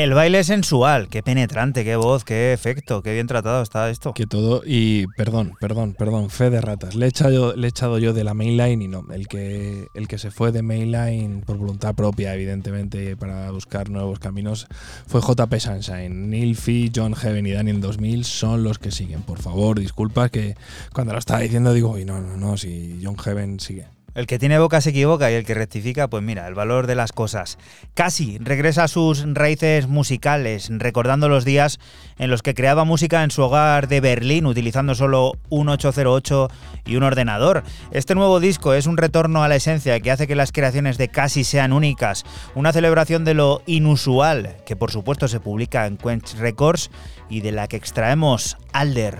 El 0.00 0.14
baile 0.14 0.42
sensual, 0.44 1.08
qué 1.10 1.22
penetrante, 1.22 1.84
qué 1.84 1.94
voz, 1.94 2.24
qué 2.24 2.54
efecto, 2.54 3.02
qué 3.02 3.12
bien 3.12 3.26
tratado 3.26 3.62
está 3.62 3.90
esto. 3.90 4.14
Que 4.14 4.24
todo, 4.24 4.62
y 4.64 5.06
perdón, 5.08 5.52
perdón, 5.60 5.92
perdón, 5.92 6.30
fe 6.30 6.48
de 6.48 6.62
ratas. 6.62 6.94
Le 6.94 7.04
he 7.04 7.08
echado, 7.10 7.54
le 7.54 7.66
he 7.66 7.68
echado 7.68 7.98
yo 7.98 8.14
de 8.14 8.24
la 8.24 8.32
mainline 8.32 8.80
y 8.80 8.88
no. 8.88 9.04
El 9.12 9.28
que, 9.28 9.88
el 9.92 10.08
que 10.08 10.16
se 10.16 10.30
fue 10.30 10.52
de 10.52 10.62
mainline 10.62 11.42
por 11.42 11.58
voluntad 11.58 11.94
propia, 11.94 12.34
evidentemente, 12.34 13.14
para 13.14 13.50
buscar 13.50 13.90
nuevos 13.90 14.18
caminos, 14.18 14.68
fue 15.06 15.20
JP 15.20 15.54
Sunshine. 15.58 16.30
Neil 16.30 16.56
Fee, 16.56 16.90
John 16.96 17.14
Heaven 17.14 17.46
y 17.46 17.52
Daniel 17.52 17.82
2000 17.82 18.24
son 18.24 18.64
los 18.64 18.78
que 18.78 18.92
siguen. 18.92 19.20
Por 19.20 19.38
favor, 19.42 19.78
disculpa 19.78 20.30
que 20.30 20.56
cuando 20.94 21.12
lo 21.12 21.18
estaba 21.18 21.40
diciendo 21.40 21.74
digo, 21.74 21.98
y 21.98 22.06
no, 22.06 22.22
no, 22.22 22.38
no, 22.38 22.56
si 22.56 22.98
John 23.04 23.18
Heaven 23.18 23.60
sigue. 23.60 23.84
El 24.14 24.26
que 24.26 24.38
tiene 24.38 24.58
boca 24.58 24.80
se 24.80 24.90
equivoca 24.90 25.30
y 25.30 25.34
el 25.34 25.44
que 25.44 25.54
rectifica, 25.54 26.08
pues 26.08 26.22
mira, 26.22 26.48
el 26.48 26.54
valor 26.54 26.86
de 26.86 26.94
las 26.96 27.12
cosas. 27.12 27.58
Casi 27.94 28.38
regresa 28.38 28.84
a 28.84 28.88
sus 28.88 29.24
raíces 29.34 29.86
musicales, 29.86 30.68
recordando 30.70 31.28
los 31.28 31.44
días 31.44 31.78
en 32.18 32.30
los 32.30 32.42
que 32.42 32.54
creaba 32.54 32.84
música 32.84 33.22
en 33.22 33.30
su 33.30 33.42
hogar 33.42 33.88
de 33.88 34.00
Berlín 34.00 34.46
utilizando 34.46 34.94
solo 34.94 35.34
un 35.48 35.68
808 35.68 36.48
y 36.86 36.96
un 36.96 37.04
ordenador. 37.04 37.62
Este 37.92 38.14
nuevo 38.14 38.40
disco 38.40 38.74
es 38.74 38.86
un 38.86 38.96
retorno 38.96 39.44
a 39.44 39.48
la 39.48 39.56
esencia 39.56 40.00
que 40.00 40.10
hace 40.10 40.26
que 40.26 40.34
las 40.34 40.52
creaciones 40.52 40.98
de 40.98 41.08
Casi 41.08 41.44
sean 41.44 41.72
únicas, 41.72 42.24
una 42.54 42.72
celebración 42.72 43.24
de 43.24 43.34
lo 43.34 43.62
inusual, 43.66 44.56
que 44.66 44.76
por 44.76 44.90
supuesto 44.90 45.28
se 45.28 45.40
publica 45.40 45.86
en 45.86 45.96
Quench 45.96 46.34
Records 46.36 46.90
y 47.28 47.40
de 47.40 47.52
la 47.52 47.68
que 47.68 47.76
extraemos 47.76 48.56
Alder. 48.72 49.18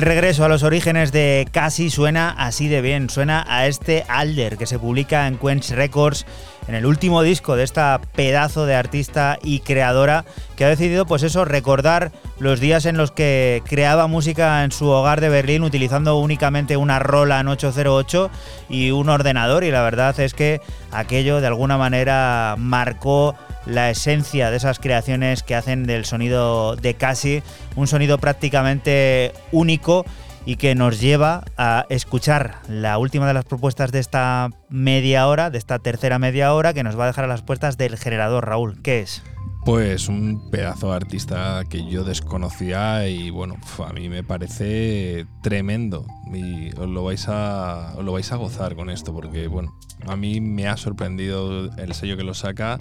El 0.00 0.06
regreso 0.06 0.46
a 0.46 0.48
los 0.48 0.62
orígenes 0.62 1.12
de 1.12 1.46
Casi 1.52 1.90
suena 1.90 2.30
así 2.30 2.68
de 2.68 2.80
bien, 2.80 3.10
suena 3.10 3.44
a 3.46 3.66
este 3.66 4.06
Alder 4.08 4.56
que 4.56 4.64
se 4.64 4.78
publica 4.78 5.26
en 5.26 5.36
Quench 5.36 5.72
Records 5.72 6.24
en 6.68 6.74
el 6.74 6.86
último 6.86 7.20
disco 7.20 7.54
de 7.54 7.64
esta 7.64 8.00
pedazo 8.14 8.64
de 8.64 8.76
artista 8.76 9.38
y 9.42 9.60
creadora 9.60 10.24
que 10.56 10.64
ha 10.64 10.70
decidido 10.70 11.04
pues 11.04 11.22
eso 11.22 11.44
recordar 11.44 12.12
los 12.38 12.60
días 12.60 12.86
en 12.86 12.96
los 12.96 13.10
que 13.10 13.62
creaba 13.66 14.06
música 14.06 14.64
en 14.64 14.72
su 14.72 14.88
hogar 14.88 15.20
de 15.20 15.28
Berlín 15.28 15.64
utilizando 15.64 16.16
únicamente 16.16 16.78
una 16.78 16.98
rola 16.98 17.38
en 17.40 17.48
808 17.48 18.30
y 18.70 18.92
un 18.92 19.10
ordenador. 19.10 19.64
Y 19.64 19.70
la 19.70 19.82
verdad 19.82 20.18
es 20.18 20.32
que 20.32 20.62
aquello 20.92 21.42
de 21.42 21.46
alguna 21.46 21.76
manera 21.76 22.54
marcó 22.56 23.34
la 23.70 23.90
esencia 23.90 24.50
de 24.50 24.56
esas 24.56 24.78
creaciones 24.78 25.42
que 25.42 25.54
hacen 25.54 25.84
del 25.84 26.04
sonido 26.04 26.76
de 26.76 26.94
Casi 26.94 27.42
un 27.76 27.86
sonido 27.86 28.18
prácticamente 28.18 29.32
único 29.52 30.04
y 30.44 30.56
que 30.56 30.74
nos 30.74 31.00
lleva 31.00 31.44
a 31.56 31.86
escuchar 31.90 32.56
la 32.68 32.98
última 32.98 33.28
de 33.28 33.34
las 33.34 33.44
propuestas 33.44 33.92
de 33.92 34.00
esta 34.00 34.48
media 34.68 35.28
hora, 35.28 35.50
de 35.50 35.58
esta 35.58 35.78
tercera 35.78 36.18
media 36.18 36.52
hora, 36.54 36.72
que 36.72 36.82
nos 36.82 36.98
va 36.98 37.04
a 37.04 37.06
dejar 37.08 37.24
a 37.24 37.28
las 37.28 37.42
puertas 37.42 37.76
del 37.76 37.96
generador. 37.96 38.46
Raúl, 38.46 38.80
¿qué 38.82 39.00
es? 39.00 39.22
Pues 39.64 40.08
un 40.08 40.50
pedazo 40.50 40.90
de 40.90 40.96
artista 40.96 41.62
que 41.68 41.86
yo 41.86 42.02
desconocía 42.02 43.06
y 43.06 43.28
bueno, 43.28 43.56
a 43.86 43.92
mí 43.92 44.08
me 44.08 44.24
parece 44.24 45.26
tremendo 45.42 46.06
y 46.32 46.74
os 46.78 46.88
lo 46.88 47.04
vais 47.04 47.28
a, 47.28 47.92
os 47.96 48.04
lo 48.04 48.12
vais 48.12 48.32
a 48.32 48.36
gozar 48.36 48.74
con 48.74 48.88
esto 48.88 49.12
porque 49.12 49.48
bueno, 49.48 49.78
a 50.06 50.16
mí 50.16 50.40
me 50.40 50.66
ha 50.66 50.78
sorprendido 50.78 51.70
el 51.76 51.92
sello 51.92 52.16
que 52.16 52.24
lo 52.24 52.32
saca 52.32 52.78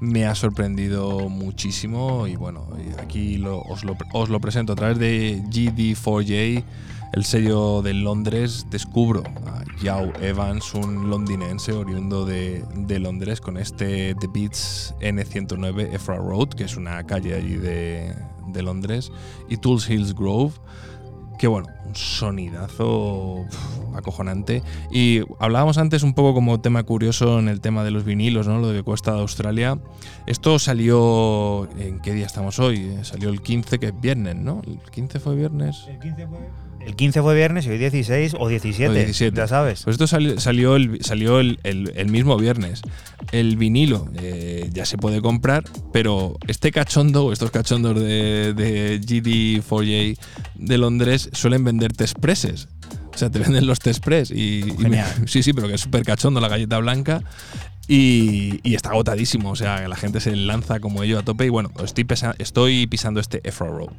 me 0.00 0.26
ha 0.26 0.34
sorprendido 0.34 1.28
muchísimo 1.28 2.26
y 2.26 2.36
bueno, 2.36 2.66
aquí 2.98 3.36
lo, 3.36 3.60
os, 3.60 3.84
lo, 3.84 3.96
os, 4.12 4.30
lo, 4.30 4.40
presento 4.40 4.72
a 4.72 4.76
través 4.76 4.98
de 4.98 5.42
GD4J, 5.44 6.64
el 7.12 7.24
sello 7.24 7.82
de 7.82 7.92
Londres, 7.92 8.66
descubro 8.70 9.22
a 9.46 9.62
Yao 9.82 10.12
Evans, 10.20 10.74
un 10.74 11.10
londinense 11.10 11.72
oriundo 11.72 12.24
de, 12.24 12.64
de 12.74 12.98
Londres, 12.98 13.40
con 13.40 13.58
este 13.58 14.14
The 14.14 14.26
Beats 14.26 14.94
N109 15.00 15.92
Efra 15.92 16.16
Road, 16.16 16.48
que 16.50 16.64
es 16.64 16.76
una 16.76 17.04
calle 17.04 17.34
allí 17.34 17.56
de, 17.56 18.14
de 18.48 18.62
Londres, 18.62 19.12
y 19.50 19.58
Tools 19.58 19.88
Hills 19.90 20.14
Grove 20.14 20.54
que 21.40 21.46
bueno, 21.46 21.68
un 21.90 21.96
sonidazo 21.96 23.44
acojonante. 23.94 24.62
Y 24.90 25.22
hablábamos 25.38 25.78
antes 25.78 26.02
un 26.02 26.14
poco 26.14 26.34
como 26.34 26.60
tema 26.60 26.82
curioso 26.82 27.38
en 27.38 27.48
el 27.48 27.60
tema 27.60 27.84
de 27.84 27.90
los 27.90 28.04
vinilos, 28.04 28.46
¿no? 28.46 28.58
Lo 28.60 28.68
de 28.68 28.82
cuesta 28.82 29.12
de 29.12 29.20
Australia. 29.20 29.78
Esto 30.26 30.58
salió. 30.58 31.68
¿En 31.78 32.00
qué 32.00 32.14
día 32.14 32.26
estamos 32.26 32.58
hoy? 32.58 32.98
Salió 33.02 33.28
el 33.30 33.42
15, 33.42 33.78
que 33.78 33.86
es 33.86 34.00
viernes, 34.00 34.36
¿no? 34.36 34.62
¿El 34.66 34.78
15 34.90 35.20
fue 35.20 35.34
viernes? 35.34 35.84
El 35.88 35.98
15 35.98 36.26
fue. 36.26 36.69
El 36.84 36.96
15 36.96 37.20
fue 37.22 37.34
viernes 37.34 37.66
y 37.66 37.70
hoy 37.70 37.78
16 37.78 38.34
o 38.38 38.48
17, 38.48 38.90
O 38.90 38.94
17. 38.94 39.36
ya 39.36 39.46
sabes. 39.46 39.82
Pues 39.84 39.94
esto 39.94 40.06
salió, 40.06 40.40
salió, 40.40 40.76
el, 40.76 41.02
salió 41.04 41.38
el, 41.40 41.58
el- 41.62 41.92
el 41.94 42.08
mismo 42.10 42.36
viernes. 42.36 42.82
El 43.32 43.56
vinilo 43.56 44.08
eh, 44.18 44.68
ya 44.72 44.84
se 44.86 44.96
puede 44.98 45.20
comprar, 45.20 45.62
pero 45.92 46.36
este 46.48 46.72
cachondo, 46.72 47.32
estos 47.32 47.50
cachondos 47.50 47.94
de, 48.00 48.54
de 48.54 49.00
GD4J 49.00 50.18
de 50.56 50.78
Londres 50.78 51.28
suelen 51.32 51.64
vender 51.64 51.92
test 51.92 52.18
presses. 52.18 52.68
O 53.14 53.18
sea, 53.18 53.28
te 53.30 53.38
venden 53.40 53.66
los 53.66 53.78
test 53.80 54.02
press 54.02 54.30
y, 54.30 54.60
y 54.78 54.88
me- 54.88 55.04
sí, 55.26 55.42
sí, 55.42 55.52
pero 55.52 55.68
que 55.68 55.74
es 55.74 55.80
súper 55.80 56.02
cachondo 56.04 56.40
la 56.40 56.48
galleta 56.48 56.78
blanca. 56.78 57.22
Y, 57.88 58.60
y 58.62 58.76
está 58.76 58.90
agotadísimo, 58.90 59.50
o 59.50 59.56
sea, 59.56 59.88
la 59.88 59.96
gente 59.96 60.20
se 60.20 60.36
lanza 60.36 60.78
como 60.78 61.02
ello 61.02 61.18
a 61.18 61.22
tope. 61.24 61.44
Y 61.44 61.48
bueno, 61.48 61.72
estoy, 61.84 62.04
pesa- 62.04 62.36
estoy 62.38 62.86
pisando 62.86 63.18
este 63.20 63.40
Efro 63.48 63.66
Road. 63.76 63.92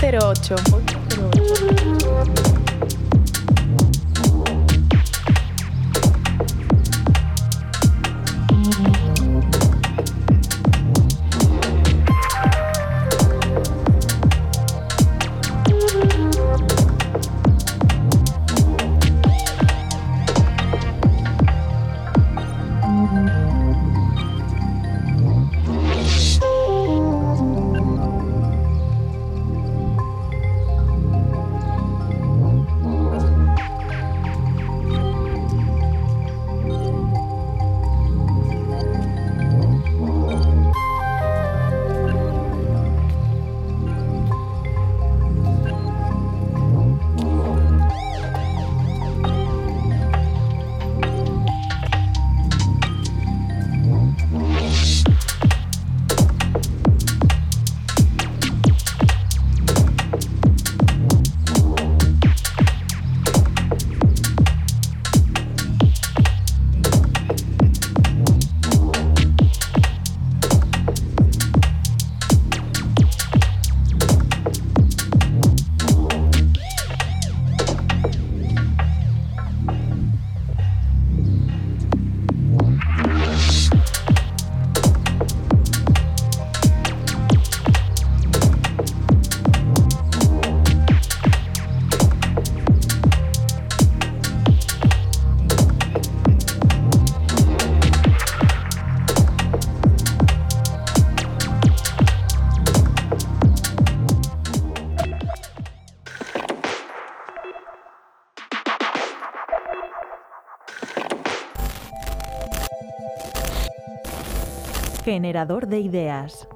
808. 0.00 0.54
808. 0.70 1.87
Generador 115.18 115.66
de 115.66 115.80
ideas. 115.80 116.46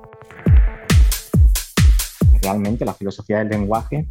realmente 2.41 2.85
la 2.85 2.95
filosofía 2.95 3.39
del 3.39 3.49
lenguaje 3.49 4.07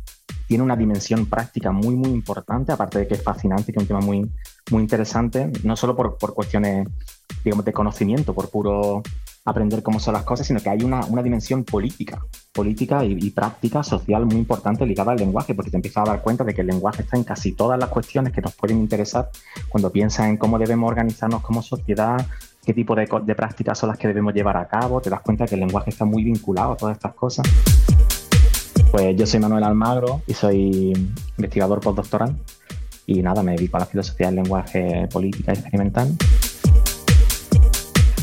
tiene 0.45 0.61
una 0.65 0.75
dimensión 0.75 1.25
práctica 1.25 1.71
muy, 1.71 1.95
muy 1.95 2.09
importante, 2.09 2.73
aparte 2.73 2.99
de 2.99 3.07
que 3.07 3.13
es 3.13 3.23
fascinante, 3.23 3.71
que 3.71 3.79
es 3.79 3.83
un 3.83 3.87
tema 3.87 4.01
muy, 4.01 4.29
muy 4.69 4.81
interesante, 4.81 5.49
no 5.63 5.77
solo 5.77 5.95
por, 5.95 6.17
por 6.17 6.33
cuestiones, 6.33 6.85
digamos, 7.45 7.63
de 7.63 7.71
conocimiento, 7.71 8.33
por 8.33 8.49
puro 8.49 9.01
aprender 9.45 9.81
cómo 9.83 10.01
son 10.01 10.15
las 10.15 10.23
cosas, 10.23 10.45
sino 10.45 10.59
que 10.59 10.69
hay 10.69 10.83
una, 10.83 11.05
una 11.05 11.23
dimensión 11.23 11.63
política, 11.63 12.21
política 12.51 13.05
y, 13.05 13.17
y 13.21 13.29
práctica, 13.29 13.83
social 13.83 14.25
muy 14.25 14.35
importante 14.35 14.85
ligada 14.85 15.13
al 15.13 15.17
lenguaje, 15.17 15.55
porque 15.55 15.71
te 15.71 15.77
empiezas 15.77 16.05
a 16.05 16.11
dar 16.11 16.21
cuenta 16.21 16.43
de 16.43 16.53
que 16.53 16.59
el 16.59 16.67
lenguaje 16.67 17.03
está 17.03 17.15
en 17.15 17.23
casi 17.23 17.53
todas 17.53 17.79
las 17.79 17.87
cuestiones 17.87 18.33
que 18.33 18.41
nos 18.41 18.53
pueden 18.53 18.79
interesar 18.79 19.29
cuando 19.69 19.89
piensas 19.93 20.27
en 20.27 20.35
cómo 20.35 20.59
debemos 20.59 20.89
organizarnos 20.89 21.41
como 21.41 21.61
sociedad, 21.61 22.27
qué 22.65 22.73
tipo 22.73 22.95
de, 22.95 23.07
prácticas 23.35 23.77
son 23.77 23.89
las 23.89 23.97
que 23.97 24.07
debemos 24.07 24.33
llevar 24.33 24.57
a 24.57 24.67
cabo, 24.67 25.01
te 25.01 25.09
das 25.09 25.21
cuenta 25.21 25.45
que 25.45 25.55
el 25.55 25.61
lenguaje 25.61 25.89
está 25.89 26.05
muy 26.05 26.23
vinculado 26.23 26.73
a 26.73 26.77
todas 26.77 26.97
estas 26.97 27.13
cosas. 27.13 27.45
Pues 28.91 29.15
yo 29.15 29.25
soy 29.25 29.39
Manuel 29.39 29.63
Almagro 29.63 30.21
y 30.27 30.33
soy 30.33 30.93
investigador 31.37 31.79
postdoctoral 31.79 32.35
y 33.05 33.21
nada, 33.21 33.41
me 33.41 33.53
dedico 33.53 33.77
a 33.77 33.81
la 33.81 33.85
filosofía 33.85 34.27
del 34.27 34.35
lenguaje 34.37 35.07
política 35.11 35.53
experimental. 35.53 36.09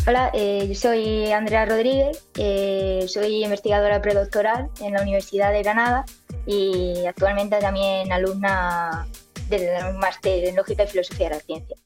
Hola, 0.06 0.30
eh, 0.32 0.66
yo 0.66 0.74
soy 0.74 1.32
Andrea 1.32 1.66
Rodríguez, 1.66 2.24
eh, 2.38 3.04
soy 3.08 3.44
investigadora 3.44 4.00
predoctoral 4.00 4.70
en 4.80 4.94
la 4.94 5.02
Universidad 5.02 5.52
de 5.52 5.62
Granada 5.62 6.06
y 6.46 7.04
actualmente 7.06 7.58
también 7.58 8.10
alumna 8.10 9.06
del 9.50 9.94
máster 9.98 10.44
en 10.44 10.56
Lógica 10.56 10.84
y 10.84 10.86
Filosofía 10.86 11.28
de 11.28 11.34
la 11.34 11.40
Ciencia. 11.40 11.76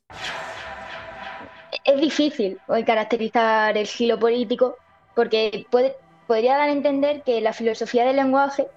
Es 1.84 2.00
difícil 2.00 2.58
hoy 2.68 2.84
caracterizar 2.84 3.76
el 3.76 3.86
giro 3.86 4.18
político 4.18 4.76
porque 5.16 5.66
puede- 5.70 5.96
podría 6.28 6.56
dar 6.56 6.68
a 6.68 6.72
entender 6.72 7.22
que 7.22 7.40
la 7.40 7.52
filosofía 7.52 8.04
del 8.04 8.16
lenguaje, 8.16 8.68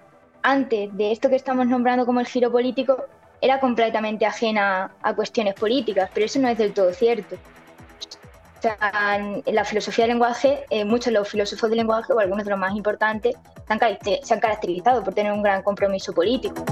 antes 0.42 0.94
de 0.96 1.12
esto 1.12 1.28
que 1.28 1.36
estamos 1.36 1.66
nombrando 1.68 2.04
como 2.04 2.18
el 2.18 2.26
giro 2.26 2.50
político, 2.50 3.04
era 3.40 3.60
completamente 3.60 4.26
ajena 4.26 4.90
a 5.02 5.14
cuestiones 5.14 5.54
políticas, 5.54 6.10
pero 6.12 6.26
eso 6.26 6.40
no 6.40 6.48
es 6.48 6.58
del 6.58 6.72
todo 6.72 6.92
cierto. 6.92 7.36
O 8.58 8.62
sea, 8.62 9.16
en 9.16 9.54
la 9.54 9.64
filosofía 9.64 10.04
del 10.06 10.14
lenguaje, 10.14 10.64
eh, 10.70 10.84
muchos 10.84 11.06
de 11.06 11.12
los 11.12 11.28
filósofos 11.28 11.70
del 11.70 11.76
lenguaje, 11.78 12.12
o 12.12 12.18
algunos 12.18 12.44
de 12.44 12.50
los 12.50 12.58
más 12.58 12.74
importantes, 12.74 13.36
han, 13.68 13.78
se 14.22 14.34
han 14.34 14.40
caracterizado 14.40 15.04
por 15.04 15.14
tener 15.14 15.30
un 15.30 15.42
gran 15.42 15.62
compromiso 15.62 16.12
político. 16.12 16.64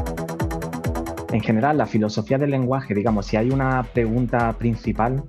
En 1.30 1.40
general, 1.40 1.78
la 1.78 1.86
filosofía 1.86 2.38
del 2.38 2.50
lenguaje, 2.50 2.94
digamos, 2.94 3.26
si 3.26 3.36
hay 3.36 3.50
una 3.50 3.82
pregunta 3.82 4.52
principal 4.54 5.22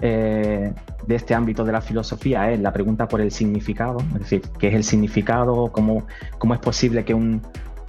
eh, 0.00 0.72
de 1.06 1.14
este 1.14 1.34
ámbito 1.34 1.64
de 1.64 1.72
la 1.72 1.80
filosofía, 1.80 2.50
es 2.50 2.60
la 2.60 2.72
pregunta 2.72 3.06
por 3.08 3.20
el 3.20 3.30
significado, 3.30 3.98
es 4.14 4.20
decir, 4.20 4.42
¿qué 4.58 4.68
es 4.68 4.74
el 4.74 4.84
significado? 4.84 5.70
¿Cómo, 5.72 6.06
cómo 6.38 6.54
es 6.54 6.60
posible 6.60 7.04
que 7.04 7.14
un- 7.14 7.42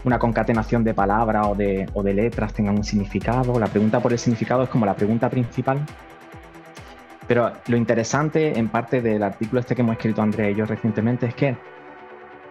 una 0.04 0.18
concatenación 0.18 0.84
de 0.84 0.94
palabras 0.94 1.48
o 1.48 1.56
de, 1.56 1.88
o 1.94 2.02
de 2.04 2.14
letras 2.14 2.54
tenga 2.54 2.72
un 2.72 2.84
significado? 2.84 3.60
La 3.60 3.68
pregunta 3.68 4.00
por 4.00 4.12
el 4.12 4.20
significado 4.20 4.64
es 4.64 4.70
como 4.70 4.86
la 4.86 4.96
pregunta 4.96 5.30
principal. 5.30 5.80
Pero 7.28 7.52
lo 7.68 7.78
interesante, 7.78 8.58
en 8.58 8.68
parte 8.68 9.02
del 9.02 9.24
artículo 9.24 9.62
este 9.62 9.76
que 9.76 9.82
hemos 9.84 9.96
escrito 9.96 10.22
Andrea 10.22 10.50
y 10.50 10.56
yo 10.56 10.66
recientemente, 10.66 11.28
es 11.28 11.36
que 11.36 11.56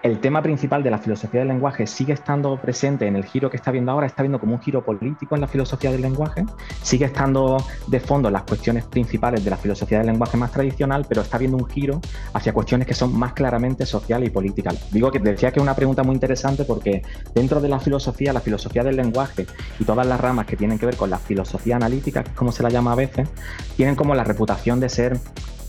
el 0.03 0.21
tema 0.21 0.43
principal 0.43 0.83
de 0.83 0.91
la 0.91 0.99
filosofía 0.99 1.41
del 1.41 1.49
lenguaje 1.49 1.87
sigue 1.87 2.13
estando 2.13 2.57
presente 2.57 3.07
en 3.07 3.17
el 3.17 3.25
giro 3.25 3.51
que 3.51 3.57
está 3.57 3.71
viendo 3.71 3.93
ahora, 3.93 4.07
está 4.07 4.23
viendo 4.23 4.39
como 4.39 4.55
un 4.55 4.61
giro 4.61 4.83
político 4.85 5.35
en 5.35 5.41
la 5.41 5.47
filosofía 5.47 5.93
del 5.93 6.01
lenguaje, 6.01 6.45
sigue 6.83 7.05
estando 7.05 7.63
de 7.87 8.01
fondo 8.01 8.31
las 8.31 8.43
cuestiones 8.43 8.85
principales 8.85 9.45
de 9.45 9.51
la 9.51 9.57
filosofía 9.57 9.99
del 9.99 10.07
lenguaje 10.07 10.37
más 10.37 10.53
tradicional, 10.53 11.05
pero 11.09 11.21
está 11.21 11.37
viendo 11.39 11.59
un 11.59 11.67
giro 11.69 12.01
hacia 12.33 12.53
cuestiones 12.53 12.87
que 12.87 12.95
son 12.95 13.17
más 13.19 13.35
claramente 13.35 13.85
sociales 13.85 14.29
y 14.29 14.33
políticas. 14.33 14.91
Digo 14.91 15.11
que 15.11 15.19
decía 15.19 15.53
que 15.53 15.61
es 15.61 15.63
una 15.63 15.75
pregunta 15.75 16.03
muy 16.03 16.15
interesante 16.15 16.65
porque 16.65 17.03
dentro 17.35 17.61
de 17.61 17.69
la 17.69 17.79
filosofía, 17.79 18.33
la 18.33 18.41
filosofía 18.41 18.83
del 18.83 18.97
lenguaje 18.97 19.47
y 19.79 19.85
todas 19.85 20.07
las 20.07 20.21
ramas 20.21 20.47
que 20.47 20.57
tienen 20.57 20.79
que 20.79 20.87
ver 20.87 20.97
con 20.97 21.11
la 21.11 21.19
filosofía 21.19 21.77
analítica, 21.77 22.25
como 22.35 22.53
se 22.53 22.63
la 22.63 22.71
llama 22.71 22.93
a 22.93 22.97
veces, 22.97 23.29
tienen 23.77 23.97
como 23.97 24.15
la 24.15 24.25
reputación 24.25 24.81
de 24.81 24.89
ser 24.89 25.21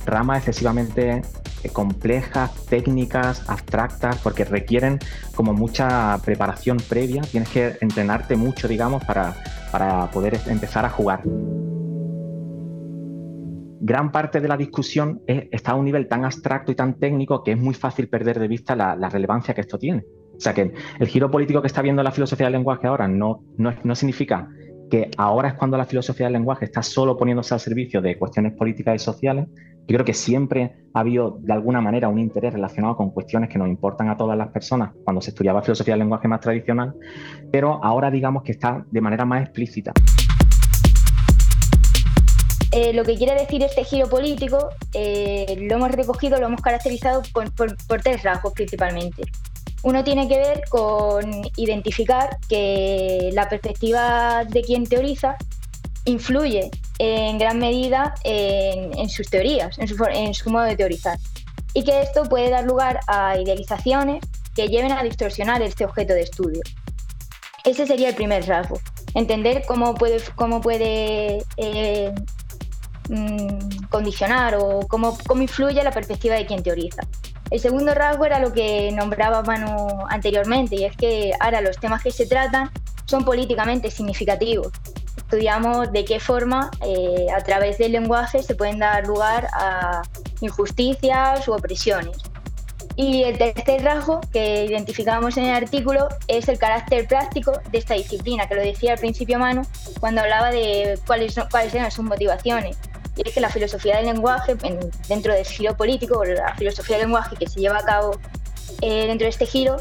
ramas 0.06 0.40
excesivamente 0.40 1.22
eh, 1.64 1.70
complejas, 1.70 2.52
técnicas, 2.66 3.48
abstractas, 3.50 4.18
porque 4.18 4.46
requieren 4.46 5.00
como 5.36 5.54
mucha 5.54 6.18
preparación 6.24 6.78
previa, 6.90 7.22
tienes 7.22 7.50
que 7.50 7.78
entrenarte 7.82 8.36
mucho, 8.36 8.68
digamos, 8.68 9.04
para, 9.06 9.36
para 9.72 10.10
poder 10.12 10.40
empezar 10.48 10.86
a 10.86 10.90
jugar. 10.90 11.22
Gran 13.84 14.12
parte 14.12 14.40
de 14.40 14.48
la 14.48 14.58
discusión 14.58 15.22
es- 15.26 15.48
está 15.52 15.72
a 15.72 15.76
un 15.76 15.86
nivel 15.86 16.08
tan 16.08 16.24
abstracto 16.24 16.72
y 16.72 16.76
tan 16.76 17.00
técnico 17.00 17.44
que 17.44 17.54
es 17.54 17.58
muy 17.58 17.74
fácil 17.74 18.08
perder 18.10 18.40
de 18.40 18.48
vista 18.48 18.76
la, 18.76 18.96
relevancia 19.10 19.54
que 19.56 19.62
esto 19.62 19.80
tiene. 19.80 20.04
O 20.36 20.40
sea 20.40 20.54
que 20.54 20.72
el 21.00 21.08
giro 21.08 21.30
político 21.30 21.62
que 21.62 21.68
está 21.68 21.82
viendo 21.82 22.02
la 22.04 22.12
filosofía 22.12 22.46
del 22.48 22.54
lenguaje 22.54 22.88
ahora 22.88 23.08
no, 23.08 23.44
no, 23.58 23.74
no 23.84 23.96
significa 23.96 24.48
que 24.90 25.10
ahora 25.18 25.50
es 25.50 25.54
cuando 25.56 25.78
la 25.78 25.86
filosofía 25.86 26.28
del 26.28 26.34
lenguaje 26.34 26.66
está 26.66 26.84
solo 26.84 27.18
poniéndose 27.18 27.54
al 27.54 27.60
servicio 27.60 28.02
de 28.02 28.18
cuestiones 28.18 28.54
políticas 28.54 28.96
y 28.96 29.00
sociales. 29.00 29.48
Yo 29.92 29.98
creo 29.98 30.06
que 30.06 30.14
siempre 30.14 30.72
ha 30.94 31.02
habido 31.02 31.38
de 31.42 31.52
alguna 31.52 31.82
manera 31.82 32.08
un 32.08 32.18
interés 32.18 32.54
relacionado 32.54 32.96
con 32.96 33.10
cuestiones 33.10 33.50
que 33.50 33.58
nos 33.58 33.68
importan 33.68 34.08
a 34.08 34.16
todas 34.16 34.38
las 34.38 34.48
personas 34.48 34.92
cuando 35.04 35.22
se 35.22 35.32
estudiaba 35.32 35.62
filosofía 35.62 35.96
del 35.96 36.00
lenguaje 36.00 36.30
más 36.30 36.40
tradicional, 36.40 36.94
pero 37.52 37.84
ahora 37.84 38.10
digamos 38.10 38.44
que 38.44 38.54
está 38.54 38.86
de 38.90 39.02
manera 39.02 39.26
más 39.26 39.44
explícita. 39.44 39.92
Eh, 42.72 42.94
lo 42.94 43.04
que 43.04 43.18
quiere 43.18 43.34
decir 43.34 43.64
este 43.64 43.84
giro 43.84 44.08
político 44.08 44.70
eh, 44.94 45.58
lo 45.60 45.76
hemos 45.76 45.92
recogido, 45.92 46.40
lo 46.40 46.46
hemos 46.46 46.62
caracterizado 46.62 47.22
por, 47.34 47.52
tres 48.02 48.24
rasgos 48.24 48.54
principalmente. 48.54 49.24
Uno 49.84 50.06
tiene 50.06 50.26
que 50.26 50.38
ver 50.38 50.62
con 50.70 51.30
identificar 51.58 52.38
que 52.48 53.30
la 53.34 53.50
perspectiva 53.50 54.46
de 54.46 54.62
quien 54.62 54.86
teoriza 54.86 55.36
influye 56.06 56.70
en 57.00 57.38
gran 57.38 57.60
medida 57.60 58.14
en, 58.24 59.10
sus 59.10 59.30
teorías, 59.30 59.78
en 59.80 59.88
su, 59.88 59.96
for- 59.96 60.12
en 60.12 60.34
su 60.34 60.50
modo 60.50 60.64
de 60.66 60.76
teorizar. 60.76 61.18
Y 61.74 61.84
que 61.84 62.02
esto 62.02 62.24
puede 62.24 62.50
dar 62.50 62.66
lugar 62.66 63.00
a 63.08 63.38
idealizaciones 63.38 64.24
que 64.56 64.68
lleven 64.68 64.92
a 64.92 65.04
distorsionar 65.04 65.62
este 65.62 65.86
objeto 65.86 66.14
de 66.14 66.22
estudio. 66.24 66.62
Ese 67.64 67.86
sería 67.86 68.10
el 68.10 68.16
primer 68.16 68.46
rasgo. 68.48 68.80
Entender 69.14 69.64
cómo 69.68 69.94
puede, 69.94 70.20
cómo 70.36 70.62
puede 70.62 71.44
eh, 71.58 72.12
mm, 73.10 73.86
condicionar 73.90 74.56
o 74.56 74.82
cómo, 74.88 75.18
cómo 75.28 75.42
influye 75.42 75.84
la 75.84 75.92
perspectiva 75.92 76.36
de 76.36 76.46
quien 76.46 76.64
teoriza. 76.64 77.04
El 77.50 77.60
segundo 77.60 77.94
rasgo 77.94 78.26
era 78.26 78.40
lo 78.40 78.54
que 78.54 78.92
nombraba 78.94 79.42
Manu 79.44 79.88
anteriormente, 80.10 80.76
y 80.76 80.86
es 80.86 80.96
que 80.96 81.32
ahora 81.40 81.60
los 81.62 81.78
temas 81.78 82.02
que 82.02 82.12
se 82.12 82.26
tratan 82.26 82.72
son 83.06 83.26
políticamente 83.26 83.92
significativos. 83.92 84.70
Estudiamos 85.32 85.94
de 85.94 86.04
qué 86.04 86.20
forma 86.20 86.70
eh, 86.86 87.28
a 87.34 87.42
través 87.42 87.78
del 87.78 87.94
lenguaje 87.94 88.44
se 88.44 88.54
pueden 88.54 88.80
dar 88.80 89.08
lugar 89.08 89.48
a 89.54 90.02
injusticias 90.42 91.48
u 91.48 91.54
opresiones. 91.54 92.18
Y 92.98 93.24
el 93.24 93.38
tercer 93.38 93.82
rasgo 93.82 94.20
que 94.34 94.66
identificamos 94.66 95.38
en 95.38 95.46
el 95.46 95.56
artículo 95.56 96.10
es 96.28 96.50
el 96.50 96.60
carácter 96.60 97.08
práctico 97.08 97.54
de 97.72 97.78
esta 97.78 97.94
disciplina, 97.94 98.46
que 98.50 98.56
lo 98.56 98.62
decía 98.62 98.92
al 98.92 99.00
principio 99.00 99.40
Manu 99.40 99.62
cuando 100.02 100.20
hablaba 100.20 100.52
de 100.52 101.00
cuáles, 101.08 101.34
cuáles 101.50 101.74
eran 101.74 101.90
sus 101.92 102.04
motivaciones. 102.04 102.78
Y 103.16 103.26
es 103.26 103.34
que 103.34 103.40
la 103.40 103.50
filosofía 103.50 103.96
del 103.96 104.08
lenguaje, 104.08 104.58
en- 104.64 104.92
dentro 105.08 105.34
del 105.34 105.46
giro 105.46 105.78
político, 105.78 106.20
o 106.20 106.26
la 106.26 106.54
filosofía 106.56 106.98
del 106.98 107.06
lenguaje 107.06 107.38
que 107.38 107.48
se 107.48 107.62
lleva 107.62 107.78
a 107.78 107.86
cabo 107.86 108.20
eh, 108.82 109.08
dentro 109.08 109.24
de 109.24 109.30
este 109.30 109.46
giro, 109.46 109.78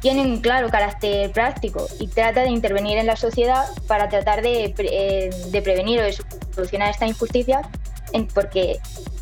tiene 0.00 0.22
un 0.22 0.40
claro 0.40 0.68
carácter 0.70 1.30
práctico 1.30 1.86
y 1.98 2.08
trata 2.08 2.40
de 2.42 2.48
intervenir 2.48 2.98
en 2.98 3.06
la 3.06 3.16
sociedad 3.16 3.66
para 3.86 4.08
tratar 4.08 4.42
de, 4.42 4.74
eh, 4.78 5.30
de 5.46 5.62
prevenir 5.62 6.00
o 6.00 6.02
de 6.04 6.16
solucionar 6.54 6.90
estas 6.90 7.08
injusticias, 7.08 7.66
en- 8.12 8.26
porque 8.28 8.78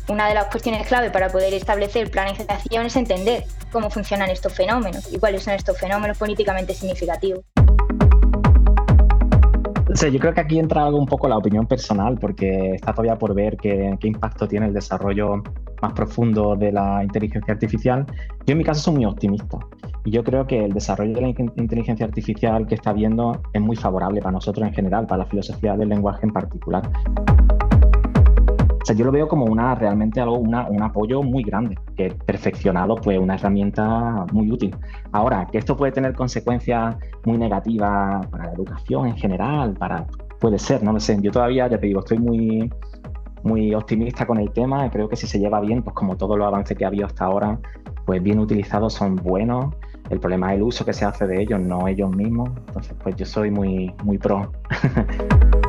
una 0.07 0.27
de 0.27 0.33
las 0.33 0.45
cuestiones 0.45 0.87
clave 0.87 1.11
para 1.11 1.29
poder 1.29 1.53
establecer 1.53 2.09
planificación 2.09 2.85
es 2.85 2.95
entender 2.95 3.43
cómo 3.71 3.89
funcionan 3.89 4.29
estos 4.29 4.53
fenómenos 4.53 5.11
y 5.11 5.19
cuáles 5.19 5.43
son 5.43 5.53
estos 5.53 5.77
fenómenos 5.77 6.17
políticamente 6.17 6.73
significativos. 6.73 7.41
O 9.91 9.95
sea, 9.95 10.07
yo 10.09 10.19
creo 10.19 10.33
que 10.33 10.41
aquí 10.41 10.59
entra 10.59 10.85
algo 10.85 10.99
un 10.99 11.07
poco 11.07 11.27
la 11.27 11.37
opinión 11.37 11.65
personal, 11.65 12.17
porque 12.19 12.75
está 12.75 12.93
todavía 12.93 13.17
por 13.17 13.33
ver 13.33 13.57
qué, 13.57 13.97
qué 13.99 14.07
impacto 14.07 14.47
tiene 14.47 14.67
el 14.67 14.73
desarrollo 14.73 15.41
más 15.81 15.93
profundo 15.93 16.55
de 16.55 16.71
la 16.71 17.03
inteligencia 17.03 17.53
artificial. 17.53 18.05
Yo 18.45 18.51
en 18.51 18.59
mi 18.59 18.63
caso 18.63 18.81
soy 18.81 18.93
muy 18.95 19.05
optimista 19.05 19.57
y 20.05 20.11
yo 20.11 20.23
creo 20.23 20.45
que 20.45 20.63
el 20.63 20.73
desarrollo 20.73 21.13
de 21.15 21.21
la 21.21 21.29
in- 21.29 21.51
inteligencia 21.55 22.05
artificial 22.05 22.67
que 22.67 22.75
está 22.75 22.91
habiendo 22.91 23.41
es 23.51 23.61
muy 23.61 23.75
favorable 23.75 24.21
para 24.21 24.33
nosotros 24.33 24.67
en 24.67 24.73
general, 24.73 25.07
para 25.07 25.23
la 25.23 25.25
filosofía 25.25 25.75
del 25.75 25.89
lenguaje 25.89 26.19
en 26.23 26.33
particular. 26.33 26.83
Sea, 28.89 28.95
yo 28.97 29.05
lo 29.05 29.11
veo 29.11 29.27
como 29.27 29.45
una 29.45 29.75
realmente 29.75 30.19
algo, 30.19 30.39
una- 30.39 30.67
un 30.67 30.81
apoyo 30.81 31.21
muy 31.21 31.43
grande, 31.43 31.77
que 31.95 32.09
perfeccionado, 32.09 32.95
pues 32.95 33.19
una 33.19 33.35
herramienta 33.35 34.25
muy 34.33 34.51
útil. 34.51 34.75
Ahora, 35.11 35.45
que 35.45 35.59
esto 35.59 35.77
puede 35.77 35.91
tener 35.91 36.15
consecuencias 36.15 36.95
muy 37.23 37.37
negativas 37.37 38.25
para 38.25 38.45
la 38.47 38.53
educación 38.53 39.05
en 39.05 39.15
general, 39.15 39.75
para 39.75 40.07
puede 40.39 40.57
ser, 40.57 40.81
no 40.81 40.91
lo 40.91 40.99
sé. 40.99 41.19
Yo 41.21 41.29
todavía, 41.29 41.67
ya 41.67 41.77
te 41.79 41.85
digo, 41.85 41.99
estoy 41.99 42.17
muy, 42.17 42.73
muy 43.43 43.75
optimista 43.75 44.25
con 44.25 44.39
el 44.39 44.49
tema. 44.53 44.89
Creo 44.89 45.07
que 45.07 45.15
si 45.15 45.27
se 45.27 45.37
lleva 45.37 45.59
bien, 45.59 45.83
pues 45.83 45.93
como 45.95 46.17
todos 46.17 46.35
los 46.35 46.47
avances 46.47 46.75
que 46.75 46.83
ha 46.83 46.87
habido 46.87 47.05
hasta 47.05 47.25
ahora, 47.25 47.59
pues 48.07 48.23
bien 48.23 48.39
utilizados 48.39 48.93
son 48.93 49.17
buenos. 49.17 49.71
El 50.09 50.19
problema 50.19 50.51
es 50.51 50.57
el 50.57 50.63
uso 50.63 50.83
que 50.83 50.93
se 50.93 51.05
hace 51.05 51.27
de 51.27 51.43
ellos, 51.43 51.59
no 51.61 51.87
ellos 51.87 52.09
mismos. 52.09 52.49
Entonces, 52.69 52.95
pues 53.03 53.15
yo 53.17 53.27
soy 53.27 53.51
muy, 53.51 53.93
muy 54.03 54.17
pro. 54.17 54.51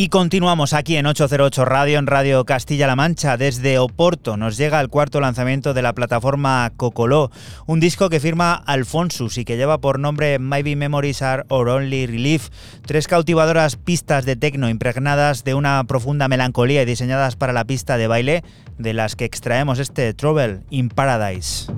Y 0.00 0.08
continuamos 0.08 0.72
aquí 0.72 0.96
en 0.96 1.04
808 1.04 1.66
Radio, 1.66 1.98
en 1.98 2.06
Radio 2.06 2.46
Castilla-La 2.46 2.96
Mancha. 2.96 3.36
Desde 3.36 3.78
Oporto 3.78 4.38
nos 4.38 4.56
llega 4.56 4.80
el 4.80 4.88
cuarto 4.88 5.20
lanzamiento 5.20 5.74
de 5.74 5.82
la 5.82 5.92
plataforma 5.92 6.72
Cocoló, 6.74 7.30
un 7.66 7.80
disco 7.80 8.08
que 8.08 8.18
firma 8.18 8.54
Alfonsus 8.54 9.36
y 9.36 9.44
que 9.44 9.58
lleva 9.58 9.76
por 9.76 9.98
nombre 9.98 10.38
Maybe 10.38 10.74
Memories 10.74 11.20
Are 11.20 11.42
Our 11.50 11.68
Only 11.68 12.06
Relief. 12.06 12.48
Tres 12.86 13.08
cautivadoras 13.08 13.76
pistas 13.76 14.24
de 14.24 14.36
tecno 14.36 14.70
impregnadas 14.70 15.44
de 15.44 15.52
una 15.52 15.84
profunda 15.84 16.28
melancolía 16.28 16.80
y 16.80 16.86
diseñadas 16.86 17.36
para 17.36 17.52
la 17.52 17.66
pista 17.66 17.98
de 17.98 18.06
baile, 18.06 18.42
de 18.78 18.94
las 18.94 19.16
que 19.16 19.26
extraemos 19.26 19.78
este 19.78 20.14
Trouble 20.14 20.60
in 20.70 20.88
Paradise. 20.88 21.70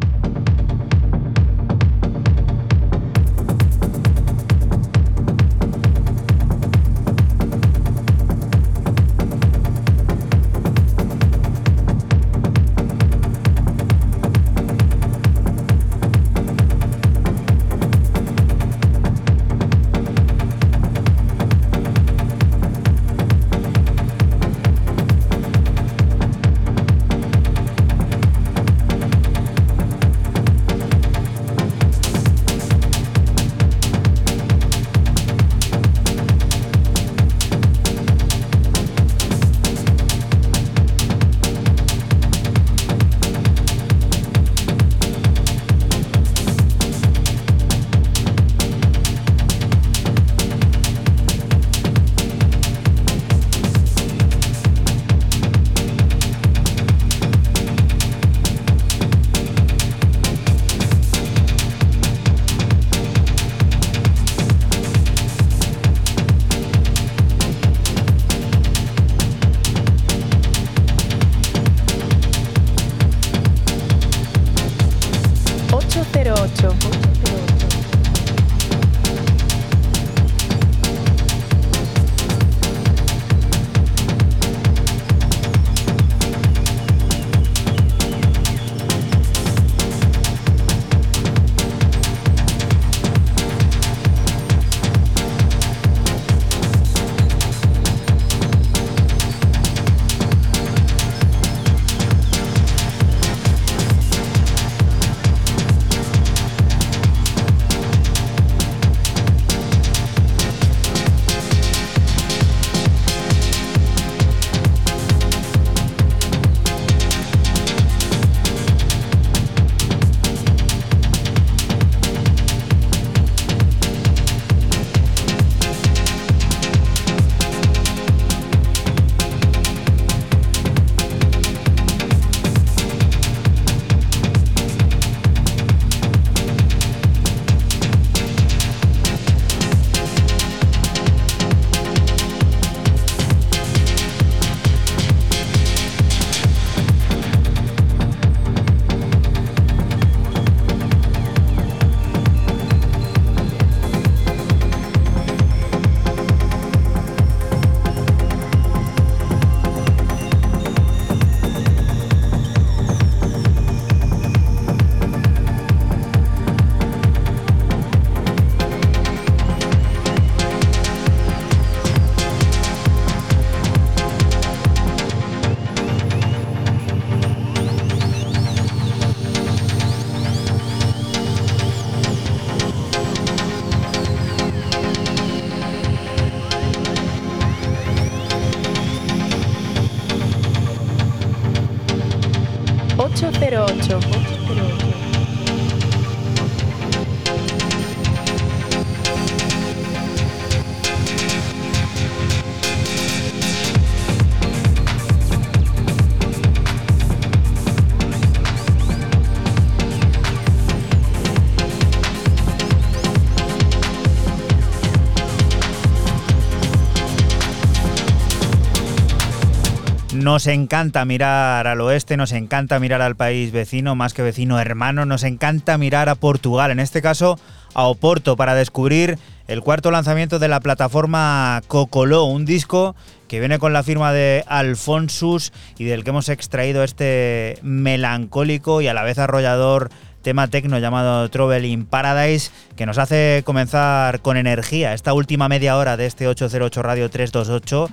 Nos 220.22 220.46
encanta 220.46 221.04
mirar 221.04 221.66
al 221.66 221.80
oeste, 221.80 222.16
nos 222.16 222.30
encanta 222.30 222.78
mirar 222.78 223.02
al 223.02 223.16
país 223.16 223.50
vecino, 223.50 223.96
más 223.96 224.14
que 224.14 224.22
vecino 224.22 224.60
hermano, 224.60 225.04
nos 225.04 225.24
encanta 225.24 225.78
mirar 225.78 226.08
a 226.08 226.14
Portugal, 226.14 226.70
en 226.70 226.78
este 226.78 227.02
caso 227.02 227.40
a 227.74 227.86
Oporto, 227.86 228.36
para 228.36 228.54
descubrir 228.54 229.18
el 229.48 229.62
cuarto 229.62 229.90
lanzamiento 229.90 230.38
de 230.38 230.46
la 230.46 230.60
plataforma 230.60 231.60
Cocoló, 231.66 232.22
un 232.22 232.44
disco 232.44 232.94
que 233.26 233.40
viene 233.40 233.58
con 233.58 233.72
la 233.72 233.82
firma 233.82 234.12
de 234.12 234.44
Alfonsus 234.46 235.52
y 235.76 235.86
del 235.86 236.04
que 236.04 236.10
hemos 236.10 236.28
extraído 236.28 236.84
este 236.84 237.58
melancólico 237.62 238.80
y 238.80 238.86
a 238.86 238.94
la 238.94 239.02
vez 239.02 239.18
arrollador 239.18 239.90
tema 240.22 240.46
tecno 240.46 240.78
llamado 240.78 241.28
Trouble 241.30 241.66
in 241.66 241.84
Paradise, 241.84 242.52
que 242.76 242.86
nos 242.86 242.98
hace 242.98 243.42
comenzar 243.44 244.20
con 244.20 244.36
energía 244.36 244.94
esta 244.94 245.14
última 245.14 245.48
media 245.48 245.76
hora 245.76 245.96
de 245.96 246.06
este 246.06 246.28
808 246.28 246.80
Radio 246.80 247.10
328 247.10 247.88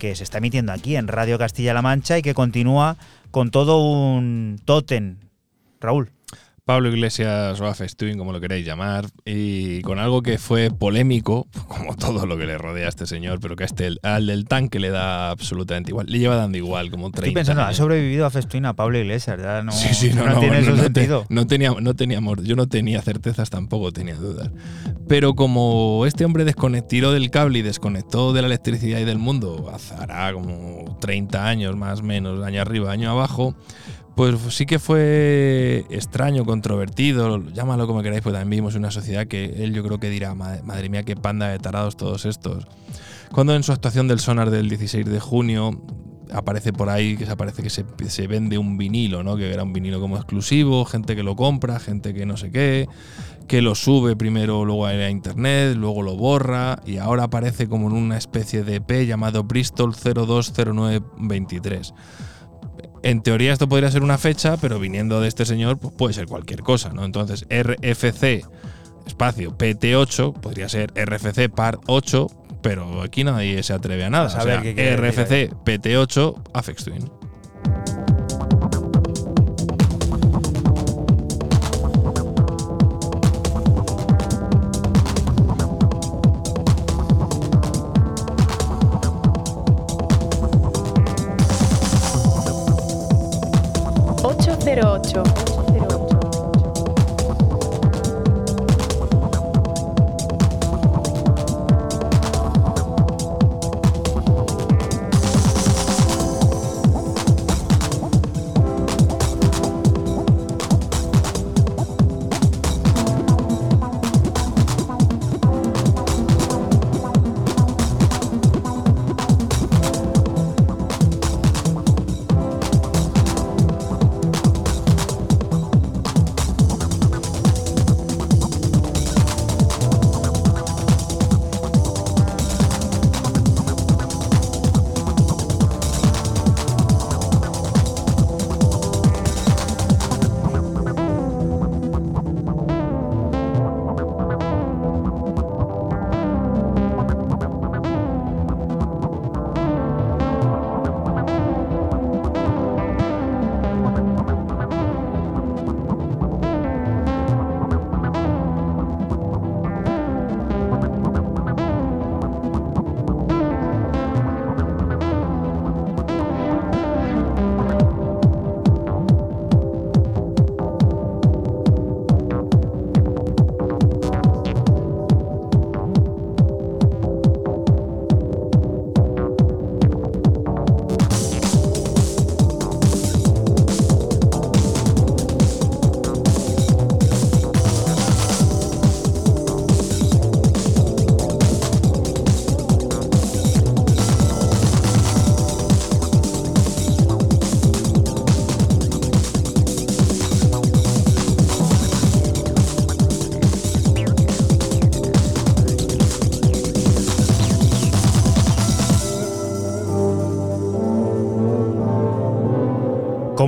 que 0.00 0.16
se 0.16 0.24
está 0.24 0.38
emitiendo 0.38 0.72
aquí 0.72 0.96
en 0.96 1.06
Radio 1.06 1.38
Castilla-La 1.38 1.82
Mancha 1.82 2.18
y 2.18 2.22
que 2.22 2.34
continúa 2.34 2.96
con 3.30 3.52
todo 3.52 3.84
un 3.84 4.60
tótem. 4.64 5.18
Raúl. 5.80 6.10
Pablo 6.70 6.88
Iglesias 6.90 7.60
o 7.60 7.66
Afestuin, 7.66 8.16
como 8.16 8.32
lo 8.32 8.40
queráis 8.40 8.64
llamar, 8.64 9.06
y 9.24 9.80
con 9.82 9.98
algo 9.98 10.22
que 10.22 10.38
fue 10.38 10.70
polémico, 10.70 11.48
como 11.68 11.96
todo 11.96 12.26
lo 12.26 12.38
que 12.38 12.46
le 12.46 12.56
rodea 12.58 12.86
a 12.86 12.88
este 12.88 13.06
señor, 13.08 13.40
pero 13.40 13.56
que 13.56 13.64
a 13.64 13.66
este, 13.66 13.90
al 14.04 14.26
del 14.28 14.44
tanque 14.46 14.78
le 14.78 14.90
da 14.90 15.30
absolutamente 15.30 15.90
igual. 15.90 16.06
Le 16.08 16.20
lleva 16.20 16.36
dando 16.36 16.58
igual, 16.58 16.88
como 16.90 17.10
30 17.10 17.18
Estoy 17.26 17.34
pensando, 17.34 17.62
ha 17.62 17.74
sobrevivido 17.74 18.24
a 18.24 18.30
Festuin 18.30 18.66
a 18.66 18.74
Pablo 18.74 18.98
Iglesias, 18.98 19.40
ya 19.42 19.62
no, 19.64 19.72
Sí, 19.72 19.88
sí, 19.94 20.10
no, 20.14 20.24
no 20.26 20.34
no, 20.34 20.40
tiene 20.40 20.60
no, 20.62 20.74
te- 20.76 20.82
sentido. 20.82 21.26
no 21.28 21.46
tenía, 21.48 21.72
no 21.80 21.94
teníamos, 21.94 22.44
yo 22.44 22.54
no 22.54 22.68
tenía 22.68 23.02
certezas, 23.02 23.50
tampoco 23.50 23.90
tenía 23.90 24.14
dudas. 24.14 24.50
Pero 25.08 25.34
como 25.34 26.04
este 26.06 26.24
hombre 26.24 26.46
desconect- 26.46 26.86
tiró 26.86 27.10
del 27.10 27.30
cable 27.30 27.58
y 27.58 27.62
desconectó 27.62 28.32
de 28.32 28.42
la 28.42 28.46
electricidad 28.46 29.00
y 29.00 29.04
del 29.04 29.18
mundo, 29.18 29.72
hará 29.98 30.32
como 30.32 30.96
30 31.00 31.48
años 31.48 31.74
más 31.74 31.98
o 31.98 32.02
menos, 32.04 32.44
año 32.44 32.62
arriba, 32.62 32.92
año 32.92 33.10
abajo, 33.10 33.56
pues 34.16 34.36
sí 34.50 34.66
que 34.66 34.78
fue 34.78 35.84
extraño, 35.90 36.44
controvertido, 36.44 37.42
llámalo 37.52 37.86
como 37.86 38.02
queráis, 38.02 38.22
pues 38.22 38.34
también 38.34 38.50
vivimos 38.50 38.74
una 38.74 38.90
sociedad 38.90 39.26
que 39.26 39.44
él 39.64 39.72
yo 39.72 39.82
creo 39.82 39.98
que 39.98 40.10
dirá, 40.10 40.34
"Madre- 40.34 40.62
madre 40.62 40.88
mía, 40.88 41.04
qué 41.04 41.16
panda 41.16 41.48
de 41.48 41.58
tarados 41.58 41.96
todos 41.96 42.26
estos. 42.26 42.66
Cuando 43.32 43.54
en 43.54 43.62
su 43.62 43.72
actuación 43.72 44.08
del 44.08 44.20
Sonar 44.20 44.50
del 44.50 44.68
16 44.68 45.06
de 45.06 45.20
junio 45.20 45.80
aparece 46.32 46.72
por 46.72 46.90
ahí 46.90 47.16
que 47.16 47.26
se 47.26 47.32
aparece 47.32 47.62
que 47.62 47.70
se, 47.70 47.84
se 48.08 48.26
vende 48.26 48.58
un 48.58 48.76
vinilo, 48.76 49.22
¿no? 49.22 49.36
Que 49.36 49.52
era 49.52 49.62
un 49.64 49.72
vinilo 49.72 50.00
como 50.00 50.16
exclusivo, 50.16 50.84
gente 50.84 51.16
que 51.16 51.22
lo 51.22 51.34
compra, 51.36 51.78
gente 51.80 52.12
que 52.14 52.26
no 52.26 52.36
sé 52.36 52.50
qué, 52.50 52.88
que 53.48 53.62
lo 53.62 53.74
sube 53.74 54.14
primero 54.16 54.64
luego 54.64 54.86
a 54.86 55.10
internet, 55.10 55.76
luego 55.76 56.02
lo 56.02 56.16
borra 56.16 56.80
y 56.86 56.98
ahora 56.98 57.24
aparece 57.24 57.68
como 57.68 57.88
en 57.88 57.94
una 57.96 58.16
especie 58.16 58.62
de 58.62 58.76
EP 58.76 59.06
llamado 59.06 59.42
Bristol 59.44 59.94
020923. 59.94 61.94
En 63.02 63.22
teoría 63.22 63.52
esto 63.52 63.68
podría 63.68 63.90
ser 63.90 64.02
una 64.02 64.18
fecha, 64.18 64.56
pero 64.58 64.78
viniendo 64.78 65.20
de 65.20 65.28
este 65.28 65.44
señor 65.46 65.78
pues 65.78 65.94
puede 65.94 66.14
ser 66.14 66.26
cualquier 66.26 66.60
cosa, 66.62 66.90
¿no? 66.92 67.04
Entonces 67.04 67.46
RFC 67.48 68.44
espacio 69.06 69.56
PT8 69.56 70.34
podría 70.40 70.68
ser 70.68 70.92
RFC 70.94 71.48
par 71.48 71.78
8, 71.86 72.26
pero 72.62 73.02
aquí 73.02 73.24
nadie 73.24 73.62
se 73.62 73.72
atreve 73.72 74.04
a 74.04 74.10
nada. 74.10 74.24
A 74.26 74.38
O 74.38 74.42
sea, 74.42 74.60
decir 74.60 75.00
RFC 75.00 75.50
PT8 75.64 76.42
Afex 76.52 76.84
Twin. 76.84 77.10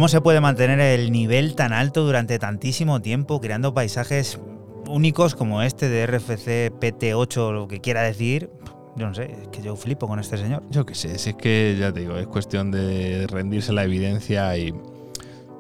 ¿Cómo 0.03 0.09
se 0.09 0.21
puede 0.21 0.41
mantener 0.41 0.81
el 0.81 1.13
nivel 1.13 1.55
tan 1.55 1.73
alto 1.73 2.05
durante 2.05 2.37
tantísimo 2.41 3.01
tiempo 3.01 3.41
creando 3.41 3.73
paisajes 3.73 4.41
únicos 4.89 5.37
como 5.37 5.63
este 5.63 5.89
de 5.89 6.05
RFC 6.09 6.73
PT8, 6.81 7.53
lo 7.53 7.69
que 7.69 7.81
quiera 7.81 8.03
decir? 8.03 8.51
Yo 8.97 9.07
no 9.07 9.15
sé, 9.15 9.31
es 9.31 9.47
que 9.53 9.63
yo 9.63 9.77
flipo 9.77 10.09
con 10.09 10.19
este 10.19 10.39
señor. 10.39 10.65
Yo 10.71 10.85
qué 10.85 10.97
sé, 10.97 11.17
si 11.21 11.31
es 11.31 11.37
que 11.37 11.77
ya 11.79 11.93
te 11.93 12.01
digo, 12.01 12.17
es 12.17 12.27
cuestión 12.27 12.73
de 12.73 13.29
rendirse 13.29 13.73
la 13.73 13.85
evidencia 13.85 14.59
y 14.59 14.75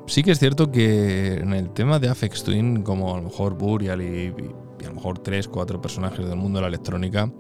sí 0.06 0.24
que 0.24 0.32
es 0.32 0.40
cierto 0.40 0.72
que 0.72 1.34
en 1.34 1.52
el 1.52 1.70
tema 1.70 2.00
de 2.00 2.08
Afex 2.08 2.42
Twin, 2.42 2.82
como 2.82 3.14
a 3.14 3.18
lo 3.18 3.22
mejor 3.22 3.54
Burial 3.54 4.02
y, 4.02 4.34
y 4.80 4.84
a 4.84 4.88
lo 4.88 4.94
mejor 4.94 5.20
tres, 5.20 5.46
cuatro 5.46 5.80
personajes 5.80 6.26
del 6.26 6.34
mundo 6.34 6.58
de 6.58 6.62
la 6.62 6.68
electrónica, 6.68 7.30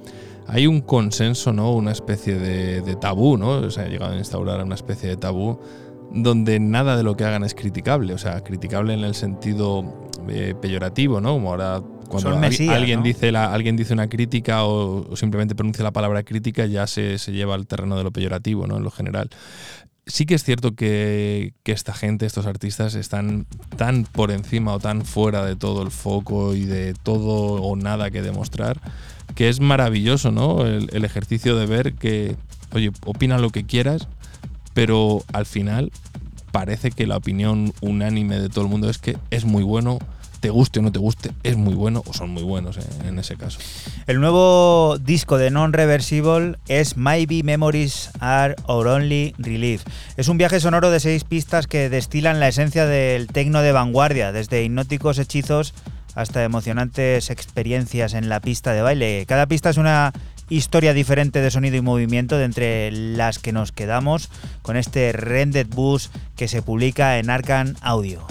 hay 0.46 0.66
un 0.66 0.80
consenso, 0.80 1.52
¿no? 1.52 1.72
Una 1.72 1.92
especie 1.92 2.36
de, 2.36 2.96
tabú, 2.96 3.36
¿no? 3.36 3.70
Se 3.70 3.80
ha 3.80 3.88
llegado 3.88 4.12
a 4.12 4.16
instaurar 4.16 4.62
una 4.62 4.74
especie 4.74 5.08
de 5.08 5.16
tabú 5.16 5.58
donde 6.14 6.60
nada 6.60 6.96
de 6.96 7.02
lo 7.02 7.16
que 7.16 7.24
hagan 7.24 7.44
es 7.44 7.54
criticable, 7.54 8.14
o 8.14 8.18
sea, 8.18 8.42
criticable 8.42 8.94
en 8.94 9.00
el 9.00 9.14
sentido 9.14 10.10
eh, 10.28 10.54
peyorativo, 10.60 11.20
¿no? 11.20 11.32
Como 11.32 11.50
ahora 11.50 11.82
cuando 12.08 12.36
mesías, 12.38 12.76
alguien 12.76 13.00
¿no? 13.00 13.04
dice 13.04 13.32
la, 13.32 13.52
alguien 13.52 13.76
dice 13.76 13.94
una 13.94 14.08
crítica 14.08 14.64
o, 14.64 15.10
o 15.10 15.16
simplemente 15.16 15.54
pronuncia 15.54 15.82
la 15.82 15.92
palabra 15.92 16.22
crítica, 16.22 16.66
ya 16.66 16.86
se, 16.86 17.18
se 17.18 17.32
lleva 17.32 17.54
al 17.54 17.66
terreno 17.66 17.96
de 17.96 18.04
lo 18.04 18.10
peyorativo, 18.10 18.66
¿no? 18.66 18.76
En 18.76 18.84
lo 18.84 18.90
general. 18.90 19.30
Sí 20.04 20.26
que 20.26 20.34
es 20.34 20.42
cierto 20.42 20.74
que, 20.74 21.54
que 21.62 21.72
esta 21.72 21.94
gente, 21.94 22.26
estos 22.26 22.44
artistas, 22.44 22.96
están 22.96 23.46
tan 23.76 24.04
por 24.04 24.32
encima 24.32 24.74
o 24.74 24.80
tan 24.80 25.04
fuera 25.04 25.46
de 25.46 25.56
todo 25.56 25.82
el 25.82 25.90
foco 25.90 26.54
y 26.54 26.64
de 26.64 26.92
todo 27.02 27.62
o 27.62 27.76
nada 27.76 28.10
que 28.10 28.20
demostrar, 28.20 28.80
que 29.34 29.48
es 29.48 29.60
maravilloso, 29.60 30.32
¿no? 30.32 30.66
El, 30.66 30.90
el 30.92 31.04
ejercicio 31.04 31.56
de 31.56 31.66
ver 31.66 31.94
que, 31.94 32.36
oye, 32.74 32.90
opina 33.06 33.38
lo 33.38 33.50
que 33.50 33.64
quieras, 33.64 34.08
pero 34.74 35.22
al 35.32 35.46
final 35.46 35.90
parece 36.52 36.90
que 36.90 37.06
la 37.06 37.16
opinión 37.16 37.72
unánime 37.80 38.38
de 38.38 38.48
todo 38.48 38.64
el 38.64 38.70
mundo 38.70 38.88
es 38.88 38.98
que 38.98 39.16
es 39.30 39.44
muy 39.44 39.62
bueno, 39.62 39.98
te 40.40 40.50
guste 40.50 40.80
o 40.80 40.82
no 40.82 40.92
te 40.92 40.98
guste, 40.98 41.30
es 41.44 41.56
muy 41.56 41.74
bueno 41.74 42.02
o 42.06 42.12
son 42.12 42.30
muy 42.30 42.42
buenos 42.42 42.76
eh, 42.76 42.82
en 43.06 43.18
ese 43.18 43.36
caso. 43.36 43.58
El 44.06 44.20
nuevo 44.20 44.98
disco 44.98 45.38
de 45.38 45.50
Non-Reversible 45.50 46.56
es 46.68 46.96
Maybe 46.96 47.42
Memories 47.42 48.10
Are 48.20 48.56
Our 48.66 48.88
Only 48.88 49.34
Relief. 49.38 49.84
Es 50.16 50.28
un 50.28 50.38
viaje 50.38 50.60
sonoro 50.60 50.90
de 50.90 51.00
seis 51.00 51.24
pistas 51.24 51.66
que 51.66 51.88
destilan 51.88 52.40
la 52.40 52.48
esencia 52.48 52.86
del 52.86 53.28
tecno 53.28 53.62
de 53.62 53.72
vanguardia, 53.72 54.32
desde 54.32 54.64
hipnóticos 54.64 55.18
hechizos 55.18 55.74
hasta 56.14 56.44
emocionantes 56.44 57.30
experiencias 57.30 58.12
en 58.14 58.28
la 58.28 58.40
pista 58.40 58.72
de 58.72 58.82
baile. 58.82 59.24
Cada 59.26 59.46
pista 59.46 59.70
es 59.70 59.76
una 59.76 60.12
historia 60.56 60.92
diferente 60.92 61.40
de 61.40 61.50
sonido 61.50 61.76
y 61.76 61.80
movimiento 61.80 62.36
de 62.36 62.44
entre 62.44 62.90
las 62.92 63.38
que 63.38 63.52
nos 63.52 63.72
quedamos 63.72 64.28
con 64.62 64.76
este 64.76 65.12
Rendered 65.12 65.68
Bus 65.68 66.10
que 66.36 66.48
se 66.48 66.62
publica 66.62 67.18
en 67.18 67.30
Arcan 67.30 67.76
Audio. 67.80 68.26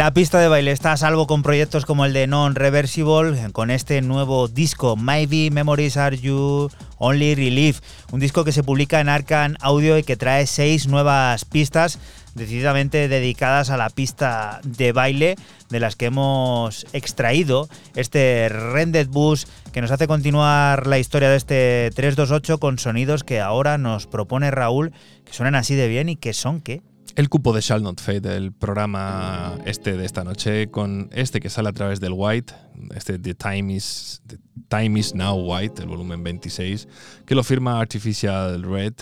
La 0.03 0.13
pista 0.13 0.37
de 0.37 0.49
baile 0.49 0.71
está 0.71 0.91
a 0.91 0.97
salvo 0.97 1.27
con 1.27 1.43
proyectos 1.43 1.85
como 1.85 2.03
el 2.03 2.11
de 2.11 2.27
Non 2.27 2.55
Reversible, 2.55 3.53
con 3.53 3.71
este 3.71 4.01
nuevo 4.01 4.49
disco, 4.49 4.97
Maybe 4.97 5.49
Memories 5.49 5.95
Are 5.95 6.17
You 6.17 6.69
Only 6.97 7.35
Relief, 7.35 7.79
un 8.11 8.19
disco 8.19 8.43
que 8.43 8.51
se 8.51 8.63
publica 8.63 8.99
en 8.99 9.07
Arcan 9.07 9.55
Audio 9.61 9.97
y 9.97 10.03
que 10.03 10.17
trae 10.17 10.45
seis 10.45 10.89
nuevas 10.89 11.45
pistas 11.45 11.99
decididamente 12.35 13.07
dedicadas 13.07 13.69
a 13.69 13.77
la 13.77 13.89
pista 13.89 14.59
de 14.65 14.91
baile 14.91 15.37
de 15.69 15.79
las 15.79 15.95
que 15.95 16.07
hemos 16.07 16.85
extraído 16.91 17.69
este 17.95 18.49
Rendered 18.49 19.07
Bus 19.07 19.47
que 19.71 19.79
nos 19.79 19.91
hace 19.91 20.07
continuar 20.07 20.85
la 20.85 20.99
historia 20.99 21.29
de 21.29 21.37
este 21.37 21.91
328 21.95 22.57
con 22.57 22.77
sonidos 22.77 23.23
que 23.23 23.39
ahora 23.39 23.77
nos 23.77 24.07
propone 24.07 24.51
Raúl 24.51 24.91
que 25.23 25.31
suenan 25.31 25.55
así 25.55 25.75
de 25.75 25.87
bien 25.87 26.09
y 26.09 26.17
que 26.17 26.33
son 26.33 26.59
que 26.59 26.81
El 27.15 27.29
cupo 27.29 27.53
de 27.53 27.61
Shall 27.61 27.83
Not 27.83 28.01
Fade, 28.01 28.35
el 28.35 28.51
programa 28.51 29.59
este 29.65 29.95
de 29.95 30.03
esta 30.03 30.23
noche, 30.23 30.71
con 30.71 31.09
este 31.13 31.39
que 31.39 31.49
sale 31.51 31.69
a 31.69 31.71
través 31.73 31.99
del 31.99 32.13
White, 32.15 32.55
este 32.95 33.19
The 33.19 33.35
Time 33.35 33.71
is, 33.71 35.13
Now 35.13 35.35
White, 35.35 35.83
el 35.83 35.89
volumen 35.89 36.23
26, 36.23 36.87
que 37.27 37.35
lo 37.35 37.43
firma 37.43 37.79
Artificial 37.79 38.63
Red 38.63 38.93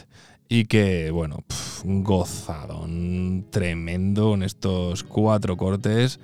y 0.50 0.66
que, 0.66 1.10
bueno, 1.12 1.38
pf, 1.48 1.86
un 1.88 2.04
gozadón 2.04 3.48
tremendo 3.50 4.34
en 4.34 4.44
estos 4.44 5.04
cuatro 5.06 5.56
cortes. 5.56 6.20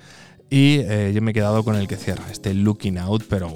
Y 0.49 0.79
eh, 0.79 1.13
yo 1.15 1.21
me 1.21 1.31
he 1.31 1.33
quedado 1.33 1.63
con 1.63 1.77
el 1.77 1.87
que 1.87 1.95
cierra, 1.95 2.25
este 2.29 2.53
Looking 2.53 2.97
Out, 2.97 3.23
pero 3.29 3.49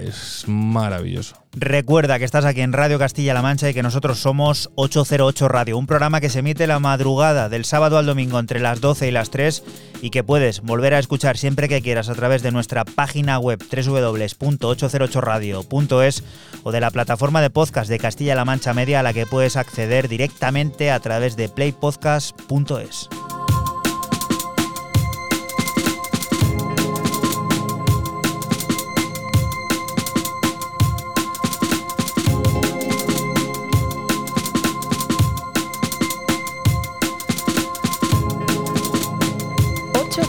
es 0.00 0.44
maravilloso. 0.46 1.44
Recuerda 1.56 2.18
que 2.18 2.24
estás 2.24 2.44
aquí 2.44 2.62
en 2.62 2.72
Radio 2.72 2.98
Castilla-La 2.98 3.40
Mancha 3.40 3.70
y 3.70 3.74
que 3.74 3.84
nosotros 3.84 4.18
somos 4.18 4.70
808 4.74 5.46
Radio, 5.48 5.78
un 5.78 5.86
programa 5.86 6.20
que 6.20 6.28
se 6.28 6.40
emite 6.40 6.66
la 6.66 6.80
madrugada 6.80 7.48
del 7.48 7.64
sábado 7.64 7.96
al 7.96 8.06
domingo 8.06 8.40
entre 8.40 8.58
las 8.58 8.80
12 8.80 9.06
y 9.08 9.12
las 9.12 9.30
3 9.30 9.62
y 10.02 10.10
que 10.10 10.24
puedes 10.24 10.62
volver 10.62 10.94
a 10.94 10.98
escuchar 10.98 11.36
siempre 11.36 11.68
que 11.68 11.80
quieras 11.80 12.08
a 12.08 12.14
través 12.14 12.42
de 12.42 12.50
nuestra 12.50 12.84
página 12.84 13.38
web 13.38 13.60
www.808radio.es 13.60 16.24
o 16.64 16.72
de 16.72 16.80
la 16.80 16.90
plataforma 16.90 17.40
de 17.40 17.50
podcast 17.50 17.88
de 17.88 18.00
Castilla-La 18.00 18.44
Mancha 18.44 18.74
Media 18.74 18.98
a 19.00 19.04
la 19.04 19.12
que 19.12 19.26
puedes 19.26 19.56
acceder 19.56 20.08
directamente 20.08 20.90
a 20.90 20.98
través 20.98 21.36
de 21.36 21.48
playpodcast.es. 21.48 23.10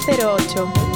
08. 0.07 0.94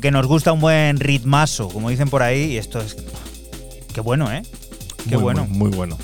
Lo 0.00 0.02
que 0.02 0.10
nos 0.12 0.26
gusta 0.26 0.52
un 0.52 0.60
buen 0.60 0.98
ritmazo, 0.98 1.68
como 1.68 1.90
dicen 1.90 2.08
por 2.08 2.22
ahí, 2.22 2.52
y 2.52 2.56
esto 2.56 2.80
es. 2.80 2.96
Qué 3.92 4.00
bueno, 4.00 4.32
¿eh? 4.32 4.40
Qué 5.06 5.16
muy, 5.16 5.22
bueno. 5.24 5.44
Muy, 5.44 5.58
muy 5.58 5.76
bueno. 5.76 5.98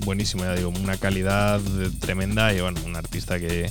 Buenísimo, 0.00 0.42
ya 0.42 0.56
digo, 0.56 0.70
una 0.70 0.96
calidad 0.96 1.60
tremenda 2.00 2.52
y 2.52 2.60
bueno, 2.60 2.80
un 2.84 2.96
artista 2.96 3.38
que, 3.38 3.70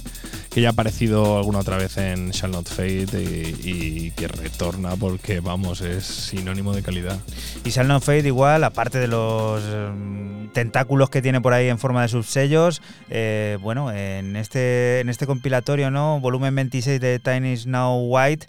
que 0.52 0.62
ya 0.62 0.70
ha 0.70 0.72
aparecido 0.72 1.38
alguna 1.38 1.60
otra 1.60 1.76
vez 1.76 1.98
en 1.98 2.32
Shall 2.32 2.52
Not 2.52 2.70
Fade 2.70 3.22
y, 3.22 4.08
y 4.08 4.12
que 4.12 4.30
retorna 4.30 4.96
porque, 4.96 5.42
vamos, 5.42 5.82
es 5.82 6.06
sinónimo 6.06 6.74
de 6.74 6.82
calidad. 6.82 7.20
Y 7.66 7.70
Shall 7.72 7.90
Not 7.90 8.04
Fade 8.04 8.26
igual, 8.26 8.64
aparte 8.64 9.00
de 9.00 9.10
los 9.10 9.62
mm, 9.62 10.48
tentáculos 10.54 11.10
que 11.10 11.22
tiene 11.22 11.42
por 11.42 11.54
ahí 11.54 11.68
en 11.68 11.78
forma 11.78 12.02
de 12.02 12.08
subsellos, 12.08 12.82
eh, 13.10 13.58
bueno, 13.62 13.92
en 13.92 14.36
este, 14.36 15.02
en 15.02 15.10
este 15.10 15.28
compilatorio, 15.28 15.92
¿no? 15.92 16.20
Volumen 16.20 16.56
26 16.56 17.00
de 17.00 17.20
Tiny 17.20 17.58
Snow 17.58 18.08
White, 18.08 18.48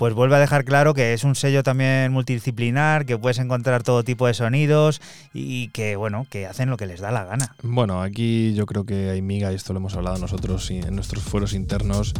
pues 0.00 0.14
vuelve 0.14 0.36
a 0.36 0.38
dejar 0.38 0.64
claro 0.64 0.94
que 0.94 1.12
es 1.12 1.24
un 1.24 1.34
sello 1.34 1.62
también 1.62 2.10
multidisciplinar, 2.10 3.04
que 3.04 3.18
puedes 3.18 3.38
encontrar 3.38 3.82
todo 3.82 4.02
tipo 4.02 4.26
de 4.26 4.32
sonidos 4.32 5.02
y 5.34 5.68
que, 5.68 5.94
bueno, 5.94 6.26
que 6.30 6.46
hacen 6.46 6.70
lo 6.70 6.78
que 6.78 6.86
les 6.86 7.00
da 7.00 7.10
la 7.10 7.26
gana. 7.26 7.54
Bueno, 7.62 8.00
aquí 8.00 8.54
yo 8.54 8.64
creo 8.64 8.86
que 8.86 9.10
hay 9.10 9.20
miga, 9.20 9.52
y 9.52 9.56
esto 9.56 9.74
lo 9.74 9.78
hemos 9.78 9.94
hablado 9.96 10.16
nosotros 10.16 10.70
en 10.70 10.94
nuestros 10.94 11.22
fueros 11.22 11.52
internos. 11.52 12.14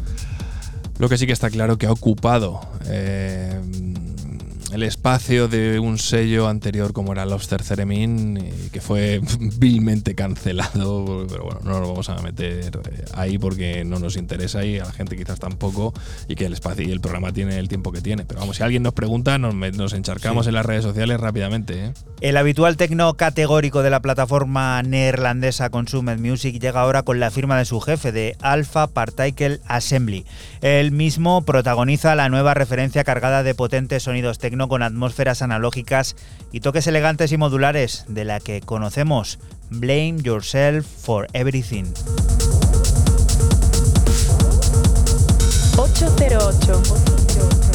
Lo 0.99 1.09
que 1.09 1.17
sí 1.17 1.27
que 1.27 1.33
está 1.33 1.49
claro 1.49 1.79
que 1.79 1.87
ha 1.87 1.93
ocupado 1.93 2.61
eh, 2.85 3.59
el 4.73 4.83
espacio 4.83 5.49
de 5.49 5.79
un 5.79 5.99
sello 5.99 6.49
anterior 6.49 6.93
como 6.93 7.13
era 7.13 7.27
Lobster 7.27 7.63
Theremin, 7.63 8.37
y 8.39 8.71
que 8.71 8.81
fue 8.81 9.21
vilmente 9.59 10.15
cancelado, 10.15 11.27
pero 11.29 11.45
bueno, 11.45 11.61
no 11.65 11.81
nos 11.81 11.89
vamos 11.89 12.09
a 12.09 12.17
meter 12.23 12.81
eh, 12.91 13.05
ahí 13.15 13.39
porque 13.39 13.85
no 13.85 13.99
nos 13.99 14.17
interesa 14.17 14.65
y 14.65 14.79
a 14.79 14.85
la 14.85 14.93
gente 14.93 15.17
quizás 15.17 15.39
tampoco, 15.39 15.93
y 16.29 16.35
que 16.35 16.47
el 16.47 16.53
espacio 16.53 16.87
y 16.87 16.91
el 16.93 17.01
programa 17.01 17.33
tiene 17.33 17.59
el 17.59 17.69
tiempo 17.69 17.93
que 17.93 18.01
tiene. 18.01 18.25
Pero 18.25 18.41
vamos, 18.41 18.57
si 18.57 18.63
alguien 18.63 18.83
nos 18.83 18.93
pregunta, 18.95 19.39
nos, 19.39 19.55
nos 19.55 19.93
encharcamos 19.93 20.45
Sí. 20.45 20.49
en 20.51 20.55
las 20.55 20.67
redes 20.67 20.85
sociales 20.85 21.21
rápidamente. 21.21 21.87
¿eh? 21.87 21.93
El 22.21 22.37
habitual 22.37 22.77
tecno 22.77 23.15
categórico 23.15 23.83
de 23.83 23.91
la 23.91 24.01
plataforma 24.01 24.83
neerlandesa 24.83 25.71
Consumer 25.71 26.19
Music 26.19 26.59
llega 26.61 26.81
ahora 26.81 27.03
con 27.03 27.19
la 27.21 27.31
firma 27.31 27.59
de 27.59 27.65
su 27.65 27.81
jefe 27.81 28.13
de 28.13 28.37
Alpha 28.41 28.87
Particle 28.87 29.61
Assembly. 29.67 30.25
Él 30.61 30.93
mismo 30.93 31.43
protagoniza 31.43 32.15
la 32.15 32.29
nueva 32.29 32.55
referencia 32.55 33.05
cargada 33.05 33.43
de 33.43 33.55
potentes 33.55 34.03
sonidos 34.03 34.39
tecno 34.39 34.60
con 34.69 34.83
atmósferas 34.83 35.43
analógicas 35.43 36.17
y 36.53 36.61
toques 36.61 36.87
elegantes 36.87 37.33
y 37.33 37.37
modulares 37.37 38.05
de 38.09 38.25
la 38.25 38.41
que 38.41 38.61
conocemos 38.61 39.39
Blame 39.71 40.17
Yourself 40.23 40.87
for 40.87 41.27
Everything. 41.33 41.85
808. 45.77 47.70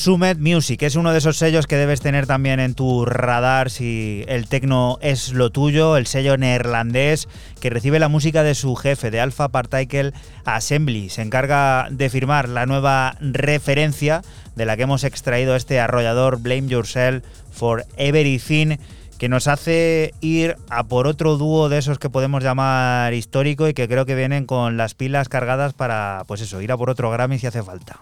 Consumed 0.00 0.38
Music 0.38 0.82
es 0.82 0.96
uno 0.96 1.12
de 1.12 1.18
esos 1.18 1.36
sellos 1.36 1.66
que 1.66 1.76
debes 1.76 2.00
tener 2.00 2.26
también 2.26 2.58
en 2.58 2.72
tu 2.72 3.04
radar 3.04 3.68
si 3.68 4.24
el 4.28 4.48
tecno 4.48 4.98
es 5.02 5.34
lo 5.34 5.50
tuyo, 5.50 5.98
el 5.98 6.06
sello 6.06 6.38
neerlandés 6.38 7.28
que 7.60 7.68
recibe 7.68 7.98
la 7.98 8.08
música 8.08 8.42
de 8.42 8.54
su 8.54 8.76
jefe 8.76 9.10
de 9.10 9.20
Alpha 9.20 9.48
Particle 9.48 10.14
Assembly. 10.46 11.10
Se 11.10 11.20
encarga 11.20 11.88
de 11.90 12.08
firmar 12.08 12.48
la 12.48 12.64
nueva 12.64 13.14
referencia 13.20 14.22
de 14.56 14.64
la 14.64 14.78
que 14.78 14.84
hemos 14.84 15.04
extraído 15.04 15.54
este 15.54 15.80
arrollador 15.80 16.40
Blame 16.40 16.68
Yourself 16.68 17.22
for 17.52 17.84
Everything 17.98 18.78
que 19.20 19.28
nos 19.28 19.48
hace 19.48 20.14
ir 20.22 20.56
a 20.70 20.84
por 20.84 21.06
otro 21.06 21.36
dúo 21.36 21.68
de 21.68 21.76
esos 21.76 21.98
que 21.98 22.08
podemos 22.08 22.42
llamar 22.42 23.12
histórico 23.12 23.68
y 23.68 23.74
que 23.74 23.86
creo 23.86 24.06
que 24.06 24.14
vienen 24.14 24.46
con 24.46 24.78
las 24.78 24.94
pilas 24.94 25.28
cargadas 25.28 25.74
para, 25.74 26.22
pues 26.26 26.40
eso, 26.40 26.62
ir 26.62 26.72
a 26.72 26.78
por 26.78 26.88
otro 26.88 27.10
Grammy 27.10 27.38
si 27.38 27.46
hace 27.46 27.62
falta. 27.62 28.00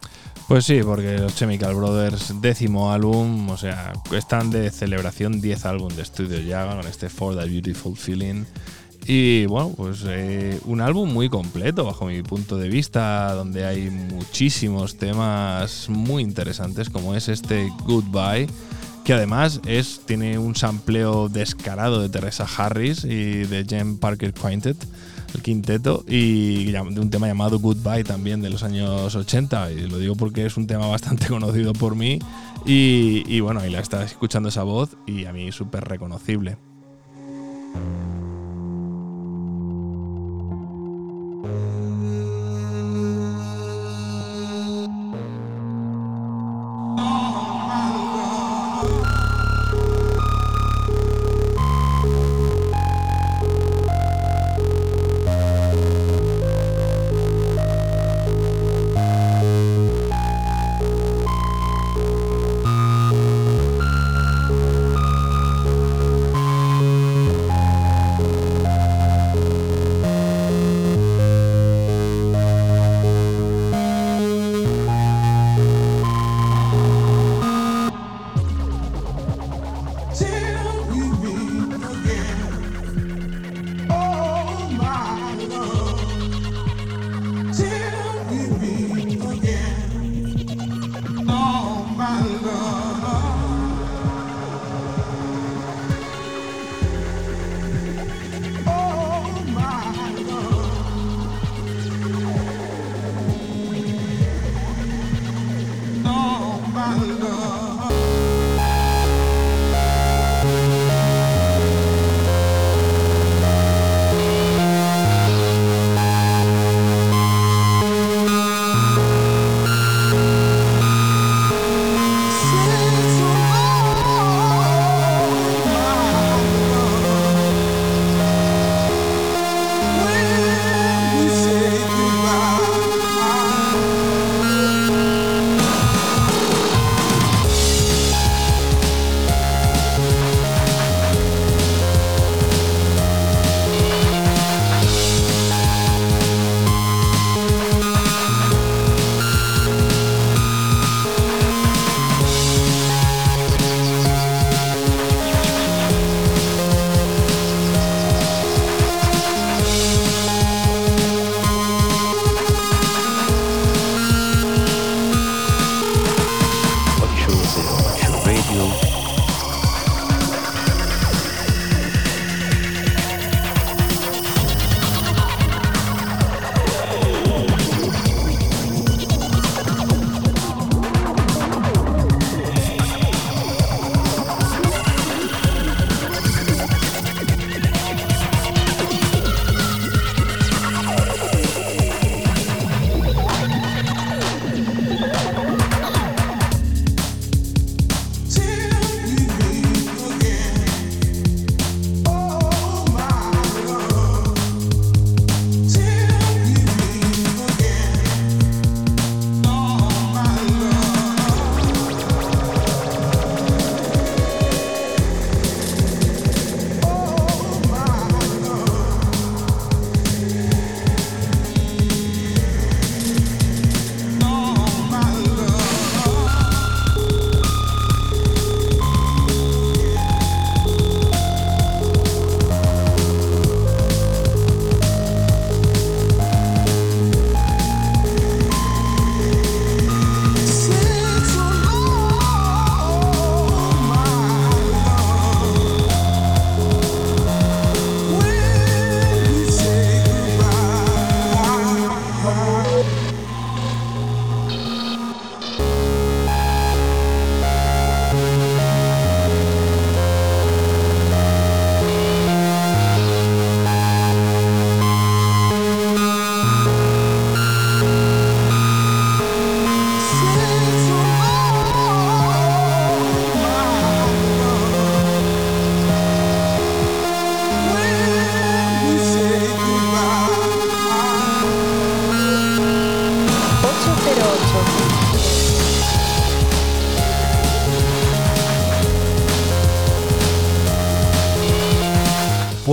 Pues 0.49 0.65
sí, 0.65 0.81
porque 0.83 1.19
los 1.19 1.35
Chemical 1.35 1.75
Brothers, 1.75 2.41
décimo 2.41 2.91
álbum, 2.91 3.51
o 3.51 3.59
sea, 3.59 3.93
están 4.12 4.51
de 4.51 4.70
celebración 4.70 5.43
10 5.43 5.66
álbum 5.66 5.95
de 5.95 6.01
estudio 6.01 6.41
ya 6.41 6.66
con 6.66 6.87
este 6.87 7.11
For 7.11 7.39
the 7.39 7.47
Beautiful 7.47 7.95
Feeling. 7.95 8.47
Y 9.07 9.45
bueno, 9.45 9.75
pues 9.77 10.05
eh, 10.07 10.59
un 10.65 10.81
álbum 10.81 11.12
muy 11.12 11.29
completo 11.29 11.85
bajo 11.85 12.07
mi 12.07 12.23
punto 12.23 12.57
de 12.57 12.70
vista, 12.70 13.35
donde 13.35 13.66
hay 13.66 13.91
muchísimos 13.91 14.97
temas 14.97 15.91
muy 15.91 16.23
interesantes, 16.23 16.89
como 16.89 17.15
es 17.15 17.29
este 17.29 17.70
Goodbye, 17.85 18.49
que 19.05 19.12
además 19.12 19.61
es, 19.66 20.01
tiene 20.07 20.39
un 20.39 20.57
sampleo 20.57 21.29
descarado 21.29 22.01
de 22.01 22.09
Teresa 22.09 22.47
Harris 22.57 23.05
y 23.05 23.45
de 23.45 23.66
Jen 23.69 23.99
Parker 23.99 24.33
Quintet, 24.33 24.79
el 25.35 25.43
quinteto, 25.43 26.05
y 26.07 26.71
de 26.73 26.81
un 26.81 27.11
tema 27.11 27.27
llamado 27.27 27.59
Goodbye 27.59 28.05
también 28.05 28.41
de 28.41 28.51
los 28.51 28.63
años 28.63 29.15
80. 29.15 29.73
Y 29.73 29.89
lo 29.89 29.99
digo 29.99 30.17
porque 30.17 30.47
es 30.47 30.57
un 30.57 30.67
tema 30.67 30.87
bastante 30.87 31.27
conocido 31.29 31.73
por 31.73 31.95
mí. 31.95 32.19
Y, 32.65 33.25
y 33.27 33.41
bueno, 33.41 33.61
ahí 33.61 33.71
la 33.71 33.81
está 33.81 34.05
escuchando 34.05 34.49
esa 34.49 34.63
voz 34.63 34.97
y 35.07 35.25
a 35.27 35.33
mí 35.33 35.53
súper 35.53 35.85
reconocible. 35.85 36.57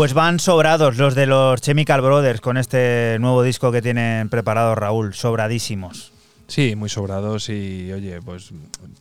Pues 0.05 0.13
van 0.13 0.37
sobrados 0.37 0.97
los 0.97 1.15
de 1.15 1.25
los 1.25 1.59
Chemical 1.61 1.99
Brothers 1.99 2.39
con 2.39 2.57
este 2.57 3.17
nuevo 3.19 3.41
disco 3.41 3.71
que 3.71 3.81
tienen 3.81 4.29
preparado 4.29 4.75
Raúl, 4.75 5.15
sobradísimos. 5.15 6.14
Sí, 6.47 6.75
muy 6.75 6.89
sobrados 6.89 7.49
y 7.49 7.91
oye, 7.91 8.21
pues 8.21 8.51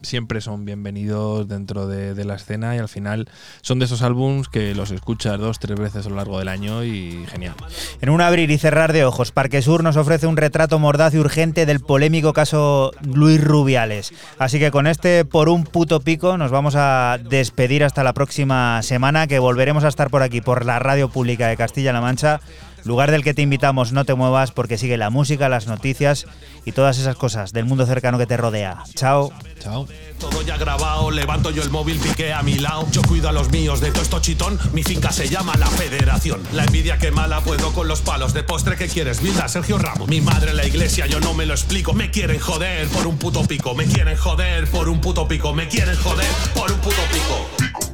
siempre 0.00 0.40
son 0.40 0.64
bienvenidos 0.64 1.46
dentro 1.46 1.86
de, 1.86 2.24
la 2.24 2.36
escena 2.36 2.74
y 2.74 2.78
al 2.78 2.88
final 2.88 3.28
son 3.60 3.78
de 3.78 3.84
esos 3.84 4.00
álbums 4.00 4.48
que 4.48 4.74
los 4.74 4.90
escuchas 4.90 5.38
dos, 5.38 5.58
tres 5.58 5.78
veces 5.78 6.06
a 6.06 6.08
lo 6.08 6.16
largo 6.16 6.38
del 6.38 6.48
año 6.48 6.84
y 6.84 7.26
genial. 7.26 7.54
En 8.00 8.08
un 8.08 8.22
abrir 8.22 8.50
y 8.50 8.56
cerrar 8.56 8.94
de 8.94 9.04
ojos, 9.04 9.30
Parque 9.30 9.60
Sur 9.60 9.82
nos 9.82 9.98
ofrece 9.98 10.26
un 10.26 10.38
retrato 10.38 10.78
mordaz 10.78 11.12
y 11.12 11.18
urgente 11.18 11.66
del 11.66 11.80
polémico 11.80 12.32
caso 12.32 12.92
Luis 13.02 13.44
Rubiales. 13.44 14.14
Así 14.38 14.58
que 14.58 14.70
con 14.70 14.86
este 14.86 15.26
por 15.26 15.50
un 15.50 15.64
puto 15.64 16.00
pico 16.00 16.38
nos 16.38 16.50
vamos 16.50 16.76
a 16.76 17.18
despedir 17.22 17.84
hasta 17.84 18.04
la 18.04 18.14
próxima 18.14 18.82
semana 18.82 19.26
que 19.26 19.38
volveremos 19.38 19.84
a 19.84 19.88
estar 19.88 20.08
por 20.08 20.22
aquí 20.22 20.40
por 20.40 20.64
la 20.64 20.78
radio 20.78 21.10
pública 21.10 21.48
de 21.48 21.58
Castilla-La 21.58 22.00
Mancha. 22.00 22.40
Lugar 22.84 23.10
del 23.10 23.24
que 23.24 23.32
te 23.32 23.40
invitamos, 23.40 23.92
no 23.92 24.04
te 24.04 24.14
muevas 24.14 24.52
porque 24.52 24.76
sigue 24.76 24.98
la 24.98 25.08
música, 25.08 25.48
las 25.48 25.66
noticias 25.66 26.26
y 26.66 26.72
todas 26.72 26.98
esas 26.98 27.16
cosas 27.16 27.52
del 27.52 27.64
mundo 27.64 27.86
cercano 27.86 28.18
que 28.18 28.26
te 28.26 28.36
rodea. 28.36 28.84
Chao. 28.94 29.32
Chao. 29.58 29.88
Todo 30.18 30.42
ya 30.42 30.58
grabado, 30.58 31.10
levanto 31.10 31.50
yo 31.50 31.62
el 31.62 31.70
móvil, 31.70 31.98
piqué 31.98 32.34
a 32.34 32.42
mi 32.42 32.58
lado. 32.58 32.86
Yo 32.92 33.00
cuido 33.02 33.30
a 33.30 33.32
los 33.32 33.50
míos 33.50 33.80
de 33.80 33.90
todo 33.90 34.02
esto 34.02 34.20
chitón. 34.20 34.58
Mi 34.72 34.82
finca 34.82 35.12
se 35.12 35.28
llama 35.28 35.54
La 35.56 35.66
Federación. 35.66 36.42
La 36.52 36.64
envidia 36.64 36.98
que 36.98 37.10
mala 37.10 37.40
puedo 37.40 37.72
con 37.72 37.88
los 37.88 38.02
palos 38.02 38.34
de 38.34 38.42
postre 38.42 38.76
que 38.76 38.88
quieres. 38.88 39.22
Vida, 39.22 39.48
Sergio 39.48 39.78
Ramos. 39.78 40.08
Mi 40.08 40.20
madre 40.20 40.50
en 40.50 40.58
la 40.58 40.66
iglesia, 40.66 41.06
yo 41.06 41.20
no 41.20 41.32
me 41.32 41.46
lo 41.46 41.54
explico. 41.54 41.94
Me 41.94 42.10
quieren 42.10 42.38
joder 42.38 42.86
por 42.88 43.06
un 43.06 43.16
puto 43.16 43.46
pico. 43.46 43.74
Me 43.74 43.86
quieren 43.86 44.16
joder 44.16 44.68
por 44.70 44.90
un 44.90 45.00
puto 45.00 45.26
pico. 45.26 45.54
Me 45.54 45.68
quieren 45.68 45.96
joder 45.96 46.26
por 46.54 46.70
un 46.70 46.78
puto 46.80 47.02
pico. 47.10 47.93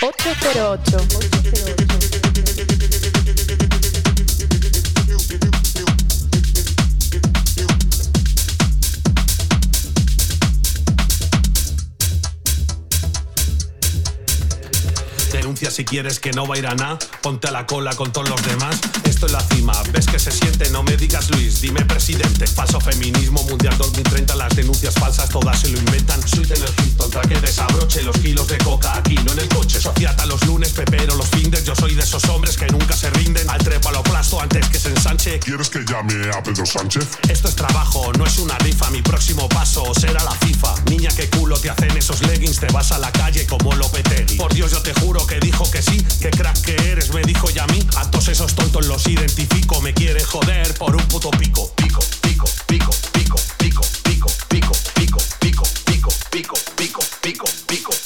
808. 0.00 0.78
808. 0.86 1.97
si 15.56 15.84
quieres 15.84 16.20
que 16.20 16.30
no 16.32 16.46
va 16.46 16.56
a 16.56 16.58
ir 16.58 16.66
a 16.66 16.74
nada. 16.74 16.98
Ponte 17.22 17.48
a 17.48 17.50
la 17.50 17.66
cola 17.66 17.94
con 17.94 18.12
todos 18.12 18.28
los 18.28 18.42
demás. 18.42 18.78
Esto 19.04 19.26
es 19.26 19.32
la 19.32 19.40
cima, 19.40 19.72
ves 19.92 20.06
que 20.06 20.18
se 20.18 20.30
siente, 20.30 20.68
no 20.70 20.82
me 20.82 20.96
digas 20.96 21.30
Luis, 21.30 21.60
dime 21.60 21.84
presidente. 21.84 22.46
Falso 22.46 22.80
feminismo 22.80 23.42
mundial 23.44 23.76
2030, 23.78 24.36
las 24.36 24.54
denuncias 24.54 24.94
falsas 24.94 25.28
todas 25.30 25.58
se 25.60 25.70
lo 25.70 25.78
inventan. 25.78 26.20
Soy 26.28 26.44
del 26.44 26.58
Hilton, 26.58 27.10
traque 27.10 27.40
desabroche 27.40 28.02
los 28.02 28.16
kilos 28.18 28.46
de 28.48 28.58
coca 28.58 28.96
aquí, 28.96 29.14
no 29.24 29.32
en 29.32 29.40
el 29.40 29.48
coche. 29.48 29.80
Sociata 29.80 30.26
los 30.26 30.44
lunes, 30.46 30.72
pepero 30.72 31.16
los 31.16 31.28
fines, 31.28 31.64
yo 31.64 31.74
soy 31.74 31.94
de 31.94 32.02
esos 32.02 32.24
hombres 32.26 32.56
que 32.56 32.66
nunca 32.66 32.94
se 32.94 33.10
rinden. 33.10 33.48
Al 33.48 33.58
trepa 33.58 33.90
lo 33.90 34.02
plasto 34.02 34.40
antes 34.40 34.68
que 34.68 34.78
se 34.78 34.90
ensanche. 34.90 35.38
¿Quieres 35.38 35.70
que 35.70 35.84
llame 35.84 36.30
a 36.30 36.42
Pedro 36.42 36.66
Sánchez? 36.66 37.08
Esto 37.28 37.48
es 37.48 37.56
trabajo, 37.56 38.12
no 38.12 38.26
es 38.26 38.38
una 38.38 38.58
rifa, 38.58 38.90
mi 38.90 39.02
próximo 39.02 39.48
paso 39.48 39.92
será 39.94 40.22
la 40.22 40.32
FIFA. 40.32 40.74
Niña, 40.90 41.10
qué 41.16 41.28
culo 41.30 41.58
te 41.58 41.70
hacen 41.70 41.96
esos 41.96 42.22
leggings, 42.26 42.60
te 42.60 42.66
vas 42.72 42.92
a 42.92 42.98
la 42.98 43.10
calle 43.10 43.46
como 43.46 43.74
Lopetegui. 43.74 44.36
Por 44.36 44.52
Dios, 44.54 44.70
yo 44.70 44.82
te 44.82 44.92
juro 44.94 45.26
que 45.26 45.37
te 45.38 45.46
dijo 45.46 45.70
que 45.70 45.82
sí, 45.82 45.98
que 46.20 46.30
crack 46.30 46.60
que 46.62 46.74
eres, 46.90 47.12
me 47.12 47.22
dijo 47.22 47.48
y 47.54 47.58
a 47.58 47.66
mí, 47.66 47.80
a 47.96 48.10
todos 48.10 48.28
esos 48.28 48.54
tontos 48.54 48.86
los 48.86 49.06
identifico, 49.06 49.80
me 49.80 49.92
quiere 49.94 50.22
joder 50.24 50.74
por 50.74 50.96
un 50.96 51.02
puto 51.08 51.30
pico, 51.30 51.72
pico, 51.76 52.00
pico, 52.22 52.46
pico, 52.66 52.90
pico, 53.12 53.36
pico, 53.58 53.82
pico, 54.08 54.32
pico, 54.48 54.72
pico, 54.94 55.18
pico, 55.40 55.62
pico, 55.84 56.08
pico, 56.30 56.54
pico, 56.76 57.00
pico, 57.20 57.44
pico. 57.66 57.97